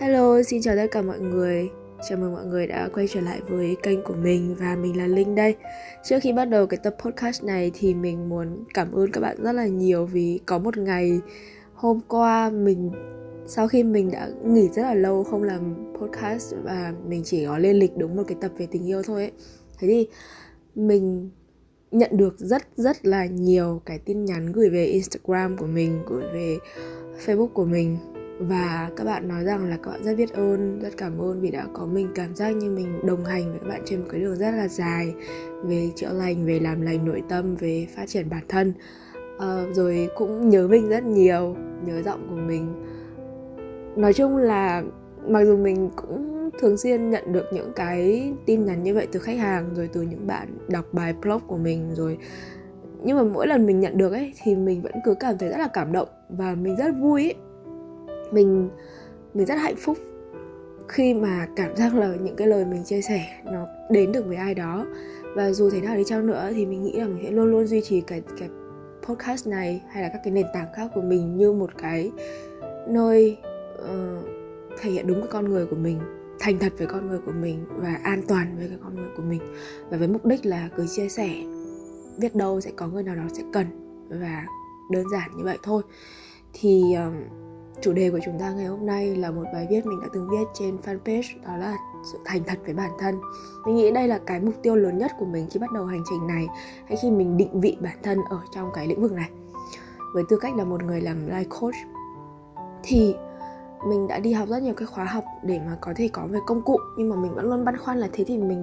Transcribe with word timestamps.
Hello, 0.00 0.42
xin 0.42 0.62
chào 0.62 0.76
tất 0.76 0.86
cả 0.90 1.02
mọi 1.02 1.20
người. 1.20 1.70
Chào 2.08 2.18
mừng 2.18 2.32
mọi 2.32 2.46
người 2.46 2.66
đã 2.66 2.88
quay 2.94 3.08
trở 3.08 3.20
lại 3.20 3.40
với 3.48 3.76
kênh 3.82 4.02
của 4.02 4.14
mình 4.14 4.54
và 4.58 4.76
mình 4.76 4.98
là 4.98 5.06
Linh 5.06 5.34
đây. 5.34 5.56
Trước 6.04 6.18
khi 6.22 6.32
bắt 6.32 6.44
đầu 6.44 6.66
cái 6.66 6.78
tập 6.82 6.96
podcast 7.04 7.44
này 7.44 7.70
thì 7.74 7.94
mình 7.94 8.28
muốn 8.28 8.64
cảm 8.74 8.92
ơn 8.92 9.10
các 9.12 9.20
bạn 9.20 9.36
rất 9.42 9.52
là 9.52 9.66
nhiều 9.66 10.06
vì 10.06 10.40
có 10.46 10.58
một 10.58 10.76
ngày 10.76 11.20
hôm 11.74 12.00
qua 12.08 12.50
mình 12.50 12.90
sau 13.46 13.68
khi 13.68 13.82
mình 13.82 14.10
đã 14.10 14.28
nghỉ 14.44 14.68
rất 14.68 14.82
là 14.82 14.94
lâu 14.94 15.24
không 15.24 15.42
làm 15.42 15.74
podcast 16.00 16.54
và 16.64 16.94
mình 17.08 17.22
chỉ 17.24 17.46
có 17.46 17.58
lên 17.58 17.76
lịch 17.76 17.96
đúng 17.96 18.16
một 18.16 18.22
cái 18.26 18.36
tập 18.40 18.52
về 18.58 18.66
tình 18.70 18.88
yêu 18.88 19.02
thôi 19.02 19.22
ấy. 19.22 19.32
Thế 19.78 19.88
thì 19.88 20.08
mình 20.74 21.30
nhận 21.90 22.10
được 22.16 22.38
rất 22.38 22.62
rất 22.76 23.06
là 23.06 23.26
nhiều 23.26 23.82
cái 23.86 23.98
tin 23.98 24.24
nhắn 24.24 24.52
gửi 24.52 24.70
về 24.70 24.84
Instagram 24.84 25.56
của 25.56 25.66
mình, 25.66 26.02
gửi 26.06 26.24
về 26.32 26.58
Facebook 27.26 27.48
của 27.48 27.64
mình 27.64 27.98
và 28.38 28.90
các 28.96 29.04
bạn 29.04 29.28
nói 29.28 29.44
rằng 29.44 29.64
là 29.64 29.76
các 29.82 29.90
bạn 29.90 30.04
rất 30.04 30.14
biết 30.16 30.32
ơn 30.32 30.78
rất 30.78 30.96
cảm 30.96 31.18
ơn 31.18 31.40
vì 31.40 31.50
đã 31.50 31.66
có 31.72 31.86
mình 31.86 32.08
cảm 32.14 32.34
giác 32.34 32.50
như 32.50 32.70
mình 32.70 33.06
đồng 33.06 33.24
hành 33.24 33.50
với 33.50 33.58
các 33.58 33.68
bạn 33.68 33.82
trên 33.84 34.00
một 34.00 34.06
cái 34.10 34.20
đường 34.20 34.36
rất 34.36 34.50
là 34.50 34.68
dài 34.68 35.14
về 35.64 35.90
chữa 35.96 36.12
lành 36.12 36.46
về 36.46 36.60
làm 36.60 36.80
lành 36.80 37.04
nội 37.04 37.22
tâm 37.28 37.56
về 37.56 37.86
phát 37.96 38.08
triển 38.08 38.30
bản 38.30 38.42
thân. 38.48 38.72
À, 39.38 39.64
rồi 39.72 40.08
cũng 40.16 40.48
nhớ 40.48 40.68
mình 40.68 40.88
rất 40.88 41.04
nhiều 41.04 41.56
nhớ 41.86 42.02
giọng 42.02 42.26
của 42.30 42.36
mình. 42.36 42.84
Nói 43.96 44.12
chung 44.12 44.36
là 44.36 44.82
mặc 45.28 45.44
dù 45.44 45.56
mình 45.56 45.90
cũng 45.96 46.50
thường 46.60 46.76
xuyên 46.76 47.10
nhận 47.10 47.32
được 47.32 47.44
những 47.52 47.72
cái 47.76 48.32
tin 48.46 48.64
nhắn 48.64 48.82
như 48.82 48.94
vậy 48.94 49.06
từ 49.12 49.20
khách 49.20 49.38
hàng 49.38 49.74
rồi 49.74 49.88
từ 49.92 50.02
những 50.02 50.26
bạn 50.26 50.48
đọc 50.68 50.84
bài 50.92 51.14
blog 51.22 51.40
của 51.46 51.56
mình 51.56 51.94
rồi 51.94 52.18
nhưng 53.02 53.16
mà 53.16 53.22
mỗi 53.22 53.46
lần 53.46 53.66
mình 53.66 53.80
nhận 53.80 53.98
được 53.98 54.12
ấy 54.12 54.32
thì 54.42 54.56
mình 54.56 54.82
vẫn 54.82 54.92
cứ 55.04 55.14
cảm 55.20 55.38
thấy 55.38 55.48
rất 55.48 55.58
là 55.58 55.68
cảm 55.72 55.92
động 55.92 56.08
và 56.28 56.54
mình 56.54 56.76
rất 56.76 56.94
vui 57.00 57.22
ấy 57.22 57.34
mình 58.36 58.70
mình 59.34 59.46
rất 59.46 59.54
hạnh 59.54 59.76
phúc 59.76 59.98
khi 60.88 61.14
mà 61.14 61.48
cảm 61.56 61.76
giác 61.76 61.94
là 61.94 62.14
những 62.20 62.36
cái 62.36 62.48
lời 62.48 62.64
mình 62.64 62.84
chia 62.84 63.02
sẻ 63.02 63.40
nó 63.44 63.66
đến 63.90 64.12
được 64.12 64.26
với 64.26 64.36
ai 64.36 64.54
đó. 64.54 64.86
Và 65.34 65.52
dù 65.52 65.70
thế 65.70 65.80
nào 65.80 65.96
đi 65.96 66.04
chăng 66.04 66.26
nữa 66.26 66.50
thì 66.54 66.66
mình 66.66 66.82
nghĩ 66.82 66.92
là 66.92 67.06
mình 67.06 67.20
sẽ 67.22 67.30
luôn 67.30 67.50
luôn 67.50 67.66
duy 67.66 67.80
trì 67.80 68.00
cái 68.00 68.22
cái 68.38 68.48
podcast 69.02 69.46
này 69.46 69.82
hay 69.88 70.02
là 70.02 70.08
các 70.08 70.20
cái 70.24 70.32
nền 70.32 70.46
tảng 70.54 70.66
khác 70.76 70.90
của 70.94 71.00
mình 71.02 71.36
như 71.36 71.52
một 71.52 71.70
cái 71.78 72.10
nơi 72.88 73.38
uh, 73.78 74.24
thể 74.80 74.90
hiện 74.90 75.06
đúng 75.06 75.20
cái 75.20 75.28
con 75.30 75.48
người 75.48 75.66
của 75.66 75.76
mình 75.76 75.98
thành 76.38 76.58
thật 76.58 76.72
với 76.78 76.86
con 76.86 77.08
người 77.08 77.18
của 77.26 77.32
mình 77.32 77.64
và 77.76 78.00
an 78.02 78.22
toàn 78.28 78.56
với 78.58 78.68
cái 78.68 78.78
con 78.82 78.94
người 78.94 79.10
của 79.16 79.22
mình. 79.22 79.40
Và 79.90 79.96
với 79.98 80.08
mục 80.08 80.26
đích 80.26 80.46
là 80.46 80.68
cứ 80.76 80.86
chia 80.86 81.08
sẻ 81.08 81.30
biết 82.18 82.34
đâu 82.34 82.60
sẽ 82.60 82.70
có 82.76 82.88
người 82.88 83.02
nào 83.02 83.16
đó 83.16 83.22
sẽ 83.32 83.42
cần 83.52 83.66
và 84.08 84.46
đơn 84.92 85.04
giản 85.12 85.30
như 85.36 85.44
vậy 85.44 85.58
thôi. 85.62 85.82
Thì 86.52 86.82
uh, 86.92 87.45
chủ 87.80 87.92
đề 87.92 88.10
của 88.10 88.18
chúng 88.24 88.38
ta 88.38 88.50
ngày 88.50 88.66
hôm 88.66 88.86
nay 88.86 89.16
là 89.16 89.30
một 89.30 89.44
bài 89.52 89.66
viết 89.70 89.86
mình 89.86 90.00
đã 90.00 90.08
từng 90.12 90.28
viết 90.30 90.44
trên 90.54 90.76
fanpage, 90.76 91.42
đó 91.46 91.56
là 91.56 91.76
sự 92.12 92.18
thành 92.24 92.44
thật 92.46 92.58
với 92.64 92.74
bản 92.74 92.90
thân. 92.98 93.20
Mình 93.66 93.76
nghĩ 93.76 93.90
đây 93.90 94.08
là 94.08 94.18
cái 94.26 94.40
mục 94.40 94.54
tiêu 94.62 94.76
lớn 94.76 94.98
nhất 94.98 95.10
của 95.18 95.24
mình 95.24 95.46
khi 95.50 95.60
bắt 95.60 95.72
đầu 95.72 95.84
hành 95.84 96.02
trình 96.10 96.26
này, 96.26 96.46
hay 96.88 96.96
khi 97.02 97.10
mình 97.10 97.36
định 97.36 97.60
vị 97.60 97.76
bản 97.80 97.96
thân 98.02 98.18
ở 98.30 98.40
trong 98.54 98.70
cái 98.74 98.86
lĩnh 98.86 99.02
vực 99.02 99.12
này. 99.12 99.30
Với 100.14 100.24
tư 100.28 100.38
cách 100.40 100.56
là 100.56 100.64
một 100.64 100.82
người 100.82 101.00
làm 101.00 101.28
life 101.28 101.60
coach, 101.60 101.74
thì 102.82 103.14
mình 103.88 104.08
đã 104.08 104.18
đi 104.18 104.32
học 104.32 104.48
rất 104.48 104.62
nhiều 104.62 104.74
cái 104.74 104.86
khóa 104.86 105.04
học 105.04 105.24
để 105.42 105.60
mà 105.66 105.78
có 105.80 105.92
thể 105.96 106.08
có 106.12 106.26
về 106.26 106.38
công 106.46 106.62
cụ, 106.62 106.76
nhưng 106.98 107.08
mà 107.08 107.16
mình 107.16 107.34
vẫn 107.34 107.50
luôn 107.50 107.64
băn 107.64 107.76
khoăn 107.76 107.98
là 107.98 108.08
thế 108.12 108.24
thì 108.24 108.38
mình 108.38 108.62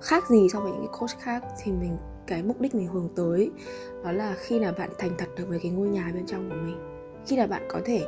khác 0.00 0.30
gì 0.30 0.48
so 0.52 0.60
với 0.60 0.72
những 0.72 0.80
cái 0.80 0.98
coach 1.00 1.18
khác? 1.18 1.44
Thì 1.62 1.72
mình, 1.72 1.96
cái 2.26 2.42
mục 2.42 2.60
đích 2.60 2.74
mình 2.74 2.86
hướng 2.86 3.08
tới 3.16 3.50
đó 4.04 4.12
là 4.12 4.34
khi 4.38 4.58
nào 4.58 4.72
bạn 4.78 4.90
thành 4.98 5.10
thật 5.18 5.26
được 5.36 5.44
với 5.48 5.60
cái 5.62 5.70
ngôi 5.70 5.88
nhà 5.88 6.10
bên 6.14 6.26
trong 6.26 6.50
của 6.50 6.56
mình 6.64 6.93
khi 7.26 7.36
là 7.36 7.46
bạn 7.46 7.62
có 7.68 7.80
thể 7.84 8.06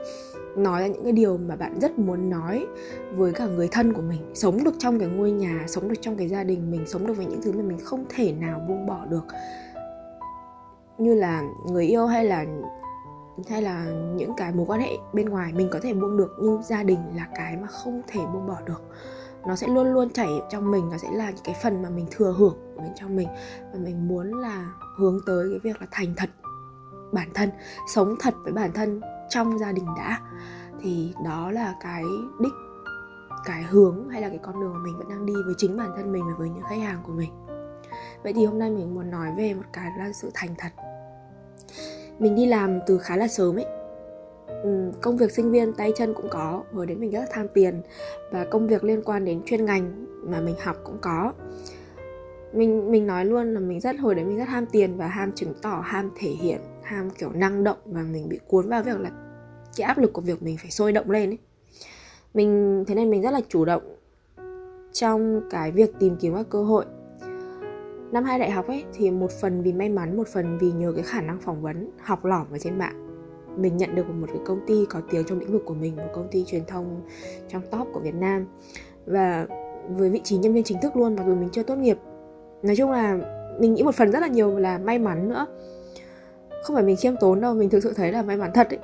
nói 0.57 0.81
ra 0.81 0.87
những 0.87 1.03
cái 1.03 1.13
điều 1.13 1.39
mà 1.39 1.57
bạn 1.57 1.81
rất 1.81 1.99
muốn 1.99 2.31
nói 2.31 2.67
với 3.15 3.33
cả 3.33 3.47
người 3.47 3.69
thân 3.73 3.93
của 3.93 4.03
mình, 4.03 4.21
sống 4.35 4.65
được 4.65 4.75
trong 4.79 4.99
cái 4.99 5.09
ngôi 5.09 5.31
nhà, 5.31 5.65
sống 5.67 5.89
được 5.89 5.95
trong 6.01 6.17
cái 6.17 6.29
gia 6.29 6.45
đình 6.45 6.71
mình, 6.71 6.87
sống 6.87 7.07
được 7.07 7.15
với 7.15 7.27
những 7.27 7.43
thứ 7.43 7.53
mà 7.53 7.63
mình 7.63 7.79
không 7.85 8.05
thể 8.09 8.33
nào 8.33 8.61
buông 8.69 8.87
bỏ 8.87 9.05
được. 9.05 9.25
Như 10.99 11.15
là 11.15 11.43
người 11.71 11.87
yêu 11.87 12.07
hay 12.07 12.25
là 12.25 12.47
hay 13.49 13.63
là 13.63 13.85
những 14.17 14.33
cái 14.37 14.53
mối 14.53 14.67
quan 14.67 14.81
hệ 14.81 14.91
bên 15.13 15.29
ngoài 15.29 15.53
mình 15.53 15.69
có 15.73 15.79
thể 15.83 15.93
buông 15.93 16.17
được, 16.17 16.37
nhưng 16.43 16.63
gia 16.63 16.83
đình 16.83 16.99
là 17.17 17.29
cái 17.35 17.57
mà 17.57 17.67
không 17.67 18.03
thể 18.07 18.21
buông 18.33 18.47
bỏ 18.47 18.57
được. 18.67 18.83
Nó 19.47 19.57
sẽ 19.57 19.67
luôn 19.67 19.93
luôn 19.93 20.11
chảy 20.11 20.29
trong 20.51 20.71
mình, 20.71 20.89
nó 20.91 20.97
sẽ 20.99 21.09
là 21.13 21.31
những 21.31 21.45
cái 21.45 21.55
phần 21.63 21.83
mà 21.83 21.91
mình 21.91 22.07
thừa 22.11 22.35
hưởng 22.39 22.57
bên 22.77 22.93
trong 22.95 23.17
mình. 23.17 23.29
Và 23.73 23.79
mình 23.79 24.09
muốn 24.09 24.33
là 24.41 24.73
hướng 24.99 25.19
tới 25.27 25.47
cái 25.51 25.59
việc 25.63 25.81
là 25.81 25.87
thành 25.91 26.15
thật 26.17 26.31
bản 27.13 27.29
thân 27.35 27.51
sống 27.95 28.17
thật 28.21 28.35
với 28.45 28.53
bản 28.53 28.73
thân 28.73 29.01
trong 29.29 29.59
gia 29.59 29.73
đình 29.73 29.87
đã. 29.97 30.21
Thì 30.81 31.15
đó 31.25 31.51
là 31.51 31.75
cái 31.83 32.05
đích 32.41 32.53
cái 33.45 33.63
hướng 33.63 34.09
hay 34.09 34.23
là 34.23 34.29
cái 34.29 34.39
con 34.43 34.61
đường 34.61 34.73
mà 34.73 34.79
mình 34.85 34.99
vẫn 34.99 35.09
đang 35.09 35.27
đi 35.27 35.33
với 35.45 35.55
chính 35.59 35.77
bản 35.77 35.91
thân 35.97 36.13
mình 36.13 36.23
và 36.29 36.35
với 36.39 36.49
những 36.49 36.65
khách 36.69 36.81
hàng 36.81 36.99
của 37.07 37.13
mình. 37.13 37.31
Vậy 38.23 38.33
thì 38.33 38.45
hôm 38.47 38.59
nay 38.59 38.71
mình 38.71 38.95
muốn 38.95 39.11
nói 39.11 39.29
về 39.37 39.55
một 39.55 39.63
cái 39.73 39.91
là 39.99 40.13
sự 40.13 40.31
thành 40.35 40.55
thật. 40.59 40.71
Mình 42.19 42.35
đi 42.35 42.47
làm 42.47 42.79
từ 42.87 42.99
khá 42.99 43.17
là 43.17 43.29
sớm 43.29 43.59
ấy. 43.59 43.67
Ừ, 44.63 44.93
công 45.03 45.17
việc 45.17 45.33
sinh 45.33 45.51
viên 45.51 45.73
tay 45.73 45.93
chân 45.97 46.15
cũng 46.15 46.29
có 46.31 46.63
hồi 46.73 46.87
đến 46.87 47.01
mình 47.01 47.11
rất 47.11 47.21
là 47.21 47.27
tham 47.33 47.49
tiền. 47.49 47.83
Và 48.33 48.45
công 48.45 48.67
việc 48.67 48.85
liên 48.85 49.03
quan 49.03 49.25
đến 49.25 49.43
chuyên 49.47 49.65
ngành 49.65 50.07
mà 50.23 50.41
mình 50.41 50.55
học 50.63 50.77
cũng 50.85 50.99
có 51.01 51.33
mình 52.53 52.91
mình 52.91 53.07
nói 53.07 53.25
luôn 53.25 53.55
là 53.55 53.61
mình 53.61 53.81
rất 53.81 53.99
hồi 53.99 54.15
đấy 54.15 54.25
mình 54.25 54.37
rất 54.37 54.49
ham 54.49 54.67
tiền 54.67 54.97
và 54.97 55.07
ham 55.07 55.33
chứng 55.33 55.55
tỏ, 55.63 55.83
ham 55.85 56.11
thể 56.17 56.31
hiện, 56.31 56.61
ham 56.83 57.11
kiểu 57.11 57.31
năng 57.33 57.65
động 57.65 57.79
và 57.85 58.03
mình 58.03 58.29
bị 58.29 58.39
cuốn 58.47 58.69
vào 58.69 58.83
việc 58.83 59.01
là 59.01 59.11
cái 59.77 59.87
áp 59.87 59.99
lực 59.99 60.13
của 60.13 60.21
việc 60.21 60.43
mình 60.43 60.57
phải 60.57 60.71
sôi 60.71 60.93
động 60.93 61.11
lên 61.11 61.31
ấy. 61.31 61.39
Mình, 62.35 62.85
thế 62.87 62.95
nên 62.95 63.11
mình 63.11 63.23
rất 63.23 63.31
là 63.31 63.41
chủ 63.49 63.65
động 63.65 63.83
trong 64.93 65.41
cái 65.51 65.73
việc 65.73 65.91
tìm 65.99 66.17
kiếm 66.21 66.35
các 66.35 66.47
cơ 66.51 66.63
hội. 66.63 66.85
Năm 68.13 68.25
hai 68.25 68.39
đại 68.39 68.51
học 68.51 68.67
ấy 68.67 68.85
thì 68.95 69.11
một 69.11 69.31
phần 69.31 69.63
vì 69.63 69.73
may 69.73 69.89
mắn, 69.89 70.17
một 70.17 70.29
phần 70.29 70.59
vì 70.59 70.73
nhờ 70.73 70.93
cái 70.93 71.05
khả 71.05 71.21
năng 71.21 71.41
phỏng 71.41 71.63
vấn 71.63 71.91
học 72.01 72.25
lỏm 72.25 72.47
ở 72.51 72.59
trên 72.59 72.79
mạng, 72.79 73.07
mình 73.57 73.77
nhận 73.77 73.95
được 73.95 74.11
một 74.11 74.27
cái 74.27 74.41
công 74.47 74.61
ty 74.67 74.87
có 74.91 75.01
tiếng 75.11 75.25
trong 75.25 75.39
lĩnh 75.39 75.53
vực 75.53 75.63
của 75.65 75.75
mình, 75.75 75.97
một 75.97 76.11
công 76.15 76.29
ty 76.31 76.45
truyền 76.45 76.65
thông 76.67 77.03
trong 77.49 77.63
top 77.71 77.89
của 77.93 78.01
Việt 78.01 78.15
Nam 78.15 78.47
và 79.07 79.47
với 79.89 80.11
vị 80.11 80.21
trí 80.25 80.37
nhân 80.37 80.55
viên 80.55 80.65
chính 80.65 80.81
thức 80.83 80.97
luôn 80.97 81.17
mặc 81.17 81.25
dù 81.27 81.35
mình 81.35 81.49
chưa 81.53 81.63
tốt 81.63 81.77
nghiệp 81.77 81.99
nói 82.67 82.77
chung 82.77 82.91
là 82.91 83.19
mình 83.59 83.75
nghĩ 83.75 83.83
một 83.83 83.95
phần 83.95 84.11
rất 84.11 84.21
là 84.21 84.27
nhiều 84.27 84.59
là 84.59 84.79
may 84.79 84.99
mắn 84.99 85.29
nữa. 85.29 85.47
Không 86.63 86.77
phải 86.77 86.85
mình 86.85 86.97
khiêm 86.97 87.17
tốn 87.17 87.41
đâu, 87.41 87.55
mình 87.55 87.71
thực 87.71 87.83
sự 87.83 87.93
thấy 87.97 88.13
là 88.13 88.23
may 88.23 88.37
mắn 88.37 88.51
thật 88.55 88.69
ấy. 88.71 88.79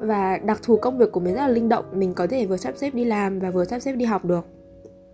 Và 0.00 0.38
đặc 0.38 0.60
thù 0.62 0.76
công 0.76 0.98
việc 0.98 1.12
của 1.12 1.20
mình 1.20 1.34
rất 1.34 1.40
là 1.40 1.48
linh 1.48 1.68
động, 1.68 1.84
mình 1.92 2.14
có 2.14 2.26
thể 2.26 2.46
vừa 2.46 2.56
sắp 2.56 2.74
xếp 2.76 2.94
đi 2.94 3.04
làm 3.04 3.38
và 3.38 3.50
vừa 3.50 3.64
sắp 3.64 3.78
xếp 3.78 3.92
đi 3.92 4.04
học 4.04 4.24
được. 4.24 4.44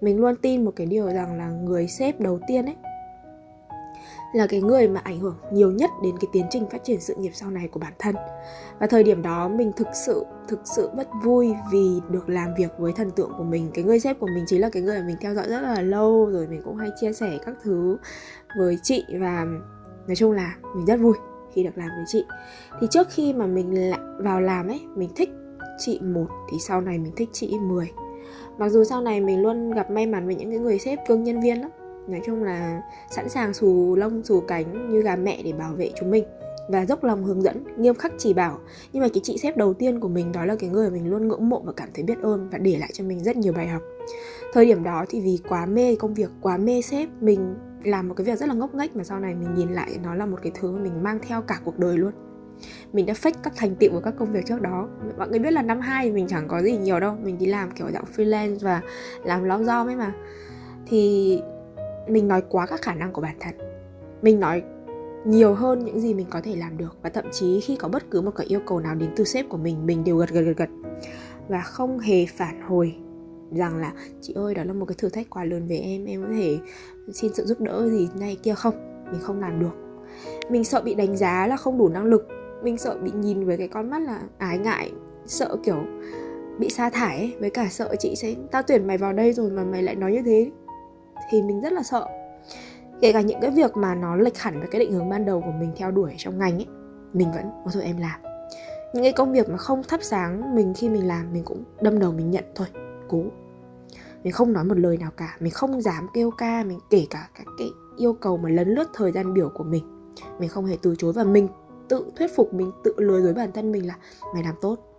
Mình 0.01 0.19
luôn 0.19 0.37
tin 0.37 0.65
một 0.65 0.73
cái 0.77 0.87
điều 0.87 1.07
rằng 1.07 1.39
là 1.39 1.51
người 1.51 1.89
sếp 1.89 2.21
đầu 2.21 2.39
tiên 2.49 2.67
ấy 2.67 2.77
là 4.33 4.47
cái 4.47 4.61
người 4.61 4.89
mà 4.89 5.01
ảnh 5.05 5.21
hưởng 5.21 5.37
nhiều 5.53 5.71
nhất 5.71 5.91
đến 6.03 6.15
cái 6.21 6.29
tiến 6.33 6.47
trình 6.51 6.67
phát 6.71 6.85
triển 6.85 7.01
sự 7.01 7.15
nghiệp 7.15 7.31
sau 7.35 7.51
này 7.51 7.69
của 7.69 7.81
bản 7.81 7.93
thân. 7.99 8.15
Và 8.79 8.87
thời 8.87 9.05
điểm 9.05 9.23
đó 9.23 9.49
mình 9.49 9.73
thực 9.77 9.89
sự 10.07 10.25
thực 10.49 10.61
sự 10.65 10.91
rất 10.97 11.09
vui 11.25 11.55
vì 11.73 12.01
được 12.09 12.29
làm 12.29 12.55
việc 12.59 12.71
với 12.79 12.93
thần 12.93 13.11
tượng 13.11 13.33
của 13.39 13.45
mình. 13.45 13.71
Cái 13.75 13.85
người 13.85 14.01
sếp 14.01 14.19
của 14.19 14.29
mình 14.35 14.45
chính 14.47 14.61
là 14.61 14.71
cái 14.73 14.83
người 14.83 15.01
mà 15.01 15.07
mình 15.07 15.17
theo 15.21 15.35
dõi 15.35 15.49
rất 15.49 15.61
là 15.61 15.83
lâu, 15.83 16.31
rồi 16.33 16.47
mình 16.47 16.63
cũng 16.65 16.77
hay 16.77 16.89
chia 17.01 17.13
sẻ 17.13 17.39
các 17.47 17.55
thứ 17.63 17.99
với 18.59 18.79
chị 18.83 19.05
và 19.21 19.47
nói 20.07 20.17
chung 20.17 20.33
là 20.33 20.55
mình 20.77 20.87
rất 20.87 20.97
vui 20.97 21.15
khi 21.53 21.63
được 21.63 21.79
làm 21.79 21.89
với 21.89 22.05
chị. 22.07 22.25
Thì 22.81 22.87
trước 22.91 23.07
khi 23.11 23.33
mà 23.33 23.47
mình 23.47 23.93
vào 24.19 24.41
làm 24.41 24.69
ấy, 24.69 24.81
mình 24.97 25.11
thích 25.17 25.31
chị 25.79 26.01
một 26.01 26.27
thì 26.51 26.59
sau 26.61 26.81
này 26.81 26.99
mình 26.99 27.13
thích 27.17 27.29
chị 27.33 27.59
10 27.61 27.91
mặc 28.59 28.69
dù 28.69 28.85
sau 28.85 29.01
này 29.01 29.21
mình 29.21 29.43
luôn 29.43 29.71
gặp 29.71 29.91
may 29.91 30.07
mắn 30.07 30.27
với 30.27 30.35
những 30.35 30.51
cái 30.51 30.59
người 30.59 30.79
sếp 30.79 30.99
cưng 31.09 31.25
nhân 31.25 31.41
viên 31.41 31.61
lắm 31.61 31.71
nói 32.11 32.21
chung 32.27 32.45
là 32.45 32.83
sẵn 33.11 33.29
sàng 33.29 33.55
xù 33.55 33.97
lông, 33.97 34.25
xù 34.25 34.41
cánh 34.41 34.93
như 34.93 35.03
gà 35.03 35.17
mẹ 35.17 35.43
để 35.45 35.53
bảo 35.53 35.73
vệ 35.73 35.91
chúng 36.01 36.11
mình. 36.11 36.25
Và 36.69 36.87
dốc 36.87 37.05
lòng 37.05 37.25
hướng 37.25 37.43
dẫn, 37.43 37.65
nghiêm 37.77 37.95
khắc 37.95 38.13
chỉ 38.19 38.35
bảo. 38.35 38.59
Nhưng 38.93 39.03
mà 39.03 39.09
cái 39.15 39.21
chị 39.25 39.39
sếp 39.39 39.57
đầu 39.57 39.75
tiên 39.75 40.01
của 40.01 40.09
mình 40.09 40.33
đó 40.33 40.45
là 40.45 40.57
cái 40.59 40.71
người 40.71 40.91
mình 40.91 41.11
luôn 41.11 41.29
ngưỡng 41.29 41.49
mộ 41.49 41.63
và 41.65 41.73
cảm 41.73 41.89
thấy 41.95 42.05
biết 42.05 42.19
ơn 42.23 42.49
và 42.51 42.59
để 42.59 42.77
lại 42.79 42.91
cho 42.93 43.05
mình 43.05 43.21
rất 43.21 43.37
nhiều 43.37 43.53
bài 43.53 43.69
học. 43.69 43.83
Thời 44.53 44.67
điểm 44.67 44.83
đó 44.83 45.05
thì 45.09 45.21
vì 45.21 45.39
quá 45.49 45.67
mê 45.67 45.97
công 45.97 46.15
việc, 46.15 46.31
quá 46.41 46.57
mê 46.57 46.81
sếp, 46.81 47.09
mình 47.21 47.55
làm 47.85 48.09
một 48.09 48.15
cái 48.17 48.25
việc 48.25 48.39
rất 48.39 48.49
là 48.49 48.55
ngốc 48.55 48.75
nghếch 48.75 48.97
mà 48.97 49.05
sau 49.05 49.21
này 49.21 49.35
mình 49.35 49.55
nhìn 49.55 49.69
lại 49.69 49.99
nó 50.03 50.15
là 50.15 50.27
một 50.27 50.39
cái 50.43 50.53
thứ 50.61 50.73
mà 50.73 50.79
mình 50.79 51.03
mang 51.03 51.19
theo 51.29 51.43
cả 51.43 51.59
cuộc 51.65 51.79
đời 51.79 51.99
luôn. 51.99 52.13
Mình 52.93 53.07
đã 53.07 53.15
fake 53.15 53.33
các 53.43 53.53
thành 53.57 53.75
tựu 53.75 53.91
của 53.91 54.01
các 54.01 54.15
công 54.19 54.33
việc 54.33 54.47
trước 54.47 54.61
đó. 54.61 54.89
Mọi 55.19 55.29
người 55.29 55.39
biết 55.39 55.51
là 55.51 55.63
năm 55.63 55.81
hai 55.81 56.11
mình 56.11 56.27
chẳng 56.29 56.49
có 56.49 56.63
gì 56.63 56.77
nhiều 56.77 57.01
đâu. 57.01 57.17
Mình 57.23 57.39
đi 57.39 57.47
làm 57.47 57.71
kiểu 57.71 57.87
dạng 57.93 58.05
freelance 58.17 58.59
và 58.61 58.81
làm 59.25 59.45
lo 59.45 59.63
do 59.63 59.85
ấy 59.85 59.97
mà. 59.97 60.13
Thì 60.87 61.43
mình 62.09 62.29
nói 62.29 62.43
quá 62.49 62.67
các 62.67 62.83
khả 62.83 62.95
năng 62.95 63.13
của 63.13 63.23
bản 63.23 63.37
thân. 63.41 63.55
Mình 64.23 64.41
nói 64.41 64.63
nhiều 65.25 65.55
hơn 65.55 65.85
những 65.85 66.01
gì 66.01 66.15
mình 66.15 66.27
có 66.31 66.41
thể 66.41 66.57
làm 66.57 66.77
được 66.77 66.97
và 67.03 67.11
thậm 67.11 67.25
chí 67.33 67.61
khi 67.61 67.77
có 67.77 67.89
bất 67.89 68.11
cứ 68.11 68.21
một 68.21 68.31
cái 68.37 68.47
yêu 68.47 68.61
cầu 68.67 68.81
nào 68.81 68.95
đến 68.95 69.11
từ 69.17 69.25
sếp 69.25 69.49
của 69.49 69.57
mình 69.57 69.87
mình 69.87 70.05
đều 70.05 70.17
gật 70.17 70.31
gật 70.31 70.41
gật 70.41 70.57
gật. 70.57 70.69
Và 71.49 71.61
không 71.61 71.99
hề 71.99 72.27
phản 72.27 72.63
hồi 72.63 72.95
rằng 73.53 73.77
là 73.77 73.93
chị 74.21 74.33
ơi 74.33 74.55
đó 74.55 74.65
là 74.65 74.73
một 74.73 74.87
cái 74.87 74.95
thử 74.99 75.09
thách 75.09 75.31
quá 75.31 75.45
lớn 75.45 75.67
về 75.69 75.77
em 75.77 76.05
em 76.05 76.23
có 76.23 76.29
thể 76.35 76.59
xin 77.13 77.35
sự 77.35 77.45
giúp 77.45 77.61
đỡ 77.61 77.89
gì 77.91 78.09
này 78.21 78.37
kia 78.43 78.55
không? 78.55 79.05
Mình 79.13 79.21
không 79.21 79.41
làm 79.41 79.61
được. 79.61 79.73
Mình 80.51 80.65
sợ 80.65 80.81
bị 80.81 80.95
đánh 80.95 81.17
giá 81.17 81.47
là 81.47 81.57
không 81.57 81.79
đủ 81.79 81.89
năng 81.89 82.05
lực. 82.05 82.29
Mình 82.63 82.79
sợ 82.79 82.99
bị 83.03 83.11
nhìn 83.15 83.45
với 83.45 83.57
cái 83.57 83.69
con 83.69 83.91
mắt 83.91 84.03
là 84.03 84.21
ái 84.39 84.59
ngại 84.59 84.93
sợ 85.27 85.57
kiểu 85.65 85.79
bị 86.59 86.69
sa 86.69 86.91
thải 86.91 87.17
ấy, 87.17 87.35
với 87.41 87.51
cả 87.51 87.69
sợ 87.71 87.95
chị 87.99 88.17
sẽ 88.17 88.35
tao 88.51 88.63
tuyển 88.63 88.87
mày 88.87 88.99
vào 88.99 89.13
đây 89.13 89.33
rồi 89.33 89.51
mà 89.51 89.65
mày 89.65 89.83
lại 89.83 89.95
nói 89.95 90.13
như 90.13 90.23
thế 90.23 90.51
thì 91.31 91.43
mình 91.43 91.61
rất 91.61 91.73
là 91.73 91.83
sợ. 91.83 92.07
Kể 93.01 93.13
cả 93.13 93.21
những 93.21 93.41
cái 93.41 93.51
việc 93.51 93.77
mà 93.77 93.95
nó 93.95 94.17
lệch 94.17 94.39
hẳn 94.39 94.59
với 94.61 94.69
cái 94.69 94.79
định 94.79 94.93
hướng 94.93 95.09
ban 95.09 95.25
đầu 95.25 95.41
của 95.41 95.53
mình 95.61 95.73
theo 95.77 95.91
đuổi 95.91 96.15
trong 96.19 96.39
ngành 96.39 96.55
ấy, 96.55 96.67
mình 97.13 97.33
vẫn 97.33 97.51
có 97.65 97.71
thôi 97.75 97.83
em 97.83 97.97
làm. 97.97 98.21
Những 98.95 99.03
cái 99.03 99.13
công 99.13 99.33
việc 99.33 99.51
mà 99.51 99.57
không 99.57 99.83
thắp 99.83 100.01
sáng 100.03 100.55
mình 100.55 100.75
khi 100.77 100.89
mình 100.89 101.09
làm, 101.09 101.33
mình 101.33 101.45
cũng 101.45 101.65
đâm 101.81 101.99
đầu 101.99 102.13
mình 102.13 102.31
nhận 102.31 102.45
thôi, 102.55 102.67
cố. 103.09 103.23
Mình 104.25 104.33
không 104.33 104.53
nói 104.53 104.65
một 104.65 104.79
lời 104.79 104.97
nào 104.97 105.11
cả, 105.17 105.37
mình 105.41 105.53
không 105.53 105.81
dám 105.81 106.07
kêu 106.15 106.31
ca, 106.31 106.65
mình 106.65 106.79
kể 106.91 107.07
cả 107.11 107.29
các 107.35 107.47
cái 107.59 107.69
yêu 107.97 108.13
cầu 108.13 108.37
mà 108.37 108.49
lấn 108.49 108.69
lướt 108.69 108.89
thời 108.95 109.13
gian 109.13 109.35
biểu 109.35 109.51
của 109.55 109.65
mình. 109.65 110.13
Mình 110.39 110.49
không 110.49 110.67
hề 110.67 110.77
từ 110.83 110.95
chối 110.99 111.13
và 111.13 111.25
mình 111.25 111.49
tự 111.89 112.11
thuyết 112.17 112.37
phục, 112.37 112.55
mình 112.55 112.73
tự 112.85 112.95
lừa 112.97 113.21
dối 113.21 113.35
bản 113.35 113.53
thân 113.53 113.73
mình 113.73 113.87
là 113.87 113.95
mày 114.35 114.43
làm 114.43 114.55
tốt 114.61 114.90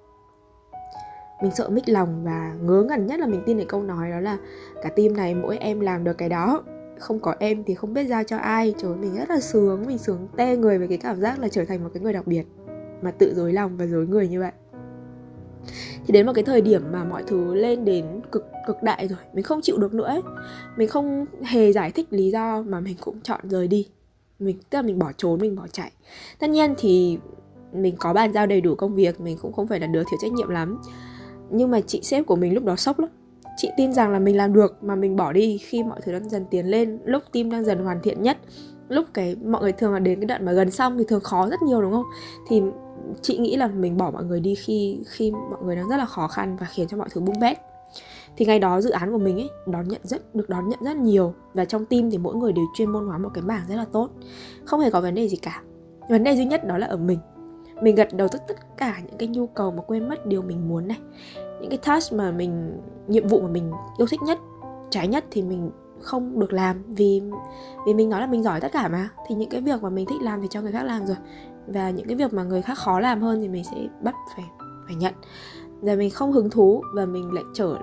mình 1.41 1.51
sợ 1.51 1.69
mít 1.69 1.89
lòng 1.89 2.23
và 2.23 2.55
ngớ 2.61 2.83
ngẩn 2.83 3.07
nhất 3.07 3.19
là 3.19 3.27
mình 3.27 3.41
tin 3.45 3.57
cái 3.57 3.65
câu 3.65 3.83
nói 3.83 4.11
đó 4.11 4.19
là, 4.19 4.37
cả 4.83 4.89
team 4.95 5.13
này 5.13 5.35
mỗi 5.35 5.57
em 5.57 5.79
làm 5.79 6.03
được 6.03 6.17
cái 6.17 6.29
đó. 6.29 6.63
Không 6.99 7.19
có 7.19 7.35
em 7.39 7.63
thì 7.63 7.75
không 7.75 7.93
biết 7.93 8.03
giao 8.03 8.23
cho 8.23 8.37
ai. 8.37 8.73
Trời, 8.77 8.95
mình 8.95 9.15
rất 9.15 9.29
là 9.29 9.39
sướng, 9.39 9.85
mình 9.87 9.97
sướng 9.97 10.27
tê 10.37 10.57
người 10.57 10.77
với 10.77 10.87
cái 10.87 10.97
cảm 10.97 11.21
giác 11.21 11.39
là 11.39 11.47
trở 11.47 11.65
thành 11.65 11.83
một 11.83 11.89
cái 11.93 12.03
người 12.03 12.13
đặc 12.13 12.27
biệt, 12.27 12.43
mà 13.01 13.11
tự 13.11 13.33
dối 13.35 13.53
lòng 13.53 13.77
và 13.77 13.85
dối 13.85 14.07
người 14.07 14.27
như 14.27 14.39
vậy. 14.39 14.51
Thì 16.07 16.11
đến 16.11 16.25
một 16.25 16.31
cái 16.35 16.43
thời 16.43 16.61
điểm 16.61 16.83
mà 16.91 17.03
mọi 17.03 17.23
thứ 17.27 17.55
lên 17.55 17.85
đến 17.85 18.05
cực 18.31 18.45
cực 18.67 18.83
đại 18.83 19.07
rồi, 19.07 19.19
mình 19.33 19.43
không 19.43 19.61
chịu 19.61 19.77
được 19.77 19.93
nữa 19.93 20.05
ấy. 20.05 20.21
mình 20.77 20.87
không 20.87 21.25
hề 21.43 21.71
giải 21.71 21.91
thích 21.91 22.07
lý 22.09 22.31
do 22.31 22.61
mà 22.61 22.79
mình 22.79 22.95
cũng 23.01 23.21
chọn 23.21 23.39
rời 23.43 23.67
đi. 23.67 23.87
Mình, 24.39 24.57
tức 24.69 24.77
là 24.77 24.81
mình 24.81 24.99
bỏ 24.99 25.11
trốn, 25.17 25.39
mình 25.39 25.55
bỏ 25.55 25.67
chạy. 25.71 25.91
Tất 26.39 26.49
nhiên 26.49 26.73
thì 26.77 27.19
mình 27.73 27.95
có 27.99 28.13
bàn 28.13 28.33
giao 28.33 28.47
đầy 28.47 28.61
đủ 28.61 28.75
công 28.75 28.95
việc, 28.95 29.21
mình 29.21 29.37
cũng 29.41 29.53
không 29.53 29.67
phải 29.67 29.79
là 29.79 29.87
đứa 29.87 30.03
thiếu 30.03 30.17
trách 30.21 30.31
nhiệm 30.31 30.49
lắm 30.49 30.81
nhưng 31.51 31.71
mà 31.71 31.81
chị 31.81 31.99
sếp 32.03 32.25
của 32.25 32.35
mình 32.35 32.53
lúc 32.53 32.63
đó 32.63 32.75
sốc 32.75 32.99
lắm. 32.99 33.09
Chị 33.57 33.69
tin 33.77 33.93
rằng 33.93 34.11
là 34.11 34.19
mình 34.19 34.37
làm 34.37 34.53
được, 34.53 34.83
mà 34.83 34.95
mình 34.95 35.15
bỏ 35.15 35.31
đi 35.31 35.57
khi 35.57 35.83
mọi 35.83 35.99
thứ 36.03 36.11
đang 36.11 36.29
dần 36.29 36.45
tiến 36.49 36.65
lên, 36.65 36.99
lúc 37.05 37.23
team 37.33 37.51
đang 37.51 37.65
dần 37.65 37.83
hoàn 37.83 38.01
thiện 38.03 38.21
nhất, 38.21 38.37
lúc 38.89 39.05
cái 39.13 39.35
mọi 39.35 39.61
người 39.61 39.71
thường 39.71 39.93
là 39.93 39.99
đến 39.99 40.19
cái 40.19 40.25
đoạn 40.25 40.45
mà 40.45 40.51
gần 40.51 40.71
xong 40.71 40.97
thì 40.97 41.03
thường 41.07 41.21
khó 41.21 41.49
rất 41.49 41.61
nhiều, 41.61 41.81
đúng 41.81 41.91
không? 41.91 42.05
Thì 42.47 42.61
chị 43.21 43.37
nghĩ 43.37 43.55
là 43.55 43.67
mình 43.67 43.97
bỏ 43.97 44.11
mọi 44.11 44.23
người 44.23 44.39
đi 44.39 44.55
khi 44.55 44.99
khi 45.07 45.31
mọi 45.31 45.63
người 45.65 45.75
đang 45.75 45.89
rất 45.89 45.97
là 45.97 46.05
khó 46.05 46.27
khăn 46.27 46.57
và 46.59 46.65
khiến 46.65 46.87
cho 46.87 46.97
mọi 46.97 47.07
thứ 47.11 47.21
bung 47.21 47.39
bét. 47.39 47.57
Thì 48.37 48.45
ngày 48.45 48.59
đó 48.59 48.81
dự 48.81 48.89
án 48.89 49.11
của 49.11 49.17
mình 49.17 49.37
ấy, 49.37 49.49
đón 49.67 49.87
nhận 49.87 50.01
rất, 50.03 50.35
được 50.35 50.49
đón 50.49 50.69
nhận 50.69 50.79
rất 50.83 50.97
nhiều. 50.97 51.33
Và 51.53 51.65
trong 51.65 51.85
team 51.85 52.11
thì 52.11 52.17
mỗi 52.17 52.35
người 52.35 52.53
đều 52.53 52.65
chuyên 52.77 52.89
môn 52.89 53.07
hóa 53.07 53.17
một 53.17 53.29
cái 53.33 53.43
mảng 53.43 53.61
rất 53.69 53.75
là 53.75 53.85
tốt. 53.91 54.09
Không 54.65 54.79
hề 54.79 54.91
có 54.91 55.01
vấn 55.01 55.15
đề 55.15 55.27
gì 55.27 55.37
cả. 55.37 55.61
Vấn 56.09 56.23
đề 56.23 56.35
duy 56.35 56.45
nhất 56.45 56.67
đó 56.67 56.77
là 56.77 56.87
ở 56.87 56.97
mình 56.97 57.19
mình 57.81 57.95
gật 57.95 58.13
đầu 58.13 58.27
tất 58.27 58.47
tất 58.47 58.77
cả 58.77 58.99
những 59.05 59.17
cái 59.17 59.27
nhu 59.27 59.47
cầu 59.47 59.71
mà 59.71 59.81
quên 59.81 60.09
mất 60.09 60.25
điều 60.25 60.41
mình 60.41 60.69
muốn 60.69 60.87
này. 60.87 60.99
Những 61.61 61.69
cái 61.69 61.79
task 61.85 62.13
mà 62.13 62.31
mình, 62.31 62.81
nhiệm 63.07 63.27
vụ 63.27 63.41
mà 63.41 63.47
mình 63.47 63.71
yêu 63.97 64.07
thích 64.07 64.21
nhất, 64.21 64.39
trái 64.89 65.07
nhất 65.07 65.25
thì 65.31 65.41
mình 65.41 65.71
không 66.01 66.39
được 66.39 66.53
làm 66.53 66.83
vì 66.87 67.21
vì 67.85 67.93
mình 67.93 68.09
nói 68.09 68.21
là 68.21 68.27
mình 68.27 68.43
giỏi 68.43 68.61
tất 68.61 68.71
cả 68.71 68.87
mà. 68.87 69.09
Thì 69.27 69.35
những 69.35 69.49
cái 69.49 69.61
việc 69.61 69.81
mà 69.83 69.89
mình 69.89 70.05
thích 70.05 70.21
làm 70.21 70.41
thì 70.41 70.47
cho 70.49 70.61
người 70.61 70.71
khác 70.71 70.83
làm 70.83 71.05
rồi. 71.05 71.17
Và 71.67 71.89
những 71.89 72.07
cái 72.07 72.15
việc 72.15 72.33
mà 72.33 72.43
người 72.43 72.61
khác 72.61 72.77
khó 72.77 72.99
làm 72.99 73.21
hơn 73.21 73.41
thì 73.41 73.47
mình 73.47 73.63
sẽ 73.63 73.87
bắt 74.01 74.15
phải 74.35 74.45
phải 74.85 74.95
nhận. 74.95 75.13
Và 75.81 75.95
mình 75.95 76.09
không 76.09 76.31
hứng 76.31 76.49
thú 76.49 76.83
và 76.95 77.05
mình 77.05 77.33
lại 77.33 77.43
trở, 77.53 77.77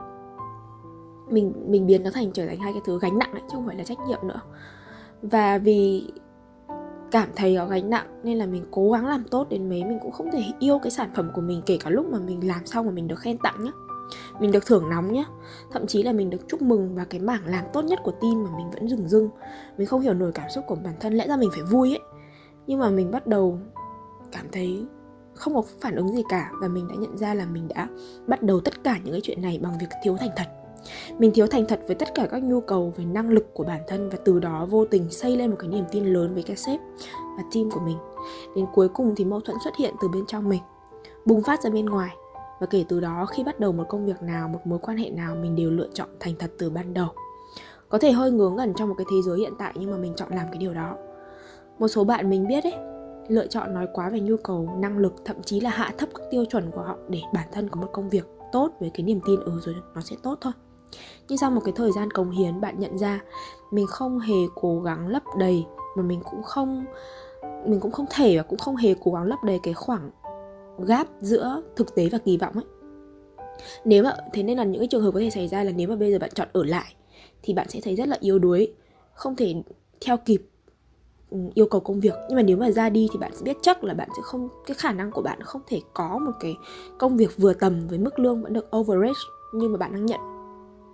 mình 1.28 1.52
mình 1.66 1.86
biến 1.86 2.02
nó 2.02 2.10
thành 2.14 2.32
trở 2.32 2.46
thành 2.46 2.58
hai 2.58 2.72
cái 2.72 2.82
thứ 2.84 2.98
gánh 3.02 3.18
nặng 3.18 3.32
ấy 3.32 3.40
chứ 3.40 3.48
không 3.52 3.66
phải 3.66 3.76
là 3.76 3.84
trách 3.84 3.98
nhiệm 4.08 4.28
nữa. 4.28 4.40
Và 5.22 5.58
vì 5.58 6.12
cảm 7.10 7.28
thấy 7.36 7.56
có 7.56 7.66
gánh 7.66 7.90
nặng 7.90 8.06
nên 8.22 8.38
là 8.38 8.46
mình 8.46 8.64
cố 8.70 8.90
gắng 8.90 9.06
làm 9.06 9.24
tốt 9.30 9.46
đến 9.50 9.68
mấy. 9.68 9.84
Mình 9.84 9.98
cũng 10.02 10.12
không 10.12 10.30
thể 10.32 10.42
yêu 10.58 10.78
cái 10.82 10.90
sản 10.90 11.10
phẩm 11.14 11.30
của 11.34 11.40
mình 11.40 11.62
kể 11.66 11.78
cả 11.84 11.90
lúc 11.90 12.06
mà 12.12 12.18
mình 12.18 12.48
làm 12.48 12.66
xong 12.66 12.86
mà 12.86 12.92
mình 12.92 13.08
được 13.08 13.18
khen 13.18 13.38
tặng 13.38 13.64
nhá. 13.64 13.70
Mình 14.40 14.52
được 14.52 14.66
thưởng 14.66 14.90
nóng 14.90 15.12
nhá. 15.12 15.24
Thậm 15.72 15.86
chí 15.86 16.02
là 16.02 16.12
mình 16.12 16.30
được 16.30 16.48
chúc 16.48 16.62
mừng 16.62 16.94
và 16.94 17.04
cái 17.04 17.20
mảng 17.20 17.46
làm 17.46 17.64
tốt 17.72 17.84
nhất 17.84 17.98
của 18.02 18.12
team 18.12 18.44
mà 18.44 18.50
mình 18.56 18.70
vẫn 18.70 18.88
dừng 18.88 19.08
dưng 19.08 19.30
mình 19.78 19.86
không 19.86 20.00
hiểu 20.00 20.14
nổi 20.14 20.32
cảm 20.34 20.50
xúc 20.50 20.64
của 20.66 20.74
bản 20.74 20.94
thân, 21.00 21.14
lẽ 21.14 21.28
ra 21.28 21.36
mình 21.36 21.50
phải 21.52 21.62
vui 21.62 21.90
ấy. 21.90 22.00
Nhưng 22.66 22.80
mà 22.80 22.90
mình 22.90 23.10
bắt 23.10 23.26
đầu 23.26 23.58
cảm 24.32 24.46
thấy 24.52 24.86
không 25.34 25.54
có 25.54 25.62
phản 25.80 25.94
ứng 25.94 26.08
gì 26.08 26.22
cả 26.28 26.50
và 26.60 26.68
mình 26.68 26.88
đã 26.88 26.94
nhận 26.98 27.18
ra 27.18 27.34
là 27.34 27.46
mình 27.46 27.68
đã 27.68 27.88
bắt 28.26 28.42
đầu 28.42 28.60
tất 28.60 28.84
cả 28.84 28.98
những 29.04 29.12
cái 29.12 29.20
chuyện 29.24 29.42
này 29.42 29.58
bằng 29.62 29.78
việc 29.80 29.86
thiếu 30.04 30.16
thành 30.16 30.30
thật 30.36 30.57
mình 31.18 31.32
thiếu 31.34 31.46
thành 31.46 31.64
thật 31.68 31.80
với 31.86 31.94
tất 31.94 32.14
cả 32.14 32.26
các 32.30 32.42
nhu 32.42 32.60
cầu 32.60 32.92
về 32.96 33.04
năng 33.04 33.30
lực 33.30 33.54
của 33.54 33.64
bản 33.64 33.80
thân 33.86 34.08
và 34.10 34.18
từ 34.24 34.38
đó 34.38 34.66
vô 34.70 34.84
tình 34.84 35.10
xây 35.10 35.36
lên 35.36 35.50
một 35.50 35.56
cái 35.58 35.68
niềm 35.68 35.84
tin 35.90 36.04
lớn 36.04 36.34
với 36.34 36.42
cái 36.42 36.56
sếp 36.56 36.80
và 37.36 37.44
team 37.54 37.70
của 37.70 37.80
mình. 37.80 37.96
Đến 38.56 38.66
cuối 38.74 38.88
cùng 38.88 39.14
thì 39.16 39.24
mâu 39.24 39.40
thuẫn 39.40 39.56
xuất 39.64 39.76
hiện 39.78 39.94
từ 40.00 40.08
bên 40.08 40.26
trong 40.26 40.48
mình, 40.48 40.62
bùng 41.24 41.42
phát 41.42 41.62
ra 41.62 41.70
bên 41.70 41.86
ngoài. 41.86 42.16
Và 42.60 42.66
kể 42.66 42.84
từ 42.88 43.00
đó, 43.00 43.26
khi 43.26 43.44
bắt 43.44 43.60
đầu 43.60 43.72
một 43.72 43.84
công 43.88 44.06
việc 44.06 44.22
nào, 44.22 44.48
một 44.48 44.60
mối 44.64 44.78
quan 44.78 44.96
hệ 44.96 45.10
nào, 45.10 45.34
mình 45.34 45.56
đều 45.56 45.70
lựa 45.70 45.88
chọn 45.94 46.08
thành 46.20 46.34
thật 46.38 46.50
từ 46.58 46.70
ban 46.70 46.94
đầu. 46.94 47.08
Có 47.88 47.98
thể 47.98 48.12
hơi 48.12 48.30
ngớ 48.30 48.50
ngẩn 48.50 48.74
trong 48.74 48.88
một 48.88 48.94
cái 48.98 49.06
thế 49.10 49.16
giới 49.24 49.38
hiện 49.38 49.52
tại 49.58 49.72
nhưng 49.76 49.90
mà 49.90 49.96
mình 49.96 50.12
chọn 50.16 50.28
làm 50.30 50.46
cái 50.50 50.58
điều 50.58 50.74
đó. 50.74 50.96
Một 51.78 51.88
số 51.88 52.04
bạn 52.04 52.30
mình 52.30 52.46
biết 52.46 52.64
ấy, 52.64 52.74
lựa 53.28 53.46
chọn 53.46 53.74
nói 53.74 53.86
quá 53.92 54.10
về 54.10 54.20
nhu 54.20 54.36
cầu, 54.36 54.68
năng 54.78 54.98
lực, 54.98 55.14
thậm 55.24 55.42
chí 55.42 55.60
là 55.60 55.70
hạ 55.70 55.92
thấp 55.98 56.08
các 56.14 56.24
tiêu 56.30 56.44
chuẩn 56.44 56.70
của 56.70 56.82
họ 56.82 56.96
để 57.08 57.20
bản 57.34 57.48
thân 57.52 57.68
có 57.68 57.80
một 57.80 57.88
công 57.92 58.08
việc 58.08 58.26
tốt 58.52 58.70
với 58.80 58.90
cái 58.94 59.04
niềm 59.04 59.20
tin 59.26 59.40
ừ 59.40 59.52
rồi 59.60 59.74
nó 59.94 60.00
sẽ 60.00 60.16
tốt 60.22 60.38
thôi 60.40 60.52
nhưng 61.28 61.38
sau 61.38 61.50
một 61.50 61.60
cái 61.64 61.72
thời 61.76 61.92
gian 61.92 62.10
cống 62.10 62.30
hiến, 62.30 62.60
bạn 62.60 62.80
nhận 62.80 62.98
ra 62.98 63.20
mình 63.70 63.86
không 63.86 64.18
hề 64.18 64.34
cố 64.54 64.80
gắng 64.80 65.08
lấp 65.08 65.22
đầy, 65.38 65.64
mà 65.96 66.02
mình 66.02 66.20
cũng 66.30 66.42
không, 66.42 66.84
mình 67.66 67.80
cũng 67.80 67.92
không 67.92 68.06
thể 68.10 68.36
và 68.36 68.42
cũng 68.42 68.58
không 68.58 68.76
hề 68.76 68.94
cố 69.04 69.12
gắng 69.12 69.24
lấp 69.24 69.38
đầy 69.44 69.60
cái 69.62 69.74
khoảng 69.74 70.10
gap 70.86 71.06
giữa 71.20 71.62
thực 71.76 71.94
tế 71.94 72.08
và 72.12 72.18
kỳ 72.18 72.36
vọng 72.36 72.54
ấy. 72.54 72.64
Nếu 73.84 74.04
mà, 74.04 74.16
thế 74.32 74.42
nên 74.42 74.58
là 74.58 74.64
những 74.64 74.80
cái 74.80 74.88
trường 74.88 75.02
hợp 75.02 75.10
có 75.14 75.20
thể 75.20 75.30
xảy 75.30 75.48
ra 75.48 75.64
là 75.64 75.72
nếu 75.76 75.88
mà 75.88 75.96
bây 75.96 76.12
giờ 76.12 76.18
bạn 76.18 76.30
chọn 76.34 76.48
ở 76.52 76.64
lại, 76.64 76.94
thì 77.42 77.54
bạn 77.54 77.68
sẽ 77.68 77.80
thấy 77.82 77.96
rất 77.96 78.08
là 78.08 78.16
yếu 78.20 78.38
đuối, 78.38 78.74
không 79.14 79.36
thể 79.36 79.54
theo 80.00 80.16
kịp 80.16 80.42
ừ, 81.30 81.38
yêu 81.54 81.66
cầu 81.66 81.80
công 81.80 82.00
việc. 82.00 82.14
Nhưng 82.28 82.36
mà 82.36 82.42
nếu 82.42 82.56
mà 82.56 82.70
ra 82.70 82.88
đi 82.88 83.08
thì 83.12 83.18
bạn 83.18 83.32
sẽ 83.34 83.42
biết 83.44 83.56
chắc 83.62 83.84
là 83.84 83.94
bạn 83.94 84.08
sẽ 84.16 84.22
không, 84.22 84.48
cái 84.66 84.74
khả 84.74 84.92
năng 84.92 85.10
của 85.10 85.22
bạn 85.22 85.40
không 85.42 85.62
thể 85.66 85.80
có 85.94 86.18
một 86.18 86.32
cái 86.40 86.56
công 86.98 87.16
việc 87.16 87.36
vừa 87.36 87.52
tầm 87.52 87.88
với 87.88 87.98
mức 87.98 88.18
lương 88.18 88.42
vẫn 88.42 88.52
được 88.52 88.76
overage 88.76 89.20
nhưng 89.54 89.72
mà 89.72 89.78
bạn 89.78 89.92
đang 89.92 90.06
nhận 90.06 90.37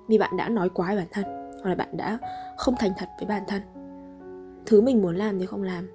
vì 0.08 0.18
bạn 0.18 0.36
đã 0.36 0.48
nói 0.48 0.68
quá 0.68 0.86
với 0.86 0.96
bản 0.96 1.08
thân, 1.10 1.24
hoặc 1.62 1.70
là 1.70 1.74
bạn 1.74 1.96
đã 1.96 2.18
không 2.56 2.74
thành 2.78 2.92
thật 2.98 3.08
với 3.18 3.26
bản 3.26 3.42
thân. 3.48 3.62
Thứ 4.66 4.80
mình 4.80 5.02
muốn 5.02 5.16
làm 5.16 5.38
thì 5.38 5.46
không 5.46 5.62
làm. 5.62 5.90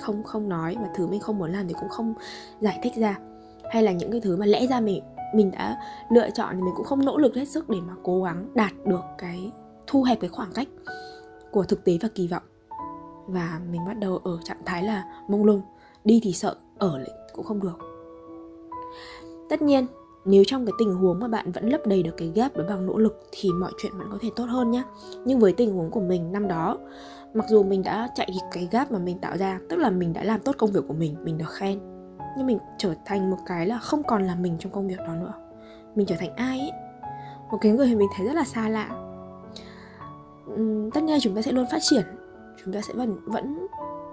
Không 0.00 0.22
không 0.22 0.48
nói 0.48 0.76
và 0.80 0.88
thứ 0.94 1.06
mình 1.06 1.20
không 1.20 1.38
muốn 1.38 1.52
làm 1.52 1.68
thì 1.68 1.74
cũng 1.80 1.88
không 1.88 2.14
giải 2.60 2.78
thích 2.82 2.92
ra. 2.96 3.18
Hay 3.70 3.82
là 3.82 3.92
những 3.92 4.10
cái 4.10 4.20
thứ 4.20 4.36
mà 4.36 4.46
lẽ 4.46 4.66
ra 4.66 4.80
mình 4.80 5.02
mình 5.34 5.50
đã 5.50 5.78
lựa 6.10 6.30
chọn 6.30 6.56
thì 6.56 6.62
mình 6.62 6.74
cũng 6.76 6.86
không 6.86 7.04
nỗ 7.04 7.18
lực 7.18 7.34
hết 7.34 7.48
sức 7.48 7.68
để 7.68 7.78
mà 7.86 7.92
cố 8.02 8.22
gắng 8.22 8.48
đạt 8.54 8.72
được 8.84 9.02
cái, 9.18 9.52
thu 9.86 10.02
hẹp 10.02 10.20
cái 10.20 10.30
khoảng 10.30 10.52
cách 10.54 10.68
của 11.50 11.62
thực 11.62 11.84
tế 11.84 11.98
và 12.02 12.08
kỳ 12.14 12.28
vọng. 12.28 12.42
Và 13.26 13.60
mình 13.70 13.84
bắt 13.86 13.98
đầu 13.98 14.16
ở 14.16 14.38
trạng 14.44 14.64
thái 14.64 14.82
là 14.82 15.04
mông 15.28 15.44
lung, 15.44 15.62
đi 16.04 16.20
thì 16.22 16.32
sợ, 16.32 16.56
ở 16.78 16.98
lại 16.98 17.10
cũng 17.32 17.44
không 17.44 17.60
được. 17.60 17.78
Tất 19.48 19.62
nhiên 19.62 19.86
nếu 20.26 20.44
trong 20.46 20.66
cái 20.66 20.72
tình 20.78 20.94
huống 20.94 21.20
mà 21.20 21.28
bạn 21.28 21.52
vẫn 21.52 21.68
lấp 21.68 21.80
đầy 21.86 22.02
được 22.02 22.14
cái 22.16 22.32
gap 22.34 22.56
đó 22.56 22.64
bằng 22.68 22.86
nỗ 22.86 22.98
lực 22.98 23.28
thì 23.32 23.50
mọi 23.60 23.70
chuyện 23.82 23.92
vẫn 23.98 24.08
có 24.12 24.18
thể 24.20 24.30
tốt 24.36 24.44
hơn 24.44 24.70
nhá. 24.70 24.82
Nhưng 25.24 25.38
với 25.38 25.52
tình 25.52 25.74
huống 25.74 25.90
của 25.90 26.00
mình 26.00 26.32
năm 26.32 26.48
đó, 26.48 26.78
mặc 27.34 27.44
dù 27.48 27.62
mình 27.62 27.82
đã 27.82 28.08
chạy 28.14 28.30
cái 28.52 28.68
gap 28.70 28.92
mà 28.92 28.98
mình 28.98 29.18
tạo 29.18 29.36
ra, 29.36 29.60
tức 29.68 29.76
là 29.76 29.90
mình 29.90 30.12
đã 30.12 30.24
làm 30.24 30.40
tốt 30.40 30.54
công 30.58 30.72
việc 30.72 30.84
của 30.88 30.94
mình 30.94 31.16
mình 31.24 31.38
được 31.38 31.50
khen, 31.50 31.80
nhưng 32.36 32.46
mình 32.46 32.58
trở 32.78 32.94
thành 33.04 33.30
một 33.30 33.38
cái 33.46 33.66
là 33.66 33.78
không 33.78 34.02
còn 34.02 34.26
là 34.26 34.34
mình 34.34 34.56
trong 34.58 34.72
công 34.72 34.88
việc 34.88 34.98
đó 34.98 35.14
nữa. 35.14 35.32
Mình 35.94 36.06
trở 36.06 36.16
thành 36.18 36.36
ai 36.36 36.58
ấy? 36.58 36.70
Một 37.50 37.58
cái 37.60 37.72
người 37.72 37.94
mình 37.94 38.08
thấy 38.16 38.26
rất 38.26 38.34
là 38.34 38.44
xa 38.44 38.68
lạ. 38.68 38.88
Tất 40.94 41.02
nhiên 41.02 41.18
chúng 41.20 41.34
ta 41.34 41.42
sẽ 41.42 41.52
luôn 41.52 41.66
phát 41.72 41.78
triển. 41.80 42.02
Chúng 42.64 42.74
ta 42.74 42.80
sẽ 42.80 42.94
vẫn 42.94 43.18
vẫn 43.24 43.66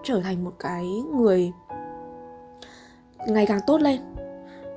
trở 0.04 0.22
thành 0.22 0.44
một 0.44 0.54
cái 0.60 0.86
người 1.16 1.52
ngày 3.28 3.46
càng 3.46 3.60
tốt 3.68 3.82
lên 3.82 4.02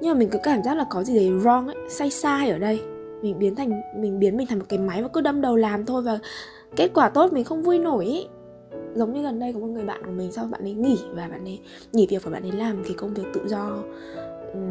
nhưng 0.01 0.13
mà 0.13 0.19
mình 0.19 0.31
cứ 0.31 0.39
cảm 0.43 0.63
giác 0.63 0.75
là 0.77 0.87
có 0.91 1.05
gì 1.05 1.17
đấy 1.17 1.31
wrong 1.31 1.67
ấy 1.67 1.77
sai 1.91 2.11
sai 2.11 2.51
ở 2.51 2.59
đây. 2.59 2.81
Mình 3.23 3.39
biến 3.39 3.55
thành 3.55 3.83
mình 3.97 4.19
biến 4.19 4.37
mình 4.37 4.47
thành 4.47 4.59
một 4.59 4.65
cái 4.69 4.79
máy 4.79 5.03
và 5.03 5.09
cứ 5.09 5.21
đâm 5.21 5.41
đầu 5.41 5.57
làm 5.57 5.85
thôi 5.85 6.03
và 6.03 6.19
kết 6.77 6.91
quả 6.95 7.09
tốt 7.09 7.33
mình 7.33 7.45
không 7.45 7.63
vui 7.63 7.79
nổi 7.79 8.05
ấy. 8.05 8.29
Giống 8.95 9.13
như 9.13 9.23
gần 9.23 9.39
đây 9.39 9.53
có 9.53 9.59
một 9.59 9.67
người 9.67 9.85
bạn 9.85 10.05
của 10.05 10.11
mình 10.11 10.33
sau 10.33 10.45
bạn 10.45 10.63
ấy 10.63 10.75
nghỉ 10.75 10.99
và 11.15 11.29
bạn 11.29 11.45
ấy 11.45 11.61
nghỉ 11.93 12.07
việc 12.07 12.25
và 12.25 12.31
bạn 12.31 12.43
ấy 12.43 12.53
làm 12.53 12.83
cái 12.85 12.95
công 12.95 13.15
việc 13.15 13.25
tự 13.35 13.41
do 13.49 13.83
um, 14.53 14.71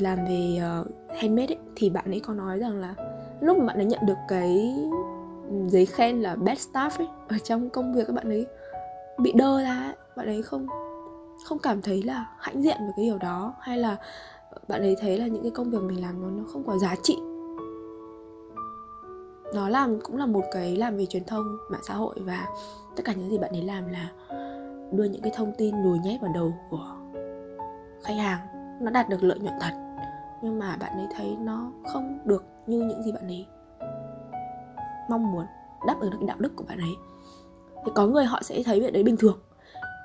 làm 0.00 0.18
về 0.24 0.60
uh, 0.80 0.86
handmade 1.16 1.54
ấy, 1.54 1.58
thì 1.76 1.90
bạn 1.90 2.04
ấy 2.10 2.20
có 2.20 2.34
nói 2.34 2.58
rằng 2.58 2.80
là 2.80 2.94
lúc 3.40 3.58
mà 3.58 3.64
bạn 3.66 3.76
ấy 3.76 3.84
nhận 3.84 4.00
được 4.06 4.18
cái 4.28 4.74
giấy 5.66 5.86
khen 5.86 6.22
là 6.22 6.36
best 6.36 6.68
staff 6.72 6.90
ấy 6.98 7.08
ở 7.28 7.36
trong 7.44 7.70
công 7.70 7.94
việc 7.94 8.06
các 8.06 8.12
bạn 8.12 8.28
ấy 8.28 8.46
bị 9.18 9.32
đơ 9.32 9.62
ra 9.62 9.82
ấy. 9.82 9.94
bạn 10.16 10.26
ấy 10.26 10.42
không 10.42 10.66
không 11.44 11.58
cảm 11.58 11.82
thấy 11.82 12.02
là 12.02 12.26
hãnh 12.38 12.62
diện 12.62 12.76
về 12.80 12.92
cái 12.96 13.04
điều 13.04 13.18
đó 13.18 13.54
hay 13.60 13.78
là 13.78 13.96
bạn 14.68 14.80
ấy 14.80 14.96
thấy 15.00 15.18
là 15.18 15.26
những 15.26 15.42
cái 15.42 15.50
công 15.50 15.70
việc 15.70 15.82
mình 15.82 16.00
làm 16.00 16.22
nó 16.22 16.30
nó 16.30 16.44
không 16.52 16.64
có 16.66 16.78
giá 16.78 16.96
trị. 17.02 17.18
Nó 19.54 19.68
làm, 19.68 20.00
cũng 20.00 20.16
là 20.16 20.26
một 20.26 20.42
cái 20.52 20.76
làm 20.76 20.96
về 20.96 21.06
truyền 21.06 21.24
thông, 21.24 21.58
mạng 21.70 21.80
xã 21.88 21.94
hội 21.94 22.14
và 22.20 22.48
tất 22.96 23.02
cả 23.04 23.12
những 23.12 23.30
gì 23.30 23.38
bạn 23.38 23.50
ấy 23.50 23.62
làm 23.62 23.88
là 23.88 24.12
đưa 24.92 25.04
những 25.04 25.22
cái 25.22 25.32
thông 25.36 25.52
tin 25.58 25.82
nhồi 25.82 25.98
nhét 25.98 26.20
vào 26.20 26.32
đầu 26.34 26.54
của 26.70 26.96
khách 28.02 28.14
hàng. 28.14 28.38
Nó 28.80 28.90
đạt 28.90 29.08
được 29.08 29.22
lợi 29.22 29.38
nhuận 29.38 29.54
thật, 29.60 29.72
nhưng 30.42 30.58
mà 30.58 30.76
bạn 30.80 30.92
ấy 30.98 31.06
thấy 31.16 31.36
nó 31.40 31.72
không 31.92 32.18
được 32.24 32.44
như 32.66 32.78
những 32.78 33.02
gì 33.02 33.12
bạn 33.12 33.26
ấy 33.26 33.46
mong 35.10 35.32
muốn, 35.32 35.46
đáp 35.86 35.96
ứng 36.00 36.10
được 36.10 36.16
cái 36.20 36.28
đạo 36.28 36.36
đức 36.40 36.52
của 36.56 36.64
bạn 36.68 36.78
ấy. 36.78 36.94
Thì 37.84 37.92
có 37.94 38.06
người 38.06 38.24
họ 38.24 38.42
sẽ 38.42 38.62
thấy 38.62 38.80
việc 38.80 38.92
đấy 38.92 39.02
bình 39.02 39.16
thường 39.16 39.38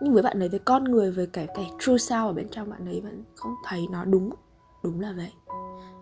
nhưng 0.01 0.13
với 0.13 0.23
bạn 0.23 0.39
ấy 0.39 0.49
với 0.49 0.59
con 0.59 0.83
người 0.83 1.11
với 1.11 1.27
cái 1.27 1.47
cái 1.55 1.71
true 1.79 1.93
self 1.93 2.27
ở 2.27 2.33
bên 2.33 2.49
trong 2.49 2.69
bạn 2.69 2.85
ấy 2.85 3.01
vẫn 3.01 3.23
không 3.35 3.55
thấy 3.65 3.87
nó 3.91 4.05
đúng. 4.05 4.29
Đúng 4.83 4.99
là 4.99 5.13
vậy. 5.17 5.31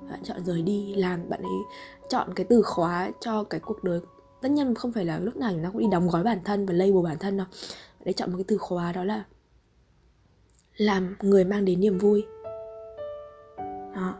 Bạn 0.09 0.19
chọn 0.23 0.45
rời 0.45 0.61
đi 0.61 0.95
làm 0.95 1.29
bạn 1.29 1.41
ấy 1.41 1.51
chọn 2.09 2.33
cái 2.35 2.45
từ 2.49 2.61
khóa 2.61 3.11
cho 3.19 3.43
cái 3.43 3.59
cuộc 3.59 3.83
đời. 3.83 3.99
Tất 4.41 4.51
nhiên 4.51 4.75
không 4.75 4.91
phải 4.91 5.05
là 5.05 5.19
lúc 5.19 5.35
nào 5.35 5.51
chúng 5.53 5.63
ta 5.63 5.69
cũng 5.69 5.81
đi 5.81 5.87
đóng 5.91 6.09
gói 6.09 6.23
bản 6.23 6.39
thân 6.45 6.65
và 6.65 6.73
label 6.73 7.03
bản 7.03 7.17
thân 7.19 7.37
đâu. 7.37 7.47
Bạn 7.99 8.07
ấy 8.07 8.13
chọn 8.13 8.31
một 8.31 8.37
cái 8.37 8.45
từ 8.47 8.57
khóa 8.57 8.91
đó 8.91 9.03
là 9.03 9.23
làm 10.77 11.15
người 11.21 11.45
mang 11.45 11.65
đến 11.65 11.79
niềm 11.79 11.97
vui. 11.97 12.25
Đó. 13.95 14.13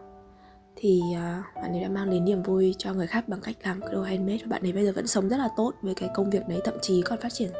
Thì 0.76 1.02
uh, 1.12 1.56
bạn 1.56 1.72
ấy 1.72 1.82
đã 1.82 1.90
mang 1.90 2.10
đến 2.10 2.26
niềm 2.26 2.44
vui 2.44 2.76
cho 2.78 2.94
người 2.94 3.08
khác 3.08 3.28
bằng 3.28 3.42
cách 3.42 3.56
làm 3.64 3.82
cái 3.82 3.90
đồ 3.94 4.02
handmade 4.02 4.40
và 4.42 4.48
bạn 4.50 4.62
ấy 4.66 4.72
bây 4.72 4.86
giờ 4.86 4.92
vẫn 4.96 5.08
sống 5.08 5.30
rất 5.30 5.38
là 5.38 5.50
tốt 5.58 5.74
với 5.82 5.94
cái 5.94 6.10
công 6.16 6.30
việc 6.30 6.48
đấy 6.48 6.62
thậm 6.64 6.76
chí 6.82 7.02
còn 7.02 7.20
phát 7.22 7.34
triển 7.34 7.52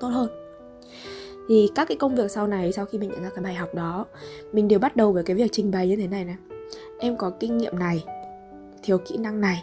tốt 0.00 0.08
hơn 0.08 0.45
thì 1.48 1.70
các 1.74 1.88
cái 1.88 1.96
công 1.96 2.14
việc 2.14 2.30
sau 2.30 2.46
này 2.46 2.72
sau 2.72 2.84
khi 2.84 2.98
mình 2.98 3.10
nhận 3.10 3.22
ra 3.22 3.30
cái 3.34 3.44
bài 3.44 3.54
học 3.54 3.74
đó 3.74 4.06
mình 4.52 4.68
đều 4.68 4.78
bắt 4.78 4.96
đầu 4.96 5.12
với 5.12 5.22
cái 5.24 5.36
việc 5.36 5.52
trình 5.52 5.70
bày 5.70 5.88
như 5.88 5.96
thế 5.96 6.06
này 6.06 6.24
này. 6.24 6.36
Em 6.98 7.16
có 7.16 7.30
kinh 7.30 7.58
nghiệm 7.58 7.78
này 7.78 8.04
thiếu 8.82 8.98
kỹ 8.98 9.16
năng 9.16 9.40
này 9.40 9.62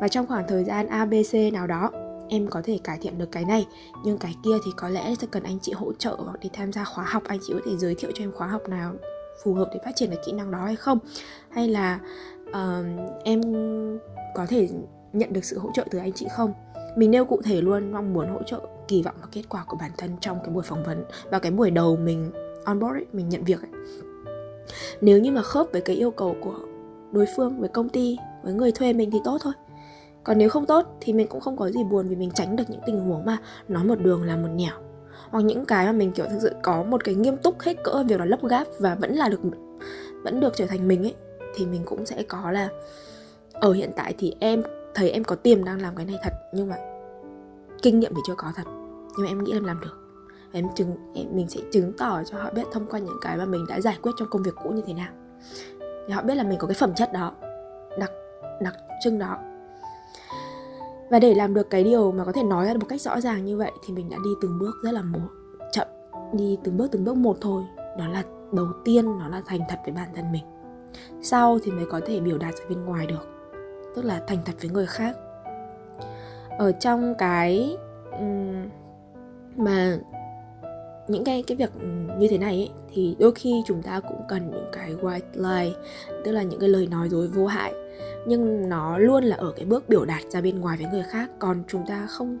và 0.00 0.08
trong 0.08 0.26
khoảng 0.26 0.48
thời 0.48 0.64
gian 0.64 0.86
abc 0.86 1.34
nào 1.52 1.66
đó 1.66 1.90
em 2.28 2.46
có 2.50 2.60
thể 2.64 2.78
cải 2.84 2.98
thiện 3.00 3.18
được 3.18 3.32
cái 3.32 3.44
này. 3.44 3.66
Nhưng 4.04 4.18
cái 4.18 4.34
kia 4.44 4.56
thì 4.64 4.70
có 4.76 4.88
lẽ 4.88 5.14
sẽ 5.20 5.26
cần 5.30 5.42
anh 5.42 5.58
chị 5.62 5.72
hỗ 5.72 5.92
trợ 5.92 6.16
hoặc 6.18 6.40
đi 6.40 6.50
tham 6.52 6.72
gia 6.72 6.84
khóa 6.84 7.04
học 7.08 7.22
anh 7.26 7.38
chị 7.46 7.52
có 7.52 7.60
thể 7.66 7.76
giới 7.76 7.94
thiệu 7.94 8.10
cho 8.14 8.24
em 8.24 8.32
khóa 8.32 8.46
học 8.46 8.68
nào 8.68 8.92
phù 9.44 9.54
hợp 9.54 9.70
để 9.74 9.80
phát 9.84 9.92
triển 9.96 10.10
cái 10.10 10.18
kỹ 10.26 10.32
năng 10.32 10.50
đó 10.50 10.64
hay 10.64 10.76
không? 10.76 10.98
Hay 11.50 11.68
là 11.68 12.00
uh, 12.48 12.86
em 13.24 13.40
có 14.34 14.46
thể 14.46 14.68
nhận 15.12 15.32
được 15.32 15.44
sự 15.44 15.58
hỗ 15.58 15.70
trợ 15.74 15.84
từ 15.90 15.98
anh 15.98 16.12
chị 16.12 16.26
không? 16.30 16.52
Mình 16.96 17.10
nêu 17.10 17.24
cụ 17.24 17.42
thể 17.44 17.60
luôn 17.60 17.92
mong 17.92 18.12
muốn 18.12 18.28
hỗ 18.28 18.42
trợ 18.42 18.60
kỳ 18.90 19.02
vọng 19.02 19.14
vào 19.20 19.28
kết 19.32 19.42
quả 19.48 19.64
của 19.66 19.76
bản 19.80 19.90
thân 19.98 20.10
trong 20.20 20.38
cái 20.44 20.50
buổi 20.54 20.62
phỏng 20.62 20.84
vấn 20.84 21.04
và 21.30 21.38
cái 21.38 21.52
buổi 21.52 21.70
đầu 21.70 21.96
mình 21.96 22.30
onboard 22.64 22.96
ấy, 22.96 23.06
mình 23.12 23.28
nhận 23.28 23.44
việc 23.44 23.60
ấy. 23.62 23.70
nếu 25.00 25.18
như 25.18 25.32
mà 25.32 25.42
khớp 25.42 25.66
với 25.72 25.80
cái 25.80 25.96
yêu 25.96 26.10
cầu 26.10 26.36
của 26.40 26.54
đối 27.12 27.26
phương 27.36 27.60
với 27.60 27.68
công 27.68 27.88
ty 27.88 28.18
với 28.42 28.54
người 28.54 28.72
thuê 28.72 28.92
mình 28.92 29.10
thì 29.10 29.18
tốt 29.24 29.38
thôi. 29.40 29.52
Còn 30.24 30.38
nếu 30.38 30.48
không 30.48 30.66
tốt 30.66 30.86
thì 31.00 31.12
mình 31.12 31.26
cũng 31.28 31.40
không 31.40 31.56
có 31.56 31.70
gì 31.70 31.84
buồn 31.84 32.08
vì 32.08 32.16
mình 32.16 32.30
tránh 32.34 32.56
được 32.56 32.64
những 32.68 32.80
tình 32.86 33.00
huống 33.00 33.24
mà 33.24 33.38
nói 33.68 33.84
một 33.84 34.00
đường 34.00 34.22
là 34.22 34.36
một 34.36 34.48
nẻo. 34.54 34.74
Hoặc 35.30 35.40
những 35.40 35.64
cái 35.64 35.86
mà 35.86 35.92
mình 35.92 36.12
kiểu 36.12 36.26
thực 36.30 36.38
sự 36.42 36.50
có 36.62 36.82
một 36.82 37.04
cái 37.04 37.14
nghiêm 37.14 37.36
túc 37.36 37.60
hết 37.60 37.84
cỡ 37.84 38.04
việc 38.08 38.20
là 38.20 38.24
lấp 38.26 38.44
gáp 38.44 38.66
và 38.78 38.94
vẫn 38.94 39.14
là 39.14 39.28
được 39.28 39.40
vẫn 40.22 40.40
được 40.40 40.52
trở 40.56 40.66
thành 40.66 40.88
mình 40.88 41.02
ấy 41.02 41.14
thì 41.54 41.66
mình 41.66 41.82
cũng 41.84 42.06
sẽ 42.06 42.22
có 42.22 42.50
là 42.50 42.68
ở 43.52 43.72
hiện 43.72 43.90
tại 43.96 44.14
thì 44.18 44.34
em 44.40 44.62
thấy 44.94 45.10
em 45.10 45.24
có 45.24 45.36
tiềm 45.36 45.64
năng 45.64 45.82
làm 45.82 45.96
cái 45.96 46.06
này 46.06 46.16
thật 46.22 46.32
nhưng 46.54 46.68
mà 46.68 46.76
kinh 47.82 48.00
nghiệm 48.00 48.14
thì 48.14 48.20
chưa 48.26 48.34
có 48.36 48.52
thật 48.56 48.79
nhưng 49.16 49.26
mà 49.26 49.30
em 49.30 49.44
nghĩ 49.44 49.52
em 49.52 49.64
làm 49.64 49.80
được. 49.80 49.96
Em 50.52 50.66
chứng 50.74 50.96
em, 51.14 51.26
mình 51.32 51.48
sẽ 51.48 51.60
chứng 51.72 51.92
tỏ 51.98 52.22
cho 52.24 52.38
họ 52.38 52.50
biết 52.50 52.66
thông 52.72 52.86
qua 52.86 53.00
những 53.00 53.18
cái 53.20 53.36
mà 53.36 53.44
mình 53.44 53.66
đã 53.68 53.80
giải 53.80 53.98
quyết 54.02 54.12
trong 54.16 54.28
công 54.28 54.42
việc 54.42 54.54
cũ 54.62 54.70
như 54.70 54.82
thế 54.86 54.94
nào. 54.94 55.12
Thì 55.80 56.14
họ 56.14 56.22
biết 56.22 56.34
là 56.34 56.42
mình 56.42 56.58
có 56.58 56.66
cái 56.66 56.74
phẩm 56.74 56.94
chất 56.94 57.12
đó 57.12 57.32
đặc 57.98 58.10
đặc 58.60 58.74
trưng 59.04 59.18
đó. 59.18 59.38
Và 61.10 61.18
để 61.18 61.34
làm 61.34 61.54
được 61.54 61.70
cái 61.70 61.84
điều 61.84 62.12
mà 62.12 62.24
có 62.24 62.32
thể 62.32 62.42
nói 62.42 62.66
ra 62.66 62.74
một 62.74 62.86
cách 62.88 63.00
rõ 63.00 63.20
ràng 63.20 63.44
như 63.44 63.56
vậy 63.56 63.72
thì 63.86 63.94
mình 63.94 64.10
đã 64.10 64.16
đi 64.24 64.30
từng 64.42 64.58
bước 64.58 64.76
rất 64.82 64.94
là 64.94 65.02
một 65.02 65.28
chậm. 65.72 65.86
Đi 66.32 66.58
từng 66.64 66.76
bước 66.76 66.88
từng 66.92 67.04
bước 67.04 67.16
một 67.16 67.36
thôi. 67.40 67.62
Đó 67.76 68.08
là 68.08 68.22
đầu 68.52 68.66
tiên 68.84 69.18
nó 69.18 69.28
là 69.28 69.42
thành 69.46 69.60
thật 69.68 69.78
với 69.84 69.92
bản 69.92 70.08
thân 70.14 70.32
mình. 70.32 70.44
Sau 71.22 71.58
thì 71.62 71.72
mới 71.72 71.86
có 71.90 72.00
thể 72.06 72.20
biểu 72.20 72.38
đạt 72.38 72.54
ra 72.54 72.64
bên 72.68 72.84
ngoài 72.84 73.06
được. 73.06 73.28
Tức 73.96 74.04
là 74.04 74.20
thành 74.26 74.38
thật 74.44 74.52
với 74.60 74.70
người 74.70 74.86
khác. 74.86 75.16
Ở 76.58 76.72
trong 76.72 77.14
cái 77.18 77.76
mà 79.56 79.98
những 81.08 81.24
cái 81.24 81.44
cái 81.46 81.56
việc 81.56 81.70
như 82.18 82.28
thế 82.30 82.38
này 82.38 82.54
ấy, 82.54 82.70
thì 82.92 83.16
đôi 83.18 83.32
khi 83.32 83.62
chúng 83.66 83.82
ta 83.82 84.00
cũng 84.00 84.22
cần 84.28 84.50
những 84.50 84.68
cái 84.72 84.94
white 84.94 85.20
lie 85.34 85.72
tức 86.24 86.32
là 86.32 86.42
những 86.42 86.60
cái 86.60 86.68
lời 86.68 86.86
nói 86.86 87.08
dối 87.08 87.28
vô 87.28 87.46
hại. 87.46 87.72
Nhưng 88.26 88.68
nó 88.68 88.98
luôn 88.98 89.24
là 89.24 89.36
ở 89.36 89.52
cái 89.56 89.64
bước 89.64 89.88
biểu 89.88 90.04
đạt 90.04 90.22
ra 90.28 90.40
bên 90.40 90.60
ngoài 90.60 90.76
với 90.76 90.86
người 90.92 91.02
khác 91.02 91.30
còn 91.38 91.62
chúng 91.68 91.86
ta 91.86 92.06
không 92.06 92.38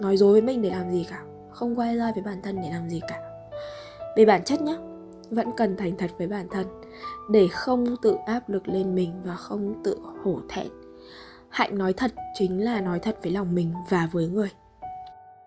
nói 0.00 0.16
dối 0.16 0.32
với 0.32 0.42
mình 0.42 0.62
để 0.62 0.70
làm 0.70 0.90
gì 0.90 1.06
cả 1.10 1.22
không 1.50 1.78
quay 1.78 1.96
ra 1.96 2.12
với 2.14 2.22
bản 2.22 2.42
thân 2.42 2.56
để 2.62 2.70
làm 2.70 2.88
gì 2.88 3.00
cả. 3.08 3.20
Về 4.16 4.24
bản 4.24 4.44
chất 4.44 4.62
nhá 4.62 4.76
vẫn 5.30 5.50
cần 5.56 5.76
thành 5.76 5.96
thật 5.96 6.10
với 6.18 6.26
bản 6.26 6.48
thân 6.50 6.66
để 7.30 7.48
không 7.48 7.96
tự 8.02 8.16
áp 8.26 8.48
lực 8.48 8.68
lên 8.68 8.94
mình 8.94 9.12
và 9.24 9.34
không 9.34 9.74
tự 9.84 9.98
hổ 10.24 10.40
thẹn. 10.48 10.66
Hạnh 11.48 11.78
nói 11.78 11.92
thật 11.92 12.10
chính 12.34 12.64
là 12.64 12.80
nói 12.80 12.98
thật 12.98 13.18
với 13.22 13.32
lòng 13.32 13.54
mình 13.54 13.72
và 13.88 14.08
với 14.12 14.28
người 14.28 14.50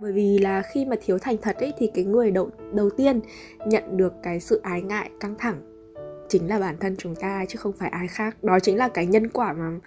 bởi 0.02 0.12
vì 0.12 0.38
là 0.38 0.62
khi 0.62 0.86
mà 0.86 0.96
thiếu 1.02 1.18
thành 1.20 1.38
thật 1.42 1.58
ấy 1.58 1.74
thì 1.78 1.92
cái 1.94 2.06
người 2.06 2.32
đầu 2.32 2.50
đầu 2.74 2.90
tiên 2.90 3.20
nhận 3.66 3.98
được 3.98 4.14
cái 4.24 4.40
sự 4.40 4.60
ái 4.64 4.82
ngại 4.82 5.10
căng 5.20 5.36
thẳng 5.40 5.70
chính 6.30 6.48
là 6.48 6.60
bản 6.60 6.78
thân 6.80 6.96
chúng 6.98 7.16
ta 7.16 7.46
chứ 7.48 7.58
không 7.58 7.74
phải 7.74 7.90
ai 7.90 8.08
khác. 8.08 8.44
Đó 8.44 8.60
chính 8.60 8.78
là 8.78 8.88
cái 8.88 9.06
nhân 9.06 9.30
quả 9.30 9.54
mà 9.54 9.80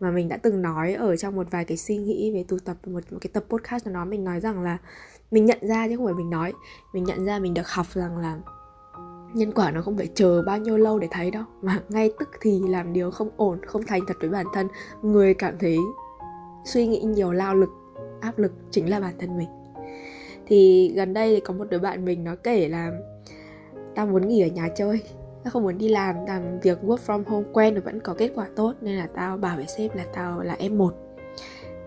mà 0.00 0.10
mình 0.10 0.28
đã 0.28 0.36
từng 0.36 0.62
nói 0.62 0.94
ở 0.94 1.16
trong 1.16 1.36
một 1.36 1.46
vài 1.50 1.64
cái 1.64 1.76
suy 1.76 1.96
nghĩ 1.96 2.32
về 2.34 2.44
tụ 2.48 2.56
tập 2.64 2.76
một, 2.86 3.12
một 3.12 3.18
cái 3.20 3.30
tập 3.32 3.44
podcast 3.48 3.86
nào 3.86 3.94
đó. 3.94 4.04
Mình 4.04 4.24
nói 4.24 4.40
rằng 4.40 4.62
là 4.62 4.78
mình 5.30 5.44
nhận 5.44 5.58
ra 5.62 5.88
chứ 5.88 5.96
không 5.96 6.06
phải 6.06 6.14
mình 6.14 6.30
nói. 6.30 6.52
Mình 6.92 7.04
nhận 7.04 7.24
ra 7.24 7.38
mình 7.38 7.54
được 7.54 7.68
học 7.68 7.86
rằng 7.94 8.18
là 8.18 8.38
nhân 9.34 9.52
quả 9.52 9.70
nó 9.70 9.82
không 9.82 9.96
phải 9.96 10.08
chờ 10.14 10.42
bao 10.42 10.58
nhiêu 10.58 10.76
lâu 10.76 10.98
để 10.98 11.08
thấy 11.10 11.30
đâu. 11.30 11.44
Mà 11.62 11.80
ngay 11.88 12.12
tức 12.18 12.28
thì 12.40 12.60
làm 12.68 12.92
điều 12.92 13.10
không 13.10 13.30
ổn 13.36 13.58
không 13.66 13.82
thành 13.82 14.00
thật 14.06 14.14
với 14.20 14.30
bản 14.30 14.46
thân. 14.54 14.68
Người 15.02 15.34
cảm 15.34 15.58
thấy 15.58 15.78
suy 16.64 16.86
nghĩ 16.86 17.00
nhiều 17.00 17.32
lao 17.32 17.54
lực 17.54 17.70
áp 18.20 18.38
lực 18.38 18.52
chính 18.70 18.90
là 18.90 19.00
bản 19.00 19.14
thân 19.18 19.38
mình 19.38 19.57
thì 20.48 20.92
gần 20.96 21.14
đây 21.14 21.34
thì 21.34 21.40
có 21.40 21.54
một 21.54 21.64
đứa 21.70 21.78
bạn 21.78 22.04
mình 22.04 22.24
nó 22.24 22.36
kể 22.42 22.68
là 22.68 22.92
tao 23.94 24.06
muốn 24.06 24.28
nghỉ 24.28 24.42
ở 24.42 24.48
nhà 24.48 24.68
chơi 24.68 25.02
tao 25.44 25.50
không 25.50 25.62
muốn 25.62 25.78
đi 25.78 25.88
làm 25.88 26.16
làm 26.26 26.60
việc 26.60 26.78
work 26.82 26.96
from 27.06 27.22
home 27.26 27.46
quen 27.52 27.74
rồi 27.74 27.80
vẫn 27.80 28.00
có 28.00 28.14
kết 28.14 28.30
quả 28.34 28.46
tốt 28.56 28.74
nên 28.80 28.96
là 28.96 29.06
tao 29.14 29.36
bảo 29.36 29.56
với 29.56 29.66
sếp 29.66 29.96
là 29.96 30.04
tao 30.14 30.40
là 30.40 30.56
em 30.58 30.78
một 30.78 30.94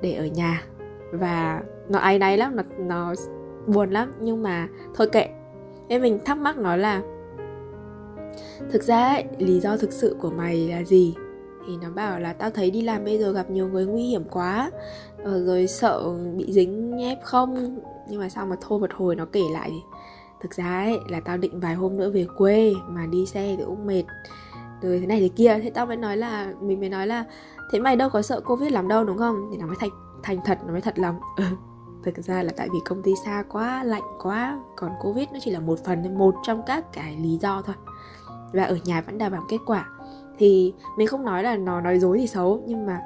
để 0.02 0.14
ở 0.14 0.26
nhà. 0.26 0.64
Và 1.12 1.64
nó 1.90 2.00
áy 2.00 2.20
náy 2.20 2.38
lắm 2.38 2.56
nó 2.56 2.64
nó 2.80 3.14
buồn 3.68 3.92
lắm 3.92 4.14
nhưng 4.20 4.44
mà 4.44 4.68
thôi 4.96 5.08
kệ. 5.12 5.28
Em 5.88 6.02
mình 6.02 6.20
thắc 6.26 6.38
mắc 6.38 6.58
nó 6.58 6.76
là 6.76 7.02
thực 8.72 8.84
ra 8.84 9.08
ấy, 9.08 9.24
lý 9.38 9.60
do 9.60 9.78
thực 9.78 9.94
sự 9.94 10.16
của 10.22 10.30
mày 10.30 10.68
là 10.68 10.84
gì? 10.84 11.16
Thì 11.68 11.74
nó 11.82 11.90
bảo 11.90 12.20
là 12.20 12.34
tao 12.34 12.50
thấy 12.50 12.72
đi 12.72 12.82
làm 12.82 13.06
bây 13.06 13.20
giờ 13.20 13.32
gặp 13.32 13.50
nhiều 13.50 13.68
người 13.68 13.86
nguy 13.86 14.04
hiểm 14.04 14.24
quá 14.24 14.72
ờ, 15.24 15.46
rồi 15.46 15.68
sợ 15.68 16.14
bị 16.38 16.52
dính 16.52 16.98
ép 17.00 17.24
không 17.24 17.80
nhưng 18.12 18.20
mà 18.20 18.30
sao 18.30 18.46
mà 18.46 18.56
thôi 18.62 18.80
một 18.80 18.94
hồi 18.94 19.16
nó 19.16 19.26
kể 19.32 19.42
lại? 19.52 19.70
Thì 19.70 19.84
thực 20.40 20.54
ra 20.54 20.84
ấy, 20.84 21.00
là 21.08 21.20
tao 21.20 21.38
định 21.38 21.60
vài 21.60 21.76
hôm 21.76 21.98
nữa 21.98 22.10
về 22.10 22.28
quê 22.38 22.74
mà 22.88 23.06
đi 23.06 23.26
xe 23.26 23.56
thì 23.58 23.64
cũng 23.66 23.88
mệt. 23.88 24.04
Rồi 24.82 25.00
thế 25.00 25.06
này 25.06 25.20
thế 25.20 25.28
kia, 25.28 25.60
thế 25.64 25.70
tao 25.70 25.86
mới 25.86 25.98
nói 25.98 26.18
là, 26.18 26.54
mình 26.62 26.80
mới 26.80 26.90
nói 26.90 27.08
là, 27.08 27.26
thế 27.72 27.80
mày 27.80 27.96
đâu 27.96 28.10
có 28.10 28.22
sợ 28.22 28.42
covid 28.42 28.72
lắm 28.72 28.88
đâu, 28.88 29.04
đúng 29.04 29.18
không? 29.18 29.50
Thì 29.52 29.58
nó 29.58 29.66
mới 29.66 29.76
thành 29.80 29.90
thành 30.24 30.40
thật, 30.46 30.60
nó 30.66 30.72
mới 30.72 30.82
thật 30.82 31.00
lòng. 31.00 31.20
Thực 32.04 32.18
ra 32.18 32.44
là 32.44 32.52
tại 32.58 32.70
vì 32.74 32.80
công 32.86 33.02
ty 33.04 33.12
xa 33.26 33.44
quá, 33.50 33.84
lạnh 33.84 34.04
quá, 34.20 34.60
còn 34.76 34.92
covid 35.02 35.28
nó 35.34 35.40
chỉ 35.42 35.52
là 35.52 35.60
một 35.60 35.80
phần, 35.86 36.18
một 36.18 36.36
trong 36.44 36.62
các 36.66 36.94
cái 36.94 37.18
lý 37.18 37.38
do 37.38 37.62
thôi. 37.62 37.76
Và 38.54 38.64
ở 38.64 38.78
nhà 38.84 39.02
vẫn 39.02 39.18
đảm 39.18 39.32
bảo 39.32 39.46
kết 39.50 39.60
quả. 39.66 39.90
Thì 40.38 40.74
mình 40.98 41.08
không 41.08 41.26
nói 41.26 41.44
là 41.44 41.58
nó 41.58 41.82
nói 41.82 42.00
dối 42.00 42.18
thì 42.18 42.28
xấu, 42.28 42.64
nhưng 42.68 42.86
mà 42.86 43.02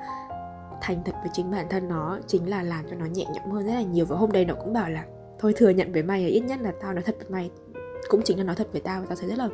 thành 0.82 1.02
thật 1.06 1.16
với 1.22 1.30
chính 1.34 1.52
bản 1.52 1.66
thân 1.70 1.88
nó 1.88 2.20
chính 2.28 2.50
là 2.50 2.64
làm 2.64 2.86
cho 2.90 2.96
nó 2.96 3.06
nhẹ 3.06 3.26
nhõm 3.34 3.52
hơn 3.52 3.66
rất 3.66 3.74
là 3.74 3.82
nhiều. 3.82 4.06
Và 4.06 4.18
hôm 4.18 4.32
đấy 4.32 4.46
nó 4.46 4.54
cũng 4.54 4.74
bảo 4.74 4.90
là 4.90 5.06
thôi 5.40 5.54
thừa 5.58 5.70
nhận 5.70 5.94
với 5.94 6.04
mày 6.04 6.24
là 6.24 6.28
ít 6.28 6.40
nhất 6.40 6.60
là 6.62 6.74
tao 6.82 6.94
nói 6.94 7.04
thật 7.04 7.16
với 7.18 7.30
mày 7.30 7.52
cũng 8.10 8.22
chính 8.22 8.38
là 8.38 8.44
nói 8.44 8.56
thật 8.56 8.68
với 8.72 8.82
tao 8.82 9.02
và 9.02 9.06
tao 9.10 9.16
thấy 9.16 9.30
rất 9.30 9.38
là 9.38 9.50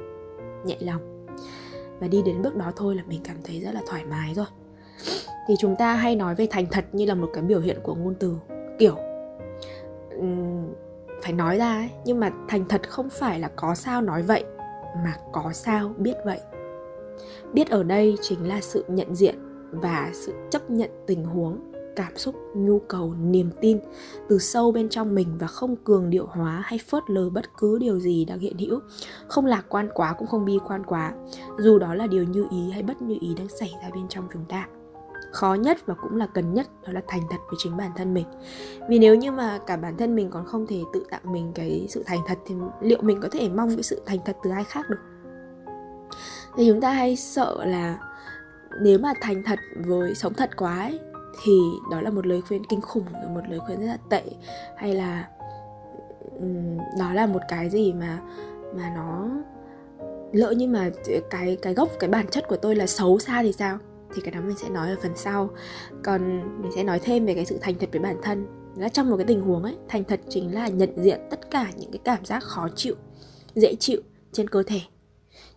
nhẹ 0.66 0.78
lòng. 0.80 1.28
Và 2.00 2.08
đi 2.08 2.22
đến 2.26 2.42
bước 2.42 2.56
đó 2.56 2.72
thôi 2.76 2.96
là 2.96 3.04
mình 3.08 3.22
cảm 3.24 3.38
thấy 3.44 3.60
rất 3.60 3.74
là 3.74 3.82
thoải 3.88 4.06
mái 4.06 4.34
rồi. 4.34 4.46
Thì 5.48 5.54
chúng 5.60 5.76
ta 5.76 5.94
hay 5.94 6.16
nói 6.16 6.36
về 6.36 6.48
thành 6.52 6.66
thật 6.72 6.86
như 6.92 7.06
là 7.06 7.16
một 7.16 7.30
cái 7.34 7.44
biểu 7.44 7.60
hiện 7.60 7.80
của 7.84 7.96
ngôn 7.96 8.16
từ 8.20 8.36
kiểu 8.80 8.96
um, 10.18 10.74
phải 11.24 11.34
nói 11.34 11.58
ra 11.58 11.74
ấy. 11.74 11.90
Nhưng 12.06 12.20
mà 12.20 12.32
thành 12.48 12.66
thật 12.70 12.90
không 12.90 13.10
phải 13.10 13.40
là 13.40 13.52
có 13.56 13.76
sao 13.76 14.02
nói 14.02 14.24
vậy 14.24 14.44
mà 15.04 15.16
có 15.32 15.52
sao 15.54 15.94
biết 15.98 16.16
vậy. 16.26 16.40
Biết 17.54 17.70
ở 17.70 17.84
đây 17.84 18.16
chính 18.22 18.48
là 18.48 18.62
sự 18.62 18.86
nhận 18.88 19.16
diện 19.16 19.36
và 19.72 20.10
sự 20.14 20.34
chấp 20.50 20.72
nhận 20.72 20.90
tình 21.08 21.26
huống, 21.26 21.60
cảm 21.96 22.18
xúc, 22.18 22.36
nhu 22.56 22.80
cầu, 22.80 23.14
niềm 23.22 23.50
tin 23.62 23.80
từ 24.30 24.40
sâu 24.40 24.72
bên 24.72 24.90
trong 24.90 25.16
mình 25.16 25.28
và 25.40 25.48
không 25.48 25.76
cường 25.76 26.10
điệu 26.10 26.26
hóa 26.26 26.62
hay 26.66 26.80
phớt 26.88 27.10
lờ 27.10 27.30
bất 27.30 27.46
cứ 27.58 27.80
điều 27.80 28.00
gì 28.00 28.26
đang 28.26 28.40
hiện 28.40 28.58
hữu. 28.58 28.80
Không 29.28 29.46
lạc 29.46 29.66
quan 29.70 29.90
quá 29.94 30.14
cũng 30.14 30.28
không 30.28 30.46
bi 30.46 30.60
quan 30.68 30.84
quá, 30.84 31.14
dù 31.60 31.80
đó 31.80 31.94
là 31.94 32.08
điều 32.08 32.24
như 32.24 32.46
ý 32.52 32.72
hay 32.72 32.84
bất 32.84 33.02
như 33.02 33.18
ý 33.22 33.34
đang 33.38 33.48
xảy 33.50 33.74
ra 33.82 33.90
bên 33.94 34.08
trong 34.08 34.28
chúng 34.34 34.46
ta. 34.46 34.68
Khó 35.32 35.54
nhất 35.54 35.78
và 35.86 35.94
cũng 35.94 36.16
là 36.16 36.28
cần 36.28 36.54
nhất 36.54 36.68
đó 36.88 36.94
là 36.94 37.02
thành 37.08 37.22
thật 37.30 37.38
với 37.48 37.56
chính 37.58 37.78
bản 37.78 37.92
thân 37.96 38.14
mình. 38.14 38.26
Vì 38.90 39.00
nếu 39.00 39.16
như 39.16 39.32
mà 39.32 39.60
cả 39.68 39.78
bản 39.78 39.98
thân 39.98 40.16
mình 40.16 40.30
còn 40.30 40.46
không 40.46 40.68
thể 40.68 40.82
tự 40.94 41.06
tặng 41.12 41.32
mình 41.32 41.52
cái 41.56 41.86
sự 41.90 42.04
thành 42.06 42.20
thật 42.28 42.38
thì 42.46 42.56
liệu 42.82 43.02
mình 43.02 43.20
có 43.22 43.30
thể 43.32 43.50
mong 43.50 43.70
cái 43.76 43.84
sự 43.84 44.02
thành 44.06 44.20
thật 44.26 44.38
từ 44.44 44.50
ai 44.50 44.64
khác 44.64 44.90
được? 44.90 44.98
Thì 46.58 46.68
chúng 46.68 46.82
ta 46.82 46.92
hay 46.92 47.16
sợ 47.16 47.66
là 47.66 48.00
nếu 48.82 49.00
mà 49.00 49.14
thành 49.22 49.44
thật 49.44 49.60
với 49.76 50.16
sống 50.16 50.34
thật 50.34 50.58
quá 50.58 50.80
ấy, 50.80 51.00
thì 51.44 51.52
đó 51.92 52.02
là 52.02 52.10
một 52.10 52.28
lời 52.28 52.42
khuyên 52.42 52.64
kinh 52.70 52.82
khủng 52.82 53.06
một 53.30 53.42
lời 53.50 53.60
khuyên 53.60 53.80
rất 53.80 53.86
là 53.86 53.98
tệ. 54.10 54.24
Hay 54.78 54.94
là 54.96 55.30
đó 57.00 57.14
là 57.14 57.26
một 57.26 57.40
cái 57.50 57.70
gì 57.70 57.94
mà 57.94 58.20
mà 58.76 58.94
nó 58.96 59.30
lỡ 60.32 60.54
nhưng 60.58 60.72
mà 60.72 60.90
cái 61.30 61.58
cái 61.62 61.74
gốc 61.74 61.90
cái 62.00 62.10
bản 62.10 62.28
chất 62.28 62.48
của 62.48 62.58
tôi 62.58 62.76
là 62.76 62.88
xấu 62.88 63.20
xa 63.20 63.44
thì 63.44 63.54
sao? 63.54 63.78
Thì 64.16 64.22
cái 64.22 64.32
đó 64.32 64.40
mình 64.42 64.58
sẽ 64.58 64.70
nói 64.70 64.90
ở 64.90 64.96
phần 65.02 65.12
sau. 65.16 65.50
Còn 66.04 66.42
mình 66.62 66.72
sẽ 66.76 66.84
nói 66.84 67.00
thêm 67.00 67.26
về 67.26 67.34
cái 67.34 67.46
sự 67.46 67.58
thành 67.62 67.76
thật 67.80 67.90
với 67.92 68.02
bản 68.02 68.18
thân. 68.22 68.48
Là 68.76 68.90
trong 68.90 69.10
một 69.10 69.18
cái 69.18 69.26
tình 69.26 69.42
huống 69.42 69.64
ấy 69.64 69.78
thành 69.88 70.04
thật 70.04 70.20
chính 70.30 70.54
là 70.54 70.68
nhận 70.68 71.04
diện 71.04 71.20
tất 71.30 71.52
cả 71.52 71.72
những 71.78 71.92
cái 71.92 72.00
cảm 72.04 72.26
giác 72.26 72.44
khó 72.44 72.68
chịu 72.76 72.96
dễ 73.56 73.76
chịu 73.76 74.02
trên 74.32 74.48
cơ 74.48 74.64
thể. 74.64 74.80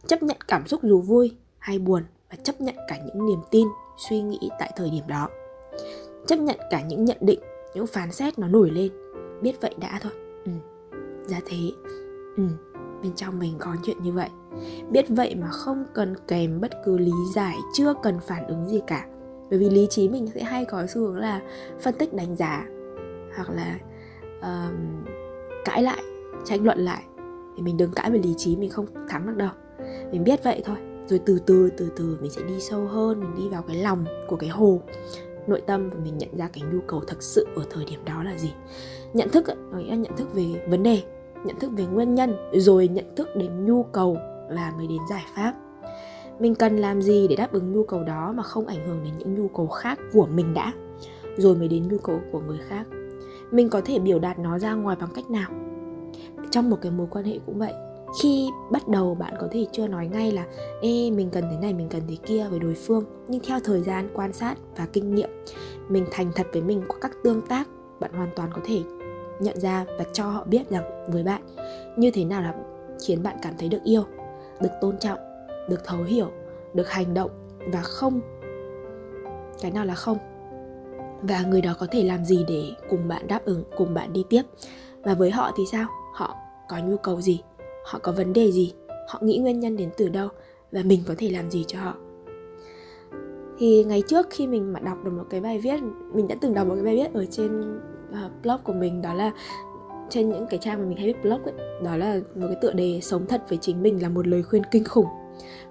Chấp 0.06 0.22
nhận 0.22 0.36
cảm 0.48 0.66
xúc 0.66 0.80
dù 0.82 1.00
vui 1.00 1.36
hay 1.58 1.78
buồn 1.78 2.02
và 2.34 2.42
chấp 2.42 2.60
nhận 2.60 2.74
cả 2.88 2.96
những 3.06 3.26
niềm 3.26 3.38
tin 3.50 3.66
suy 3.96 4.22
nghĩ 4.22 4.50
tại 4.58 4.72
thời 4.76 4.90
điểm 4.90 5.04
đó. 5.08 5.28
Chấp 6.26 6.36
nhận 6.36 6.56
cả 6.70 6.82
những 6.82 7.04
nhận 7.04 7.16
định 7.20 7.40
những 7.74 7.86
phán 7.86 8.12
xét 8.12 8.38
nó 8.38 8.48
nổi 8.48 8.70
lên. 8.70 8.92
Biết 9.42 9.60
vậy 9.60 9.74
đã 9.78 9.98
thôi. 10.02 10.12
Ừ. 10.44 10.52
Ra 11.26 11.40
thế. 11.46 11.72
Ừ. 12.36 12.44
Bên 13.02 13.12
trong 13.16 13.38
mình 13.38 13.54
có 13.58 13.76
chuyện 13.84 14.02
như 14.02 14.12
vậy. 14.12 14.28
Biết 14.90 15.04
vậy 15.08 15.34
mà 15.34 15.48
không 15.50 15.84
cần 15.94 16.14
kèm 16.28 16.60
bất 16.60 16.70
cứ 16.84 16.98
lý 16.98 17.12
giải 17.34 17.56
chưa 17.74 17.94
cần 18.02 18.20
phản 18.20 18.46
ứng 18.46 18.68
gì 18.68 18.80
cả. 18.86 19.06
Bởi 19.50 19.58
vì 19.58 19.70
lý 19.70 19.86
trí 19.90 20.08
mình 20.08 20.26
sẽ 20.34 20.42
hay 20.42 20.64
có 20.64 20.86
xu 20.86 21.00
hướng 21.00 21.16
là 21.16 21.42
phân 21.80 21.94
tích 21.98 22.14
đánh 22.14 22.36
giá 22.36 22.66
hoặc 23.36 23.50
là 23.50 23.78
um, 24.42 25.04
cãi 25.64 25.82
lại 25.82 26.02
tranh 26.44 26.64
luận 26.64 26.78
lại. 26.78 27.02
Thì 27.56 27.62
mình 27.62 27.76
đừng 27.76 27.92
cãi 27.92 28.10
về 28.10 28.18
lý 28.18 28.34
trí 28.36 28.56
mình 28.56 28.70
không 28.70 28.86
thắng 29.08 29.26
được 29.26 29.36
đâu. 29.36 29.50
Mình 30.12 30.24
biết 30.24 30.44
vậy 30.44 30.62
thôi 30.64 30.76
rồi 31.06 31.20
từ 31.26 31.38
từ 31.46 31.70
từ 31.76 31.90
từ 31.96 32.18
mình 32.20 32.30
sẽ 32.30 32.42
đi 32.42 32.60
sâu 32.60 32.86
hơn, 32.86 33.20
mình 33.20 33.34
đi 33.36 33.48
vào 33.48 33.62
cái 33.62 33.76
lòng 33.76 34.04
của 34.28 34.36
cái 34.36 34.50
hồ. 34.50 34.80
Nội 35.46 35.60
tâm 35.60 35.90
và 35.90 35.96
mình 36.04 36.18
nhận 36.18 36.36
ra 36.36 36.48
cái 36.52 36.62
nhu 36.72 36.80
cầu 36.86 37.00
thực 37.00 37.22
sự 37.22 37.46
ở 37.56 37.62
thời 37.70 37.84
điểm 37.84 38.00
đó 38.04 38.22
là 38.22 38.38
gì. 38.38 38.52
Nhận 39.12 39.28
thức 39.28 39.44
có 39.46 39.78
nghĩa 39.78 39.90
là 39.90 39.96
nhận 39.96 40.16
thức 40.16 40.34
về 40.34 40.44
vấn 40.68 40.82
đề, 40.82 41.02
nhận 41.44 41.58
thức 41.58 41.70
về 41.76 41.84
nguyên 41.84 42.14
nhân, 42.14 42.36
rồi 42.52 42.88
nhận 42.88 43.14
thức 43.16 43.28
đến 43.36 43.64
nhu 43.64 43.82
cầu 43.82 44.16
và 44.48 44.72
mới 44.76 44.86
đến 44.86 44.98
giải 45.10 45.24
pháp. 45.36 45.54
Mình 46.38 46.54
cần 46.54 46.76
làm 46.76 47.02
gì 47.02 47.28
để 47.28 47.36
đáp 47.36 47.52
ứng 47.52 47.72
nhu 47.72 47.84
cầu 47.84 48.04
đó 48.04 48.32
mà 48.36 48.42
không 48.42 48.66
ảnh 48.66 48.86
hưởng 48.86 49.00
đến 49.04 49.12
những 49.18 49.34
nhu 49.34 49.48
cầu 49.48 49.66
khác 49.66 49.98
của 50.12 50.26
mình 50.26 50.54
đã, 50.54 50.72
rồi 51.36 51.56
mới 51.56 51.68
đến 51.68 51.88
nhu 51.88 51.98
cầu 51.98 52.20
của 52.32 52.40
người 52.40 52.58
khác? 52.68 52.86
Mình 53.50 53.68
có 53.68 53.80
thể 53.84 53.98
biểu 53.98 54.18
đạt 54.18 54.38
nó 54.38 54.58
ra 54.58 54.74
ngoài 54.74 54.96
bằng 55.00 55.10
cách 55.14 55.30
nào? 55.30 55.50
Trong 56.50 56.70
một 56.70 56.78
cái 56.82 56.92
mối 56.92 57.06
quan 57.10 57.24
hệ 57.24 57.38
cũng 57.46 57.58
vậy 57.58 57.72
khi 58.22 58.50
bắt 58.70 58.88
đầu 58.88 59.14
bạn 59.14 59.34
có 59.40 59.48
thể 59.50 59.66
chưa 59.72 59.86
nói 59.86 60.06
ngay 60.12 60.32
là, 60.32 60.46
ê, 60.82 61.10
mình 61.10 61.30
cần 61.30 61.44
thế 61.50 61.56
này, 61.62 61.74
mình 61.74 61.88
cần 61.88 62.02
thế 62.08 62.16
kia 62.26 62.46
với 62.50 62.58
đối 62.58 62.74
phương. 62.74 63.04
Nhưng 63.28 63.40
theo 63.44 63.58
thời 63.64 63.80
gian 63.80 64.08
quan 64.14 64.32
sát 64.32 64.54
và 64.76 64.86
kinh 64.92 65.14
nghiệm, 65.14 65.30
mình 65.88 66.06
thành 66.10 66.32
thật 66.34 66.46
với 66.52 66.62
mình 66.62 66.82
qua 66.88 66.96
các 67.00 67.12
tương 67.24 67.42
tác, 67.42 67.68
bạn 68.00 68.12
hoàn 68.12 68.30
toàn 68.36 68.50
có 68.54 68.60
thể 68.64 68.82
nhận 69.40 69.60
ra 69.60 69.84
và 69.98 70.04
cho 70.12 70.24
họ 70.24 70.44
biết 70.44 70.70
rằng 70.70 70.84
với 71.12 71.22
bạn, 71.22 71.42
như 71.96 72.10
thế 72.10 72.24
nào 72.24 72.42
là 72.42 72.54
khiến 73.06 73.22
bạn 73.22 73.36
cảm 73.42 73.54
thấy 73.58 73.68
được 73.68 73.82
yêu, 73.84 74.04
được 74.60 74.70
tôn 74.80 74.98
trọng, 74.98 75.18
được 75.68 75.84
thấu 75.84 76.02
hiểu, 76.02 76.30
được 76.74 76.90
hành 76.90 77.14
động 77.14 77.30
và 77.72 77.82
không, 77.82 78.20
cái 79.60 79.70
nào 79.70 79.84
là 79.84 79.94
không. 79.94 80.18
Và 81.22 81.42
người 81.42 81.60
đó 81.60 81.74
có 81.78 81.86
thể 81.90 82.04
làm 82.04 82.24
gì 82.24 82.44
để 82.48 82.70
cùng 82.90 83.08
bạn 83.08 83.26
đáp 83.26 83.44
ứng, 83.44 83.64
cùng 83.76 83.94
bạn 83.94 84.12
đi 84.12 84.24
tiếp? 84.28 84.42
Và 85.02 85.14
với 85.14 85.30
họ 85.30 85.52
thì 85.56 85.62
sao? 85.72 85.86
Họ 86.14 86.36
có 86.68 86.78
nhu 86.78 86.96
cầu 86.96 87.20
gì? 87.20 87.40
Họ 87.84 87.98
có 88.02 88.12
vấn 88.12 88.32
đề 88.32 88.52
gì? 88.52 88.74
Họ 89.08 89.18
nghĩ 89.22 89.38
nguyên 89.38 89.60
nhân 89.60 89.76
đến 89.76 89.90
từ 89.96 90.08
đâu? 90.08 90.28
Và 90.72 90.82
mình 90.84 91.02
có 91.06 91.14
thể 91.18 91.30
làm 91.30 91.50
gì 91.50 91.64
cho 91.68 91.78
họ? 91.80 91.94
Thì 93.58 93.84
ngày 93.84 94.02
trước 94.08 94.26
khi 94.30 94.46
mình 94.46 94.72
mà 94.72 94.80
đọc 94.80 94.98
được 95.04 95.10
một 95.10 95.24
cái 95.30 95.40
bài 95.40 95.58
viết 95.58 95.80
mình 96.12 96.28
đã 96.28 96.36
từng 96.40 96.54
đọc 96.54 96.66
một 96.66 96.74
cái 96.74 96.84
bài 96.84 96.96
viết 96.96 97.14
ở 97.14 97.24
trên 97.30 97.78
uh, 98.10 98.42
blog 98.42 98.56
của 98.64 98.72
mình 98.72 99.02
đó 99.02 99.14
là 99.14 99.32
trên 100.10 100.30
những 100.30 100.46
cái 100.50 100.58
trang 100.62 100.78
mà 100.78 100.84
mình 100.88 100.96
hay 100.96 101.06
viết 101.06 101.22
blog 101.22 101.42
ấy 101.42 101.54
đó 101.84 101.96
là 101.96 102.20
một 102.34 102.46
cái 102.46 102.56
tựa 102.60 102.72
đề 102.72 103.00
sống 103.02 103.26
thật 103.28 103.42
với 103.48 103.58
chính 103.58 103.82
mình 103.82 104.02
là 104.02 104.08
một 104.08 104.26
lời 104.26 104.42
khuyên 104.42 104.62
kinh 104.70 104.84
khủng. 104.84 105.06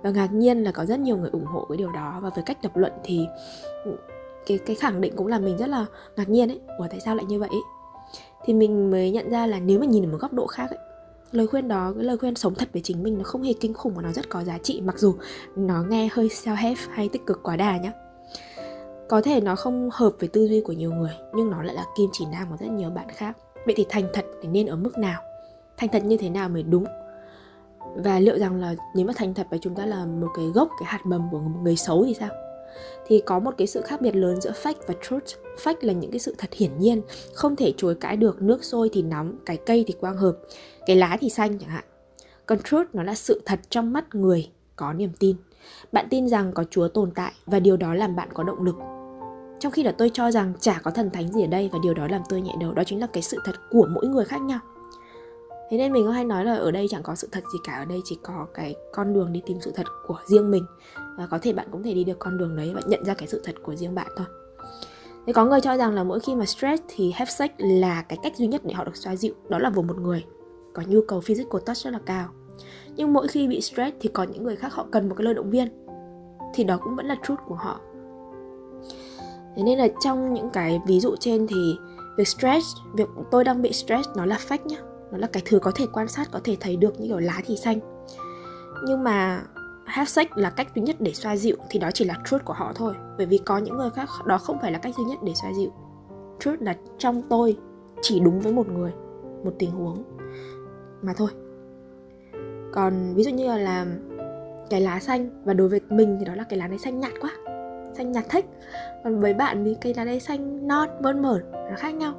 Và 0.01 0.11
ngạc 0.11 0.33
nhiên 0.33 0.63
là 0.63 0.71
có 0.71 0.85
rất 0.85 0.99
nhiều 0.99 1.17
người 1.17 1.29
ủng 1.29 1.45
hộ 1.45 1.65
cái 1.69 1.77
điều 1.77 1.91
đó 1.91 2.19
và 2.23 2.29
với 2.35 2.43
cách 2.43 2.57
lập 2.63 2.77
luận 2.77 2.91
thì 3.03 3.25
cái 4.45 4.57
cái 4.57 4.75
khẳng 4.75 5.01
định 5.01 5.15
cũng 5.15 5.27
là 5.27 5.39
mình 5.39 5.57
rất 5.57 5.69
là 5.69 5.85
ngạc 6.15 6.29
nhiên 6.29 6.51
ấy. 6.51 6.59
Ủa 6.77 6.87
tại 6.89 6.99
sao 6.99 7.15
lại 7.15 7.25
như 7.25 7.39
vậy? 7.39 7.49
Ấy? 7.51 7.61
thì 8.45 8.53
mình 8.53 8.91
mới 8.91 9.11
nhận 9.11 9.29
ra 9.29 9.47
là 9.47 9.59
nếu 9.59 9.79
mà 9.79 9.85
nhìn 9.85 10.05
ở 10.05 10.11
một 10.11 10.17
góc 10.21 10.33
độ 10.33 10.47
khác 10.47 10.69
ấy, 10.69 10.79
lời 11.33 11.47
khuyên 11.47 11.67
đó, 11.67 11.93
cái 11.95 12.03
lời 12.03 12.17
khuyên 12.17 12.35
sống 12.35 12.55
thật 12.55 12.69
với 12.73 12.81
chính 12.81 13.03
mình 13.03 13.17
nó 13.17 13.23
không 13.23 13.43
hề 13.43 13.53
kinh 13.53 13.73
khủng 13.73 13.93
và 13.95 14.01
nó 14.01 14.11
rất 14.11 14.29
có 14.29 14.43
giá 14.43 14.57
trị, 14.57 14.81
mặc 14.81 14.99
dù 14.99 15.15
nó 15.55 15.83
nghe 15.83 16.09
hơi 16.11 16.27
self 16.27 16.55
help 16.55 16.77
hay 16.89 17.09
tích 17.09 17.25
cực 17.25 17.43
quá 17.43 17.55
đà 17.55 17.77
nhá. 17.77 17.91
Có 19.09 19.21
thể 19.21 19.41
nó 19.41 19.55
không 19.55 19.89
hợp 19.93 20.13
với 20.19 20.29
tư 20.29 20.47
duy 20.47 20.61
của 20.61 20.73
nhiều 20.73 20.91
người, 20.91 21.13
nhưng 21.33 21.49
nó 21.49 21.63
lại 21.63 21.75
là 21.75 21.85
kim 21.97 22.09
chỉ 22.13 22.25
nam 22.31 22.47
của 22.49 22.57
rất 22.59 22.67
nhiều 22.71 22.89
bạn 22.89 23.07
khác. 23.15 23.37
Vậy 23.65 23.73
thì 23.77 23.85
thành 23.89 24.07
thật 24.13 24.25
thì 24.41 24.49
nên 24.49 24.65
ở 24.65 24.75
mức 24.75 24.97
nào? 24.97 25.21
Thành 25.77 25.89
thật 25.89 26.03
như 26.05 26.17
thế 26.17 26.29
nào 26.29 26.49
mới 26.49 26.63
đúng? 26.63 26.85
Và 27.95 28.19
liệu 28.19 28.39
rằng 28.39 28.55
là 28.61 28.75
nếu 28.95 29.05
mà 29.05 29.13
thành 29.15 29.33
thật 29.33 29.47
và 29.51 29.57
chúng 29.61 29.75
ta 29.75 29.85
là 29.85 30.05
một 30.05 30.27
cái 30.35 30.45
gốc, 30.45 30.69
cái 30.79 30.87
hạt 30.87 31.05
mầm 31.05 31.27
của 31.31 31.39
một 31.39 31.59
người 31.63 31.75
xấu 31.75 32.05
thì 32.05 32.13
sao? 32.13 32.29
Thì 33.05 33.23
có 33.25 33.39
một 33.39 33.53
cái 33.57 33.67
sự 33.67 33.81
khác 33.81 34.01
biệt 34.01 34.15
lớn 34.15 34.41
giữa 34.41 34.51
fake 34.63 34.73
và 34.87 34.93
truth. 35.01 35.23
Fake 35.63 35.75
là 35.81 35.93
những 35.93 36.11
cái 36.11 36.19
sự 36.19 36.35
thật 36.37 36.53
hiển 36.53 36.79
nhiên, 36.79 37.01
không 37.33 37.55
thể 37.55 37.73
chối 37.77 37.95
cãi 37.95 38.17
được, 38.17 38.41
nước 38.41 38.63
sôi 38.63 38.89
thì 38.93 39.01
nóng, 39.01 39.35
cái 39.45 39.57
cây 39.57 39.83
thì 39.87 39.93
quang 39.99 40.17
hợp, 40.17 40.37
cái 40.85 40.95
lá 40.95 41.17
thì 41.21 41.29
xanh 41.29 41.59
chẳng 41.59 41.69
hạn. 41.69 41.83
Còn 42.45 42.59
truth 42.59 42.87
nó 42.93 43.03
là 43.03 43.15
sự 43.15 43.41
thật 43.45 43.59
trong 43.69 43.93
mắt 43.93 44.15
người 44.15 44.49
có 44.75 44.93
niềm 44.93 45.11
tin. 45.19 45.35
Bạn 45.91 46.07
tin 46.09 46.29
rằng 46.29 46.51
có 46.53 46.63
chúa 46.69 46.87
tồn 46.87 47.11
tại 47.11 47.31
và 47.45 47.59
điều 47.59 47.77
đó 47.77 47.93
làm 47.93 48.15
bạn 48.15 48.29
có 48.33 48.43
động 48.43 48.63
lực. 48.63 48.75
Trong 49.59 49.71
khi 49.71 49.83
là 49.83 49.91
tôi 49.91 50.11
cho 50.13 50.31
rằng 50.31 50.53
chả 50.59 50.79
có 50.83 50.91
thần 50.91 51.09
thánh 51.09 51.33
gì 51.33 51.43
ở 51.43 51.47
đây 51.47 51.69
và 51.73 51.79
điều 51.83 51.93
đó 51.93 52.07
làm 52.07 52.21
tôi 52.29 52.41
nhẹ 52.41 52.53
đầu, 52.59 52.73
đó 52.73 52.83
chính 52.83 52.99
là 52.99 53.07
cái 53.13 53.23
sự 53.23 53.37
thật 53.45 53.55
của 53.71 53.87
mỗi 53.91 54.07
người 54.07 54.25
khác 54.25 54.41
nhau. 54.41 54.59
Thế 55.69 55.77
nên 55.77 55.93
mình 55.93 56.05
có 56.05 56.11
hay 56.11 56.25
nói 56.25 56.45
là 56.45 56.55
ở 56.55 56.71
đây 56.71 56.87
chẳng 56.89 57.03
có 57.03 57.15
sự 57.15 57.27
thật 57.31 57.43
gì 57.53 57.59
cả, 57.63 57.73
ở 57.73 57.85
đây 57.85 58.01
chỉ 58.05 58.17
có 58.23 58.47
cái 58.53 58.75
con 58.93 59.13
đường 59.13 59.33
đi 59.33 59.41
tìm 59.45 59.57
sự 59.61 59.71
thật 59.75 59.85
của 60.07 60.19
riêng 60.25 60.51
mình 60.51 60.65
và 61.17 61.25
có 61.25 61.39
thể 61.41 61.53
bạn 61.53 61.67
cũng 61.71 61.83
thể 61.83 61.93
đi 61.93 62.03
được 62.03 62.19
con 62.19 62.37
đường 62.37 62.55
đấy 62.55 62.71
và 62.75 62.81
nhận 62.85 63.05
ra 63.05 63.13
cái 63.13 63.27
sự 63.27 63.41
thật 63.43 63.55
của 63.63 63.75
riêng 63.75 63.95
bạn 63.95 64.07
thôi. 64.17 64.27
Thế 65.27 65.33
có 65.33 65.45
người 65.45 65.61
cho 65.61 65.77
rằng 65.77 65.93
là 65.93 66.03
mỗi 66.03 66.19
khi 66.19 66.35
mà 66.35 66.45
stress 66.45 66.83
thì 66.87 67.11
have 67.11 67.31
sex 67.31 67.51
là 67.57 68.01
cái 68.01 68.17
cách 68.23 68.37
duy 68.37 68.47
nhất 68.47 68.61
để 68.65 68.73
họ 68.73 68.83
được 68.83 68.95
xoa 68.95 69.15
dịu 69.15 69.33
Đó 69.49 69.59
là 69.59 69.69
với 69.69 69.83
một 69.83 69.97
người. 69.97 70.25
Có 70.73 70.83
nhu 70.87 71.01
cầu 71.07 71.21
physical 71.21 71.61
touch 71.65 71.77
rất 71.77 71.93
là 71.93 71.99
cao. 72.05 72.29
Nhưng 72.95 73.13
mỗi 73.13 73.27
khi 73.27 73.47
bị 73.47 73.61
stress 73.61 73.95
thì 73.99 74.09
có 74.13 74.23
những 74.23 74.43
người 74.43 74.55
khác 74.55 74.73
họ 74.73 74.85
cần 74.91 75.09
một 75.09 75.15
cái 75.17 75.25
lời 75.25 75.33
động 75.33 75.49
viên. 75.49 75.67
Thì 76.53 76.63
đó 76.63 76.77
cũng 76.83 76.95
vẫn 76.95 77.05
là 77.05 77.15
truth 77.23 77.39
của 77.47 77.55
họ. 77.55 77.79
Thế 79.55 79.63
nên 79.63 79.77
là 79.77 79.87
trong 80.03 80.33
những 80.33 80.49
cái 80.49 80.81
ví 80.87 80.99
dụ 80.99 81.15
trên 81.19 81.47
thì 81.47 81.75
việc 82.17 82.27
stress, 82.27 82.67
việc 82.93 83.09
tôi 83.31 83.43
đang 83.43 83.61
bị 83.61 83.73
stress 83.73 84.09
nó 84.15 84.25
là 84.25 84.39
fake 84.47 84.65
nhá. 84.65 84.77
Nó 85.11 85.17
là 85.17 85.27
cái 85.27 85.43
thứ 85.45 85.59
có 85.59 85.71
thể 85.75 85.85
quan 85.93 86.07
sát, 86.07 86.27
có 86.31 86.39
thể 86.43 86.57
thấy 86.59 86.75
được 86.75 86.99
như 86.99 87.07
kiểu 87.07 87.19
lá 87.19 87.41
thì 87.45 87.57
xanh. 87.57 87.79
Nhưng 88.87 89.03
mà 89.03 89.43
have 89.93 90.05
sex 90.05 90.27
là 90.35 90.49
cách 90.49 90.67
duy 90.75 90.81
nhất 90.81 90.95
để 90.99 91.13
xoa 91.13 91.35
dịu 91.35 91.55
thì 91.69 91.79
đó 91.79 91.89
chỉ 91.93 92.05
là 92.05 92.15
truth 92.25 92.45
của 92.45 92.53
họ 92.53 92.71
thôi. 92.75 92.93
Bởi 93.17 93.25
vì 93.25 93.37
có 93.37 93.57
những 93.57 93.77
người 93.77 93.89
khác, 93.89 94.09
đó 94.25 94.37
không 94.37 94.57
phải 94.61 94.71
là 94.71 94.79
cách 94.79 94.95
duy 94.97 95.03
nhất 95.03 95.19
để 95.23 95.33
xoa 95.41 95.51
dịu. 95.53 95.69
Truth 96.39 96.61
là 96.61 96.75
trong 96.97 97.21
tôi, 97.29 97.57
chỉ 98.01 98.19
đúng 98.19 98.39
với 98.39 98.53
một 98.53 98.67
người, 98.67 98.91
một 99.43 99.53
tình 99.59 99.71
huống. 99.71 100.03
Mà 101.01 101.13
thôi. 101.17 101.29
Còn 102.73 103.13
ví 103.15 103.23
dụ 103.23 103.31
như 103.31 103.47
là 103.47 103.57
làm 103.57 103.87
cái 104.69 104.81
lá 104.81 104.99
xanh, 104.99 105.43
và 105.45 105.53
đối 105.53 105.69
với 105.69 105.81
mình 105.89 106.17
thì 106.19 106.25
đó 106.25 106.35
là 106.35 106.43
cái 106.43 106.59
lá 106.59 106.67
này 106.67 106.77
xanh 106.77 106.99
nhạt 106.99 107.13
quá, 107.21 107.31
xanh 107.97 108.11
nhạt 108.11 108.25
thích. 108.29 108.45
Còn 109.03 109.19
với 109.19 109.33
bạn 109.33 109.65
thì 109.65 109.75
cái 109.81 109.93
lá 109.93 110.03
này 110.03 110.19
xanh 110.19 110.67
non, 110.67 110.89
mơn 111.01 111.21
mởn, 111.21 111.51
nó 111.51 111.75
khác 111.77 111.93
nhau. 111.93 112.13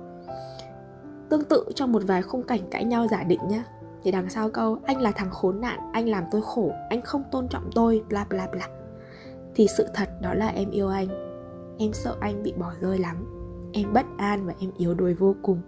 Tương 1.29 1.45
tự 1.45 1.65
trong 1.75 1.93
một 1.93 2.03
vài 2.07 2.23
khung 2.23 2.43
cảnh 2.43 2.61
cãi 2.71 2.85
nhau 2.85 3.07
giả 3.11 3.23
định 3.23 3.41
nhá 3.49 3.65
thì 4.05 4.11
đằng 4.11 4.31
sau 4.31 4.51
câu, 4.51 4.79
anh 4.85 5.01
là 5.01 5.13
thằng 5.13 5.31
khốn 5.31 5.61
nạn, 5.61 5.79
anh 5.93 6.09
làm 6.09 6.25
tôi 6.31 6.43
khổ, 6.45 6.73
anh 6.91 7.03
không 7.03 7.23
tôn 7.31 7.49
trọng 7.49 7.71
tôi 7.75 8.03
bla 8.09 8.27
bla 8.31 8.47
bla. 8.53 8.69
Thì 9.55 9.67
sự 9.77 9.87
thật 9.95 10.09
đó 10.21 10.35
là 10.35 10.49
em 10.49 10.71
yêu 10.71 10.89
anh. 10.89 11.09
Em 11.79 11.93
sợ 11.93 12.17
anh 12.21 12.43
bị 12.43 12.53
bỏ 12.53 12.73
rơi 12.81 12.99
lắm. 12.99 13.17
Em 13.73 13.93
bất 13.93 14.07
an 14.17 14.47
và 14.47 14.55
em 14.61 14.71
yếu 14.77 14.95
đuối 14.95 15.15
vô 15.15 15.35
cùng. 15.43 15.61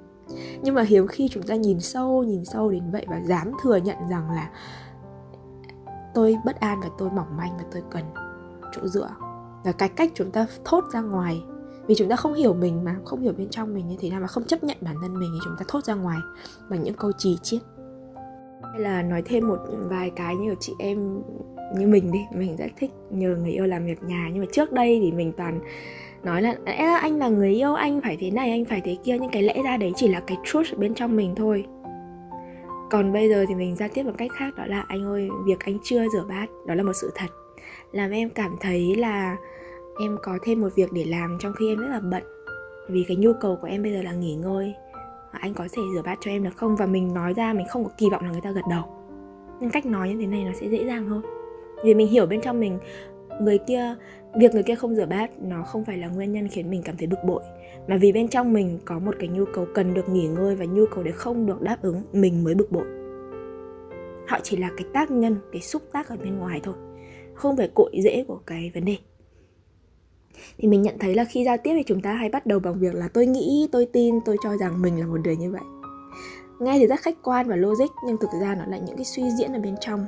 Nhưng 0.62 0.75
mà 0.75 0.83
hiếm 0.83 1.07
khi 1.07 1.29
chúng 1.29 1.42
ta 1.42 1.55
nhìn 1.55 1.81
sâu 1.81 2.25
nhìn 2.25 2.44
sâu 2.44 2.70
đến 2.70 2.90
vậy 2.90 3.07
và 3.09 3.20
dám 3.20 3.53
thừa 3.62 3.77
nhận 3.77 3.96
rằng 4.11 4.31
là 4.31 4.51
tôi 6.14 6.37
bất 6.44 6.61
an 6.61 6.81
và 6.81 6.88
tôi 6.99 7.11
mỏng 7.11 7.37
manh 7.37 7.57
và 7.59 7.64
tôi 7.72 7.83
cần 7.90 8.05
chỗ 8.72 8.87
dựa. 8.88 9.11
Và 9.64 9.72
cái 9.72 9.88
cách 9.88 10.12
chúng 10.14 10.31
ta 10.31 10.46
thốt 10.64 10.85
ra 10.92 11.01
ngoài, 11.01 11.42
vì 11.87 11.94
chúng 11.94 12.09
ta 12.09 12.16
không 12.16 12.35
hiểu 12.35 12.55
mình 12.55 12.85
mà, 12.85 12.96
không 13.05 13.20
hiểu 13.20 13.33
bên 13.33 13.49
trong 13.51 13.75
mình 13.75 13.88
như 13.88 13.96
thế 14.01 14.11
nào 14.11 14.20
mà 14.20 14.27
không 14.27 14.44
chấp 14.44 14.64
nhận 14.64 14.77
bản 14.81 14.96
thân 15.03 15.18
mình 15.18 15.31
thì 15.33 15.38
chúng 15.44 15.57
ta 15.59 15.64
thốt 15.68 15.85
ra 15.85 15.94
ngoài 15.94 16.18
bằng 16.70 16.83
những 16.83 16.94
câu 16.94 17.12
trì 17.12 17.38
chiết 17.42 17.62
hay 18.76 18.82
là 18.82 19.02
nói 19.02 19.22
thêm 19.24 19.48
một 19.48 19.58
vài 19.88 20.10
cái 20.10 20.36
như 20.36 20.54
chị 20.60 20.74
em, 20.78 21.22
như 21.78 21.86
mình 21.86 22.12
đi, 22.12 22.18
mình 22.34 22.56
rất 22.56 22.66
thích 22.76 22.90
nhờ 23.10 23.36
người 23.36 23.50
yêu 23.50 23.66
làm 23.66 23.86
việc 23.86 24.02
nhà. 24.02 24.28
Nhưng 24.32 24.40
mà 24.40 24.46
trước 24.52 24.72
đây 24.72 25.00
thì 25.02 25.12
mình 25.12 25.32
toàn 25.36 25.60
nói 26.22 26.42
là 26.42 26.54
anh 27.00 27.18
là 27.18 27.28
người 27.28 27.50
yêu 27.50 27.74
anh 27.74 28.00
phải 28.00 28.16
thế 28.20 28.30
này, 28.30 28.50
anh 28.50 28.64
phải 28.64 28.80
thế 28.84 28.96
kia. 29.04 29.16
Nhưng 29.20 29.30
cái 29.30 29.42
lẽ 29.42 29.62
ra 29.64 29.76
đấy 29.76 29.92
chỉ 29.96 30.08
là 30.08 30.20
cái 30.20 30.36
truth 30.44 30.78
bên 30.78 30.94
trong 30.94 31.16
mình 31.16 31.34
thôi. 31.34 31.64
Còn 32.90 33.12
bây 33.12 33.28
giờ 33.28 33.44
thì 33.48 33.54
mình 33.54 33.76
giao 33.76 33.88
tiếp 33.94 34.02
một 34.02 34.12
cách 34.18 34.30
khác, 34.38 34.54
đó 34.56 34.64
là, 34.66 34.84
anh 34.88 35.04
ơi, 35.04 35.28
việc 35.46 35.64
anh 35.64 35.78
chưa 35.84 36.08
rửa 36.08 36.24
bát, 36.28 36.46
đó 36.66 36.74
là 36.74 36.82
một 36.82 36.92
sự 36.92 37.10
thật. 37.14 37.26
Làm 37.92 38.10
em 38.10 38.30
cảm 38.30 38.56
thấy 38.60 38.94
là 38.94 39.36
em 40.00 40.16
có 40.22 40.38
thêm 40.42 40.60
một 40.60 40.68
việc 40.74 40.92
để 40.92 41.04
làm 41.04 41.38
trong 41.40 41.52
khi 41.58 41.68
em 41.68 41.78
rất 41.78 41.88
là 41.88 42.00
bận, 42.00 42.22
vì 42.88 43.04
cái 43.08 43.16
nhu 43.16 43.32
cầu 43.40 43.58
của 43.60 43.66
em 43.66 43.82
bây 43.82 43.92
giờ 43.92 44.02
là 44.02 44.12
nghỉ 44.12 44.34
ngơi 44.34 44.74
anh 45.30 45.54
có 45.54 45.68
thể 45.72 45.82
rửa 45.94 46.02
bát 46.02 46.18
cho 46.20 46.30
em 46.30 46.44
được 46.44 46.56
không? 46.56 46.76
Và 46.76 46.86
mình 46.86 47.14
nói 47.14 47.34
ra 47.34 47.52
mình 47.52 47.66
không 47.70 47.84
có 47.84 47.90
kỳ 47.98 48.10
vọng 48.10 48.24
là 48.24 48.30
người 48.30 48.40
ta 48.40 48.50
gật 48.50 48.64
đầu. 48.70 48.82
Nhưng 49.60 49.70
cách 49.70 49.86
nói 49.86 50.08
như 50.08 50.16
thế 50.20 50.26
này 50.26 50.44
nó 50.44 50.52
sẽ 50.52 50.68
dễ 50.68 50.84
dàng 50.86 51.08
hơn. 51.08 51.22
Vì 51.84 51.94
mình 51.94 52.08
hiểu 52.08 52.26
bên 52.26 52.40
trong 52.40 52.60
mình, 52.60 52.78
người 53.40 53.58
kia, 53.58 53.94
việc 54.34 54.54
người 54.54 54.62
kia 54.62 54.74
không 54.74 54.94
rửa 54.94 55.06
bát 55.06 55.30
nó 55.42 55.62
không 55.62 55.84
phải 55.84 55.98
là 55.98 56.08
nguyên 56.08 56.32
nhân 56.32 56.48
khiến 56.48 56.70
mình 56.70 56.82
cảm 56.82 56.96
thấy 56.96 57.06
bực 57.06 57.24
bội. 57.24 57.42
Mà 57.88 57.96
vì 57.96 58.12
bên 58.12 58.28
trong 58.28 58.52
mình 58.52 58.78
có 58.84 58.98
một 58.98 59.14
cái 59.18 59.28
nhu 59.28 59.44
cầu 59.54 59.66
cần 59.74 59.94
được 59.94 60.08
nghỉ 60.08 60.26
ngơi 60.26 60.56
và 60.56 60.64
nhu 60.64 60.86
cầu 60.94 61.04
để 61.04 61.12
không 61.12 61.46
được 61.46 61.62
đáp 61.62 61.76
ứng, 61.82 62.02
mình 62.12 62.44
mới 62.44 62.54
bực 62.54 62.72
bội. 62.72 62.86
Họ 64.28 64.38
chỉ 64.42 64.56
là 64.56 64.70
cái 64.76 64.86
tác 64.92 65.10
nhân, 65.10 65.36
cái 65.52 65.60
xúc 65.60 65.82
tác 65.92 66.08
ở 66.08 66.16
bên 66.16 66.38
ngoài 66.38 66.60
thôi, 66.62 66.74
không 67.34 67.56
phải 67.56 67.70
cội 67.74 67.90
rễ 68.04 68.24
của 68.28 68.40
cái 68.46 68.70
vấn 68.74 68.84
đề 68.84 68.96
thì 70.59 70.68
mình 70.68 70.83
nhận 70.83 70.99
thấy 70.99 71.14
là 71.14 71.25
khi 71.25 71.44
giao 71.44 71.57
tiếp 71.57 71.72
thì 71.75 71.83
chúng 71.87 72.03
ta 72.03 72.12
hay 72.12 72.29
bắt 72.29 72.46
đầu 72.46 72.59
bằng 72.59 72.79
việc 72.79 72.94
là 72.94 73.09
tôi 73.09 73.27
nghĩ, 73.27 73.68
tôi 73.72 73.88
tin, 73.92 74.20
tôi 74.25 74.37
cho 74.42 74.57
rằng 74.57 74.83
mình 74.83 75.01
là 75.01 75.07
một 75.07 75.20
người 75.25 75.37
như 75.37 75.51
vậy. 75.51 75.62
Nghe 76.61 76.79
thì 76.79 76.87
rất 76.87 77.01
khách 77.01 77.22
quan 77.22 77.49
và 77.49 77.57
logic, 77.57 77.90
nhưng 78.07 78.16
thực 78.16 78.31
ra 78.40 78.55
nó 78.55 78.64
là 78.66 78.79
những 78.79 78.96
cái 78.96 79.05
suy 79.05 79.31
diễn 79.31 79.53
ở 79.53 79.59
bên 79.59 79.75
trong. 79.81 80.07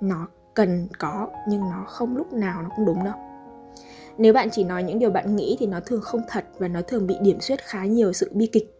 Nó 0.00 0.28
cần 0.54 0.88
có, 0.98 1.28
nhưng 1.48 1.60
nó 1.60 1.84
không 1.86 2.16
lúc 2.16 2.32
nào 2.32 2.62
nó 2.62 2.68
cũng 2.76 2.86
đúng 2.86 3.04
đâu. 3.04 3.14
Nếu 4.18 4.32
bạn 4.32 4.48
chỉ 4.52 4.64
nói 4.64 4.82
những 4.82 4.98
điều 4.98 5.10
bạn 5.10 5.36
nghĩ 5.36 5.56
thì 5.60 5.66
nó 5.66 5.80
thường 5.80 6.00
không 6.00 6.20
thật 6.28 6.44
và 6.58 6.68
nó 6.68 6.80
thường 6.82 7.06
bị 7.06 7.14
điểm 7.20 7.40
xuyết 7.40 7.60
khá 7.62 7.84
nhiều 7.84 8.12
sự 8.12 8.30
bi 8.34 8.46
kịch 8.46 8.78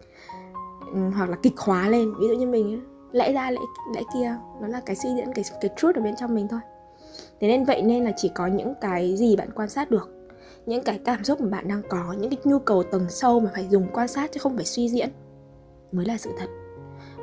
ừ, 0.92 1.10
hoặc 1.16 1.30
là 1.30 1.36
kịch 1.42 1.56
hóa 1.56 1.88
lên. 1.88 2.12
Ví 2.20 2.28
dụ 2.28 2.34
như 2.34 2.46
mình 2.46 2.84
lẽ 3.12 3.32
ra, 3.32 3.50
lẽ 3.50 3.60
lẽ 3.94 4.02
kia, 4.14 4.36
nó 4.60 4.68
là 4.68 4.80
cái 4.86 4.96
suy 4.96 5.10
diễn, 5.16 5.32
cái 5.32 5.44
cái 5.60 5.70
truth 5.76 5.94
ở 5.94 6.02
bên 6.02 6.16
trong 6.16 6.34
mình 6.34 6.48
thôi. 6.48 6.60
Thế 7.40 7.48
nên 7.48 7.64
vậy 7.64 7.82
nên 7.82 8.04
là 8.04 8.12
chỉ 8.16 8.30
có 8.34 8.46
những 8.46 8.74
cái 8.80 9.16
gì 9.16 9.36
bạn 9.36 9.48
quan 9.54 9.68
sát 9.68 9.90
được 9.90 10.15
những 10.66 10.82
cái 10.82 11.00
cảm 11.04 11.24
xúc 11.24 11.40
mà 11.40 11.48
bạn 11.48 11.68
đang 11.68 11.82
có, 11.88 12.14
những 12.18 12.30
cái 12.30 12.38
nhu 12.44 12.58
cầu 12.58 12.82
tầng 12.82 13.06
sâu 13.08 13.40
mà 13.40 13.50
phải 13.54 13.66
dùng 13.70 13.86
quan 13.92 14.08
sát 14.08 14.32
chứ 14.32 14.40
không 14.40 14.56
phải 14.56 14.64
suy 14.64 14.88
diễn, 14.88 15.08
mới 15.92 16.06
là 16.06 16.18
sự 16.18 16.30
thật. 16.38 16.46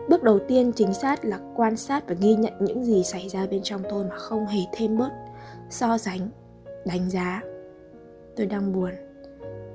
Bước 0.10 0.24
đầu 0.24 0.40
tiên 0.48 0.72
chính 0.76 0.94
xác 0.94 1.26
là 1.26 1.40
quan 1.56 1.78
sát 1.78 2.08
và 2.08 2.16
ghi 2.20 2.36
nhận 2.36 2.54
những 2.60 2.86
gì 2.86 3.04
xảy 3.04 3.30
ra 3.30 3.48
bên 3.48 3.62
trong 3.64 3.82
tôi 3.90 4.04
mà 4.04 4.18
không 4.18 4.46
hề 4.46 4.60
thêm 4.74 4.98
bớt, 4.98 5.12
so 5.70 5.98
sánh, 5.98 6.30
đánh 6.86 7.10
giá. 7.10 7.42
Tôi 8.36 8.46
đang 8.46 8.74
buồn, 8.74 8.92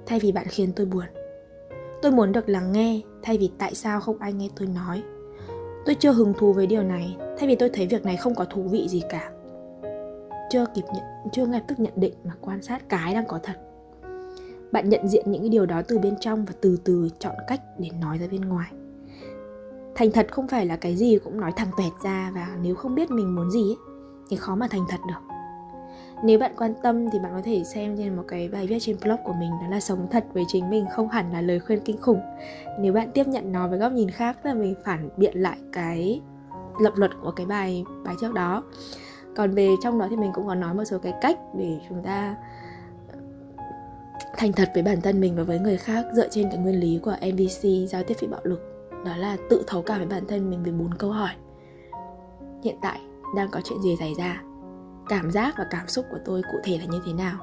thay 0.07 0.18
vì 0.18 0.33
bạn 0.33 0.46
khiến 0.48 0.72
tôi 0.76 0.87
buồn. 0.87 1.07
Tôi 2.02 2.12
muốn 2.12 2.33
được 2.33 2.48
lắng 2.48 2.72
nghe, 2.72 3.00
thay 3.22 3.38
vì 3.38 3.50
tại 3.59 3.74
sao 3.74 4.00
không 4.00 4.18
ai 4.18 4.33
nghe 4.33 4.48
tôi 4.57 4.68
nói. 4.68 5.02
Tôi 5.87 5.94
chưa 5.94 6.12
hứng 6.12 6.33
thú 6.38 6.52
với 6.52 6.66
điều 6.66 6.83
này, 6.83 7.16
thay 7.38 7.48
vì 7.48 7.57
tôi 7.57 7.70
thấy 7.72 7.87
việc 7.87 8.04
này 8.04 8.16
không 8.16 8.35
có 8.35 8.44
thú 8.44 8.62
vị 8.62 8.88
gì 8.88 9.02
cả. 9.09 9.31
Chưa 10.50 10.64
kịp 10.74 10.85
nhận 10.94 11.17
chưa 11.33 11.47
ngay 11.47 11.62
tức 11.69 11.81
nhận 11.81 11.93
định 11.97 12.14
mà 12.25 12.33
quan 12.41 12.62
sát 12.62 12.88
cái 12.88 13.14
đang 13.14 13.27
có 13.27 13.41
thật. 13.43 13.55
Bạn 14.73 14.88
nhận 14.88 15.09
diện 15.09 15.25
những 15.31 15.43
cái 15.43 15.49
điều 15.49 15.67
đó 15.67 15.83
từ 15.88 15.99
bên 15.99 16.14
trong 16.21 16.45
và 16.45 16.53
từ 16.61 16.79
từ 16.85 17.09
chọn 17.19 17.35
cách 17.47 17.61
để 17.79 17.88
nói 18.01 18.19
ra 18.19 18.27
bên 18.31 18.41
ngoài. 18.41 18.71
Thành 19.95 20.11
thật 20.12 20.27
không 20.31 20.49
phải 20.49 20.67
là 20.67 20.77
cái 20.77 20.97
gì 20.97 21.19
cũng 21.25 21.41
nói 21.41 21.53
thẳng 21.57 21.71
tuẹt 21.77 21.93
ra 22.05 22.33
và 22.35 22.49
nếu 22.62 22.75
không 22.75 22.95
biết 22.95 23.11
mình 23.11 23.35
muốn 23.35 23.51
gì 23.51 23.62
ấy, 23.62 23.77
thì 24.31 24.37
khó 24.37 24.55
mà 24.55 24.69
thành 24.71 24.85
thật 24.88 25.01
được. 25.09 25.35
Nếu 26.25 26.38
bạn 26.38 26.53
quan 26.57 26.75
tâm 26.83 27.11
thì 27.12 27.19
bạn 27.19 27.33
có 27.35 27.41
thể 27.45 27.64
xem 27.64 27.97
trên 27.97 28.17
một 28.17 28.25
cái 28.29 28.49
bài 28.49 28.67
viết 28.67 28.79
trên 28.81 28.97
blog 29.05 29.19
của 29.25 29.33
mình 29.33 29.51
đó 29.51 29.69
là 29.71 29.81
sống 29.81 30.07
thật 30.11 30.25
với 30.33 30.45
chính 30.49 30.71
mình 30.71 30.87
không 30.93 31.09
hẳn 31.09 31.33
là 31.33 31.41
lời 31.41 31.61
khuyên 31.61 31.81
kinh 31.81 32.01
khủng. 32.01 32.21
Nếu 32.81 32.93
bạn 32.93 33.11
tiếp 33.14 33.29
nhận 33.29 33.53
nó 33.53 33.69
với 33.69 33.79
góc 33.79 33.93
nhìn 33.93 34.11
khác 34.11 34.38
thì 34.45 34.55
mình 34.55 34.75
phản 34.85 35.09
biện 35.17 35.38
lại 35.43 35.59
cái 35.73 36.21
lập 36.81 36.93
luật 36.97 37.11
của 37.23 37.31
cái 37.31 37.47
bài 37.47 37.85
bài 38.05 38.14
trước 38.21 38.35
đó 38.35 38.62
còn 39.38 39.51
về 39.51 39.77
trong 39.81 39.98
đó 39.98 40.07
thì 40.11 40.16
mình 40.16 40.33
cũng 40.35 40.46
có 40.46 40.55
nói 40.55 40.74
một 40.74 40.85
số 40.85 40.98
cái 40.98 41.14
cách 41.20 41.38
để 41.55 41.81
chúng 41.88 42.03
ta 42.03 42.37
thành 44.37 44.53
thật 44.53 44.70
với 44.74 44.83
bản 44.83 45.01
thân 45.01 45.20
mình 45.20 45.37
và 45.37 45.42
với 45.42 45.59
người 45.59 45.77
khác 45.77 46.07
dựa 46.12 46.29
trên 46.29 46.51
cái 46.51 46.59
nguyên 46.59 46.81
lý 46.81 47.01
của 47.03 47.16
MVC 47.33 47.88
giao 47.88 48.03
tiếp 48.03 48.14
phi 48.18 48.27
bạo 48.27 48.40
lực. 48.44 48.90
Đó 49.05 49.16
là 49.16 49.37
tự 49.51 49.64
thấu 49.66 49.83
cảm 49.83 49.98
với 49.98 50.07
bản 50.07 50.27
thân 50.29 50.51
mình 50.51 50.62
về 50.62 50.72
bốn 50.72 50.94
câu 50.94 51.12
hỏi. 51.12 51.31
Hiện 52.62 52.77
tại 52.83 53.01
đang 53.37 53.51
có 53.51 53.61
chuyện 53.64 53.83
gì 53.83 53.96
xảy 53.98 54.14
ra? 54.18 54.42
Cảm 55.09 55.31
giác 55.31 55.55
và 55.59 55.66
cảm 55.70 55.88
xúc 55.88 56.05
của 56.11 56.18
tôi 56.24 56.42
cụ 56.42 56.59
thể 56.64 56.79
là 56.79 56.85
như 56.85 57.03
thế 57.07 57.12
nào? 57.12 57.38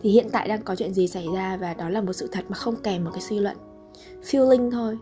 Thì 0.00 0.10
hiện 0.10 0.26
tại 0.32 0.48
đang 0.48 0.62
có 0.62 0.76
chuyện 0.76 0.94
gì 0.94 1.08
xảy 1.08 1.26
ra 1.34 1.56
và 1.56 1.74
đó 1.74 1.88
là 1.88 2.00
một 2.00 2.12
sự 2.12 2.28
thật 2.32 2.44
mà 2.48 2.56
không 2.56 2.74
kèm 2.82 3.04
một 3.04 3.10
cái 3.12 3.22
suy 3.22 3.40
luận. 3.40 3.56
Feeling 4.22 4.70
thôi. 4.70 4.98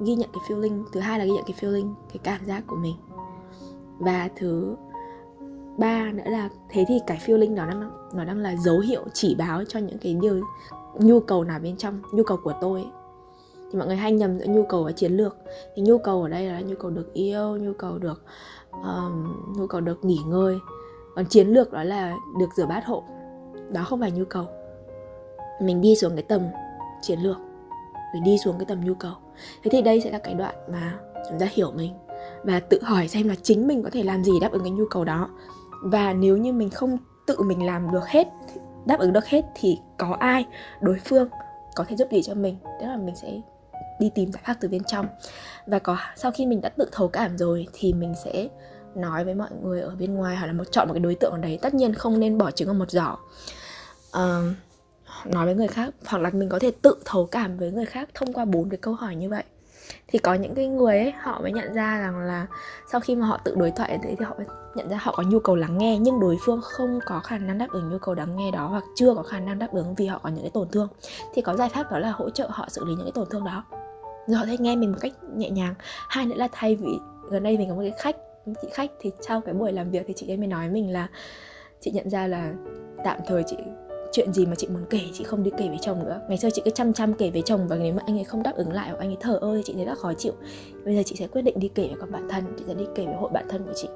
Ghi 0.00 0.14
nhận 0.14 0.30
cái 0.32 0.42
feeling, 0.48 0.84
thứ 0.92 1.00
hai 1.00 1.18
là 1.18 1.24
ghi 1.24 1.30
nhận 1.30 1.44
cái 1.46 1.56
feeling, 1.60 1.94
cái 2.08 2.18
cảm 2.22 2.44
giác 2.44 2.62
của 2.66 2.76
mình. 2.76 2.96
Và 3.98 4.28
thứ 4.36 4.76
ba 5.78 6.12
nữa 6.12 6.24
là 6.26 6.48
thế 6.68 6.84
thì 6.88 7.00
cái 7.06 7.18
feeling 7.26 7.54
đó 7.54 7.66
nó 7.66 7.90
nó 8.14 8.24
đang 8.24 8.38
là 8.38 8.56
dấu 8.56 8.78
hiệu 8.78 9.02
chỉ 9.12 9.34
báo 9.34 9.64
cho 9.64 9.80
những 9.80 9.98
cái 9.98 10.14
điều 10.14 10.40
nhu 10.94 11.20
cầu 11.20 11.44
nào 11.44 11.58
bên 11.62 11.76
trong 11.76 12.00
nhu 12.12 12.22
cầu 12.22 12.38
của 12.44 12.54
tôi. 12.60 12.80
Ấy. 12.80 12.90
thì 13.70 13.78
mọi 13.78 13.86
người 13.86 13.96
hay 13.96 14.12
nhầm 14.12 14.38
giữa 14.38 14.46
nhu 14.46 14.62
cầu 14.62 14.84
và 14.84 14.92
chiến 14.92 15.12
lược. 15.12 15.36
Thì 15.74 15.82
nhu 15.82 15.98
cầu 15.98 16.22
ở 16.22 16.28
đây 16.28 16.46
là 16.46 16.60
nhu 16.60 16.76
cầu 16.76 16.90
được 16.90 17.12
yêu 17.12 17.56
nhu 17.56 17.72
cầu 17.72 17.98
được 17.98 18.22
um, 18.72 19.34
nhu 19.56 19.66
cầu 19.66 19.80
được 19.80 20.04
nghỉ 20.04 20.18
ngơi. 20.26 20.58
Còn 21.14 21.26
chiến 21.26 21.48
lược 21.48 21.72
đó 21.72 21.82
là 21.82 22.16
được 22.38 22.48
rửa 22.56 22.66
bát 22.66 22.86
hộ. 22.86 23.04
Đó 23.72 23.84
không 23.84 24.00
phải 24.00 24.10
nhu 24.10 24.24
cầu. 24.24 24.46
Mình 25.62 25.80
đi 25.80 25.96
xuống 25.96 26.12
cái 26.14 26.22
tầm 26.22 26.40
chiến 27.02 27.18
lược. 27.20 27.36
Rồi 28.14 28.22
đi 28.24 28.38
xuống 28.38 28.58
cái 28.58 28.66
tầm 28.68 28.80
nhu 28.84 28.94
cầu. 28.94 29.12
Thế 29.62 29.70
thì 29.70 29.82
đây 29.82 30.00
sẽ 30.00 30.10
là 30.10 30.18
cái 30.18 30.34
đoạn 30.34 30.54
mà 30.72 30.98
chúng 31.28 31.38
ta 31.38 31.46
hiểu 31.50 31.72
mình 31.76 31.92
và 32.44 32.60
tự 32.60 32.82
hỏi 32.82 33.08
xem 33.08 33.28
là 33.28 33.34
chính 33.42 33.66
mình 33.66 33.82
có 33.82 33.90
thể 33.92 34.02
làm 34.02 34.24
gì 34.24 34.32
đáp 34.40 34.52
ứng 34.52 34.62
cái 34.62 34.70
nhu 34.70 34.84
cầu 34.90 35.04
đó 35.04 35.28
và 35.82 36.12
nếu 36.12 36.36
như 36.36 36.52
mình 36.52 36.70
không 36.70 36.98
tự 37.26 37.42
mình 37.42 37.66
làm 37.66 37.92
được 37.92 38.06
hết 38.06 38.28
đáp 38.86 38.98
ứng 38.98 39.12
được 39.12 39.26
hết 39.26 39.44
thì 39.54 39.78
có 39.98 40.16
ai 40.20 40.46
đối 40.80 40.98
phương 41.04 41.28
có 41.74 41.84
thể 41.88 41.96
giúp 41.96 42.08
gì 42.12 42.22
cho 42.22 42.34
mình. 42.34 42.56
Tức 42.80 42.86
là 42.86 42.96
mình 42.96 43.16
sẽ 43.16 43.40
đi 44.00 44.10
tìm 44.14 44.32
giải 44.32 44.42
pháp 44.46 44.54
từ 44.60 44.68
bên 44.68 44.84
trong. 44.84 45.06
Và 45.66 45.78
có 45.78 45.96
sau 46.16 46.30
khi 46.30 46.46
mình 46.46 46.60
đã 46.60 46.68
tự 46.68 46.88
thấu 46.92 47.08
cảm 47.08 47.38
rồi 47.38 47.66
thì 47.72 47.92
mình 47.92 48.14
sẽ 48.24 48.48
nói 48.94 49.24
với 49.24 49.34
mọi 49.34 49.48
người 49.62 49.80
ở 49.80 49.96
bên 49.98 50.14
ngoài 50.14 50.36
hoặc 50.36 50.46
là 50.46 50.52
một 50.52 50.64
chọn 50.72 50.88
một 50.88 50.94
cái 50.94 51.00
đối 51.00 51.14
tượng 51.14 51.32
ở 51.32 51.38
đấy. 51.38 51.58
Tất 51.62 51.74
nhiên 51.74 51.94
không 51.94 52.20
nên 52.20 52.38
bỏ 52.38 52.50
trứng 52.50 52.68
vào 52.68 52.74
một 52.74 52.90
giỏ. 52.90 53.16
Uh, 54.08 54.56
nói 55.24 55.46
với 55.46 55.54
người 55.54 55.68
khác 55.68 55.94
hoặc 56.06 56.18
là 56.18 56.30
mình 56.30 56.48
có 56.48 56.58
thể 56.58 56.70
tự 56.82 56.96
thấu 57.04 57.26
cảm 57.26 57.58
với 57.58 57.70
người 57.70 57.86
khác 57.86 58.08
thông 58.14 58.32
qua 58.32 58.44
bốn 58.44 58.68
cái 58.68 58.78
câu 58.78 58.94
hỏi 58.94 59.14
như 59.16 59.28
vậy 59.28 59.44
thì 60.08 60.18
có 60.18 60.34
những 60.34 60.54
cái 60.54 60.66
người 60.66 60.98
ấy, 60.98 61.12
họ 61.20 61.40
mới 61.40 61.52
nhận 61.52 61.74
ra 61.74 62.00
rằng 62.00 62.18
là 62.18 62.46
sau 62.92 63.00
khi 63.00 63.16
mà 63.16 63.26
họ 63.26 63.40
tự 63.44 63.54
đối 63.56 63.70
thoại 63.70 63.98
thế 64.02 64.16
thì 64.18 64.24
họ 64.24 64.34
nhận 64.74 64.88
ra 64.88 64.98
họ 65.00 65.14
có 65.16 65.22
nhu 65.22 65.38
cầu 65.38 65.56
lắng 65.56 65.78
nghe, 65.78 65.98
nhưng 65.98 66.20
đối 66.20 66.36
phương 66.44 66.60
không 66.62 66.98
có 67.06 67.20
khả 67.20 67.38
năng 67.38 67.58
đáp 67.58 67.66
ứng 67.70 67.90
nhu 67.90 67.98
cầu 67.98 68.14
lắng 68.14 68.36
nghe 68.36 68.50
đó 68.50 68.66
hoặc 68.66 68.84
chưa 68.96 69.14
có 69.14 69.22
khả 69.22 69.40
năng 69.40 69.58
đáp 69.58 69.68
ứng 69.72 69.94
vì 69.94 70.06
họ 70.06 70.20
có 70.22 70.28
những 70.28 70.42
cái 70.42 70.50
tổn 70.54 70.68
thương. 70.68 70.88
Thì 71.34 71.42
có 71.42 71.56
giải 71.56 71.68
pháp 71.68 71.92
đó 71.92 71.98
là 71.98 72.10
hỗ 72.10 72.30
trợ 72.30 72.48
họ 72.50 72.68
xử 72.68 72.84
lý 72.84 72.94
những 72.94 73.04
cái 73.04 73.12
tổn 73.14 73.26
thương 73.30 73.44
đó. 73.44 73.64
Rồi 74.26 74.38
họ 74.38 74.44
sẽ 74.46 74.56
nghe 74.58 74.76
mình 74.76 74.92
một 74.92 74.98
cách 75.00 75.12
nhẹ 75.36 75.50
nhàng. 75.50 75.74
Hai 76.08 76.26
nữa 76.26 76.36
là 76.36 76.48
thay 76.52 76.76
vì 76.76 76.98
gần 77.30 77.42
đây 77.42 77.58
mình 77.58 77.68
có 77.68 77.74
một 77.74 77.82
cái 77.82 77.94
khách, 77.98 78.16
chị 78.62 78.68
khách 78.72 78.90
thì 79.00 79.10
sau 79.20 79.40
cái 79.40 79.54
buổi 79.54 79.72
làm 79.72 79.90
việc 79.90 80.04
thì 80.06 80.14
chị 80.16 80.30
ấy 80.30 80.36
mới 80.36 80.46
nói 80.46 80.68
mình 80.68 80.92
là, 80.92 81.08
chị 81.80 81.90
nhận 81.90 82.10
ra 82.10 82.26
là 82.26 82.52
tạm 83.04 83.18
thời 83.26 83.42
chị 83.46 83.56
chuyện 84.12 84.32
gì 84.32 84.46
mà 84.46 84.54
chị 84.54 84.66
muốn 84.66 84.84
kể, 84.90 85.00
chị 85.12 85.24
không 85.24 85.42
đi 85.42 85.50
kể 85.58 85.68
với 85.68 85.78
chồng 85.80 86.04
nữa. 86.04 86.20
Ngày 86.28 86.38
xưa 86.38 86.50
chị 86.50 86.62
cứ 86.64 86.70
chăm 86.70 86.92
chăm 86.92 87.14
kể 87.14 87.30
với 87.30 87.42
chồng 87.42 87.68
và 87.68 87.76
nếu 87.76 87.94
mà 87.94 88.02
anh 88.06 88.18
ấy 88.18 88.24
không 88.24 88.42
đáp 88.42 88.52
ứng 88.56 88.72
lại 88.72 88.90
hoặc 88.90 88.98
anh 88.98 89.10
ấy 89.10 89.16
thờ 89.20 89.38
ơ 89.40 89.56
thì 89.56 89.62
chị 89.64 89.72
thấy 89.74 89.84
rất 89.84 89.98
khó 89.98 90.12
chịu. 90.12 90.32
Bây 90.84 90.96
giờ 90.96 91.02
chị 91.06 91.16
sẽ 91.16 91.26
quyết 91.26 91.42
định 91.42 91.58
đi 91.58 91.68
kể 91.68 91.88
với 91.88 91.96
các 92.00 92.10
bạn 92.10 92.28
thân, 92.28 92.44
chị 92.58 92.64
sẽ 92.66 92.74
đi 92.74 92.84
kể 92.94 93.06
với 93.06 93.14
hội 93.14 93.30
bạn 93.30 93.46
thân 93.48 93.64
của 93.66 93.72
chị. 93.74 93.88